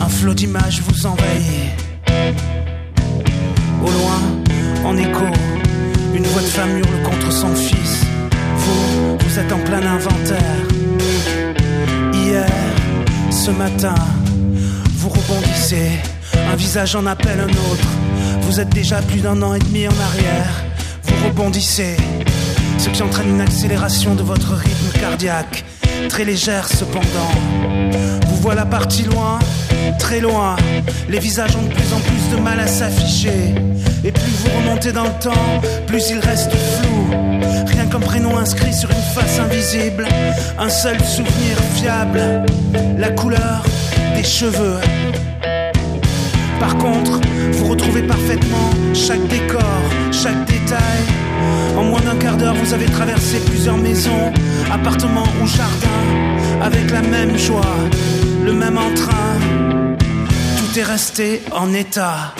Un 0.00 0.08
flot 0.08 0.34
d'images 0.34 0.82
vous 0.86 1.06
envahit. 1.06 1.70
Au 3.82 3.90
loin, 3.90 4.20
en 4.84 4.96
écho, 4.96 5.24
une 6.14 6.24
voix 6.24 6.42
de 6.42 6.46
femme 6.46 6.78
hurle 6.78 7.02
contre 7.04 7.32
son 7.32 7.54
fils. 7.54 8.04
Vous, 8.56 9.18
vous 9.18 9.38
êtes 9.38 9.52
en 9.52 9.58
plein 9.58 9.84
inventaire. 9.86 10.58
Hier, 12.12 12.46
ce 13.30 13.50
matin, 13.50 13.94
vous 14.96 15.08
rebondissez. 15.08 16.00
Un 16.52 16.56
visage 16.56 16.96
en 16.96 17.06
appelle 17.06 17.40
un 17.40 17.70
autre. 17.70 17.88
Vous 18.42 18.60
êtes 18.60 18.70
déjà 18.70 19.00
plus 19.02 19.20
d'un 19.20 19.40
an 19.42 19.54
et 19.54 19.58
demi 19.58 19.86
en 19.86 20.00
arrière. 20.00 20.71
Ce 21.34 22.90
qui 22.90 23.02
entraîne 23.02 23.30
une 23.30 23.40
accélération 23.40 24.14
de 24.14 24.22
votre 24.22 24.52
rythme 24.52 25.00
cardiaque. 25.00 25.64
Très 26.10 26.24
légère 26.24 26.68
cependant. 26.68 27.32
Vous 28.28 28.36
voilà 28.36 28.66
parti 28.66 29.04
loin, 29.04 29.38
très 29.98 30.20
loin. 30.20 30.56
Les 31.08 31.18
visages 31.18 31.56
ont 31.56 31.62
de 31.62 31.72
plus 31.72 31.92
en 31.94 32.00
plus 32.00 32.36
de 32.36 32.42
mal 32.42 32.60
à 32.60 32.66
s'afficher. 32.66 33.54
Et 34.04 34.12
plus 34.12 34.32
vous 34.44 34.50
remontez 34.58 34.92
dans 34.92 35.04
le 35.04 35.20
temps, 35.22 35.60
plus 35.86 36.10
il 36.10 36.18
reste 36.18 36.50
flou. 36.50 37.06
Rien 37.66 37.86
qu'un 37.86 38.00
prénom 38.00 38.36
inscrit 38.36 38.74
sur 38.74 38.90
une 38.90 39.14
face 39.14 39.38
invisible. 39.38 40.06
Un 40.58 40.68
seul 40.68 40.98
souvenir 41.00 41.56
fiable, 41.76 42.44
la 42.98 43.08
couleur 43.08 43.64
des 44.14 44.24
cheveux. 44.24 44.80
Par 46.60 46.76
contre, 46.76 47.20
vous 47.52 47.68
retrouvez 47.68 48.02
parfaitement 48.02 48.70
chaque 48.92 49.26
décor, 49.28 49.80
chaque 50.12 50.44
détail. 50.44 51.21
En 51.76 51.84
moins 51.84 52.00
d'un 52.00 52.16
quart 52.16 52.36
d'heure, 52.36 52.54
vous 52.54 52.74
avez 52.74 52.86
traversé 52.86 53.38
plusieurs 53.40 53.76
maisons, 53.76 54.32
appartements 54.70 55.26
ou 55.42 55.46
jardins, 55.46 56.62
avec 56.62 56.90
la 56.90 57.02
même 57.02 57.36
joie, 57.36 57.76
le 58.44 58.52
même 58.52 58.78
entrain. 58.78 59.38
Tout 60.58 60.78
est 60.78 60.84
resté 60.84 61.42
en 61.52 61.72
état. 61.72 62.34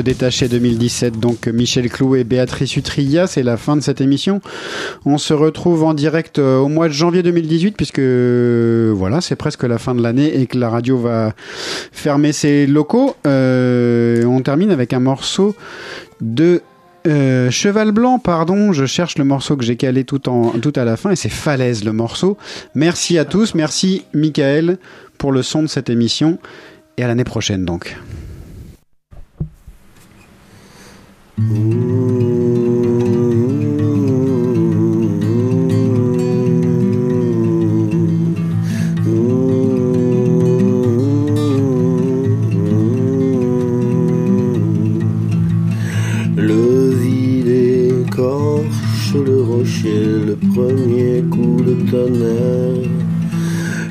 Se 0.00 0.02
détacher 0.02 0.48
2017, 0.48 1.20
donc 1.20 1.46
Michel 1.46 1.90
Clou 1.90 2.16
et 2.16 2.24
Béatrice 2.24 2.74
Utria, 2.74 3.26
c'est 3.26 3.42
la 3.42 3.58
fin 3.58 3.76
de 3.76 3.82
cette 3.82 4.00
émission. 4.00 4.40
On 5.04 5.18
se 5.18 5.34
retrouve 5.34 5.84
en 5.84 5.92
direct 5.92 6.38
euh, 6.38 6.56
au 6.56 6.68
mois 6.68 6.88
de 6.88 6.94
janvier 6.94 7.22
2018 7.22 7.76
puisque 7.76 8.00
voilà, 8.00 9.20
c'est 9.20 9.36
presque 9.36 9.64
la 9.64 9.76
fin 9.76 9.94
de 9.94 10.02
l'année 10.02 10.40
et 10.40 10.46
que 10.46 10.56
la 10.56 10.70
radio 10.70 10.96
va 10.96 11.34
fermer 11.92 12.32
ses 12.32 12.66
locaux. 12.66 13.14
Euh, 13.26 14.24
on 14.24 14.40
termine 14.40 14.70
avec 14.70 14.94
un 14.94 15.00
morceau 15.00 15.54
de 16.22 16.62
euh, 17.06 17.50
Cheval 17.50 17.92
Blanc, 17.92 18.18
pardon, 18.18 18.72
je 18.72 18.86
cherche 18.86 19.18
le 19.18 19.24
morceau 19.24 19.54
que 19.58 19.64
j'ai 19.64 19.76
calé 19.76 20.04
tout, 20.04 20.30
en, 20.30 20.52
tout 20.52 20.72
à 20.76 20.86
la 20.86 20.96
fin 20.96 21.10
et 21.10 21.16
c'est 21.16 21.28
Falaise 21.28 21.84
le 21.84 21.92
morceau. 21.92 22.38
Merci 22.74 23.18
à 23.18 23.26
tous, 23.26 23.54
merci 23.54 24.06
Michael 24.14 24.78
pour 25.18 25.30
le 25.30 25.42
son 25.42 25.62
de 25.62 25.68
cette 25.68 25.90
émission 25.90 26.38
et 26.96 27.04
à 27.04 27.06
l'année 27.06 27.24
prochaine 27.24 27.66
donc. 27.66 27.98
Le 46.36 46.90
vide 46.94 47.48
écorche 47.48 49.14
le 49.14 49.42
rocher, 49.42 50.04
le 50.26 50.36
premier 50.54 51.22
coup 51.30 51.62
de 51.62 51.90
tonnerre. 51.90 52.88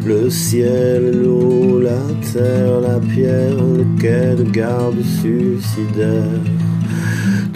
Le 0.05 0.29
ciel, 0.29 1.21
l'eau, 1.23 1.79
la 1.81 1.99
terre, 2.31 2.81
la 2.81 2.99
pierre, 2.99 3.55
le 3.57 3.85
quai 3.99 4.35
de 4.35 4.43
garde 4.49 5.01
suicidaire. 5.01 6.68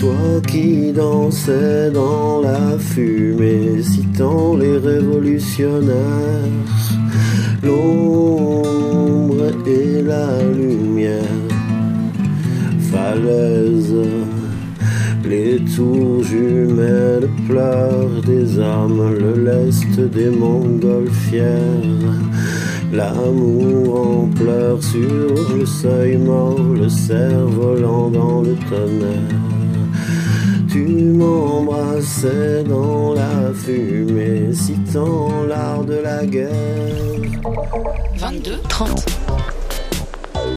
Toi 0.03 0.41
qui 0.45 0.91
dansais 0.91 1.89
dans 1.89 2.41
la 2.41 2.77
fumée, 2.77 3.81
citant 3.81 4.57
les 4.57 4.77
révolutionnaires, 4.77 5.95
l'ombre 7.63 9.45
et 9.65 10.01
la 10.01 10.43
lumière, 10.43 11.23
falaise, 12.91 13.95
les 15.23 15.63
tours 15.73 16.21
jumelles 16.21 17.29
pleurent 17.47 18.21
des 18.27 18.59
armes, 18.59 19.13
le 19.13 19.41
lest 19.41 20.01
des 20.01 20.31
montgolfières. 20.31 21.79
L'amour 22.91 24.01
en 24.07 24.27
pleurs 24.27 24.83
sur 24.83 25.55
le 25.57 25.65
seuil 25.65 26.17
mort, 26.17 26.59
le 26.59 26.89
cerf-volant 26.89 28.09
dans 28.09 28.41
le 28.41 28.55
tonnerre. 28.69 29.52
Tu 30.73 30.79
m'embrassais 30.79 32.63
dans 32.63 33.13
la 33.13 33.53
fumée, 33.53 34.51
citant 34.53 35.43
l'art 35.47 35.83
de 35.83 35.97
la 35.97 36.25
guerre. 36.25 36.49
22 38.15 38.57
30 38.69 39.12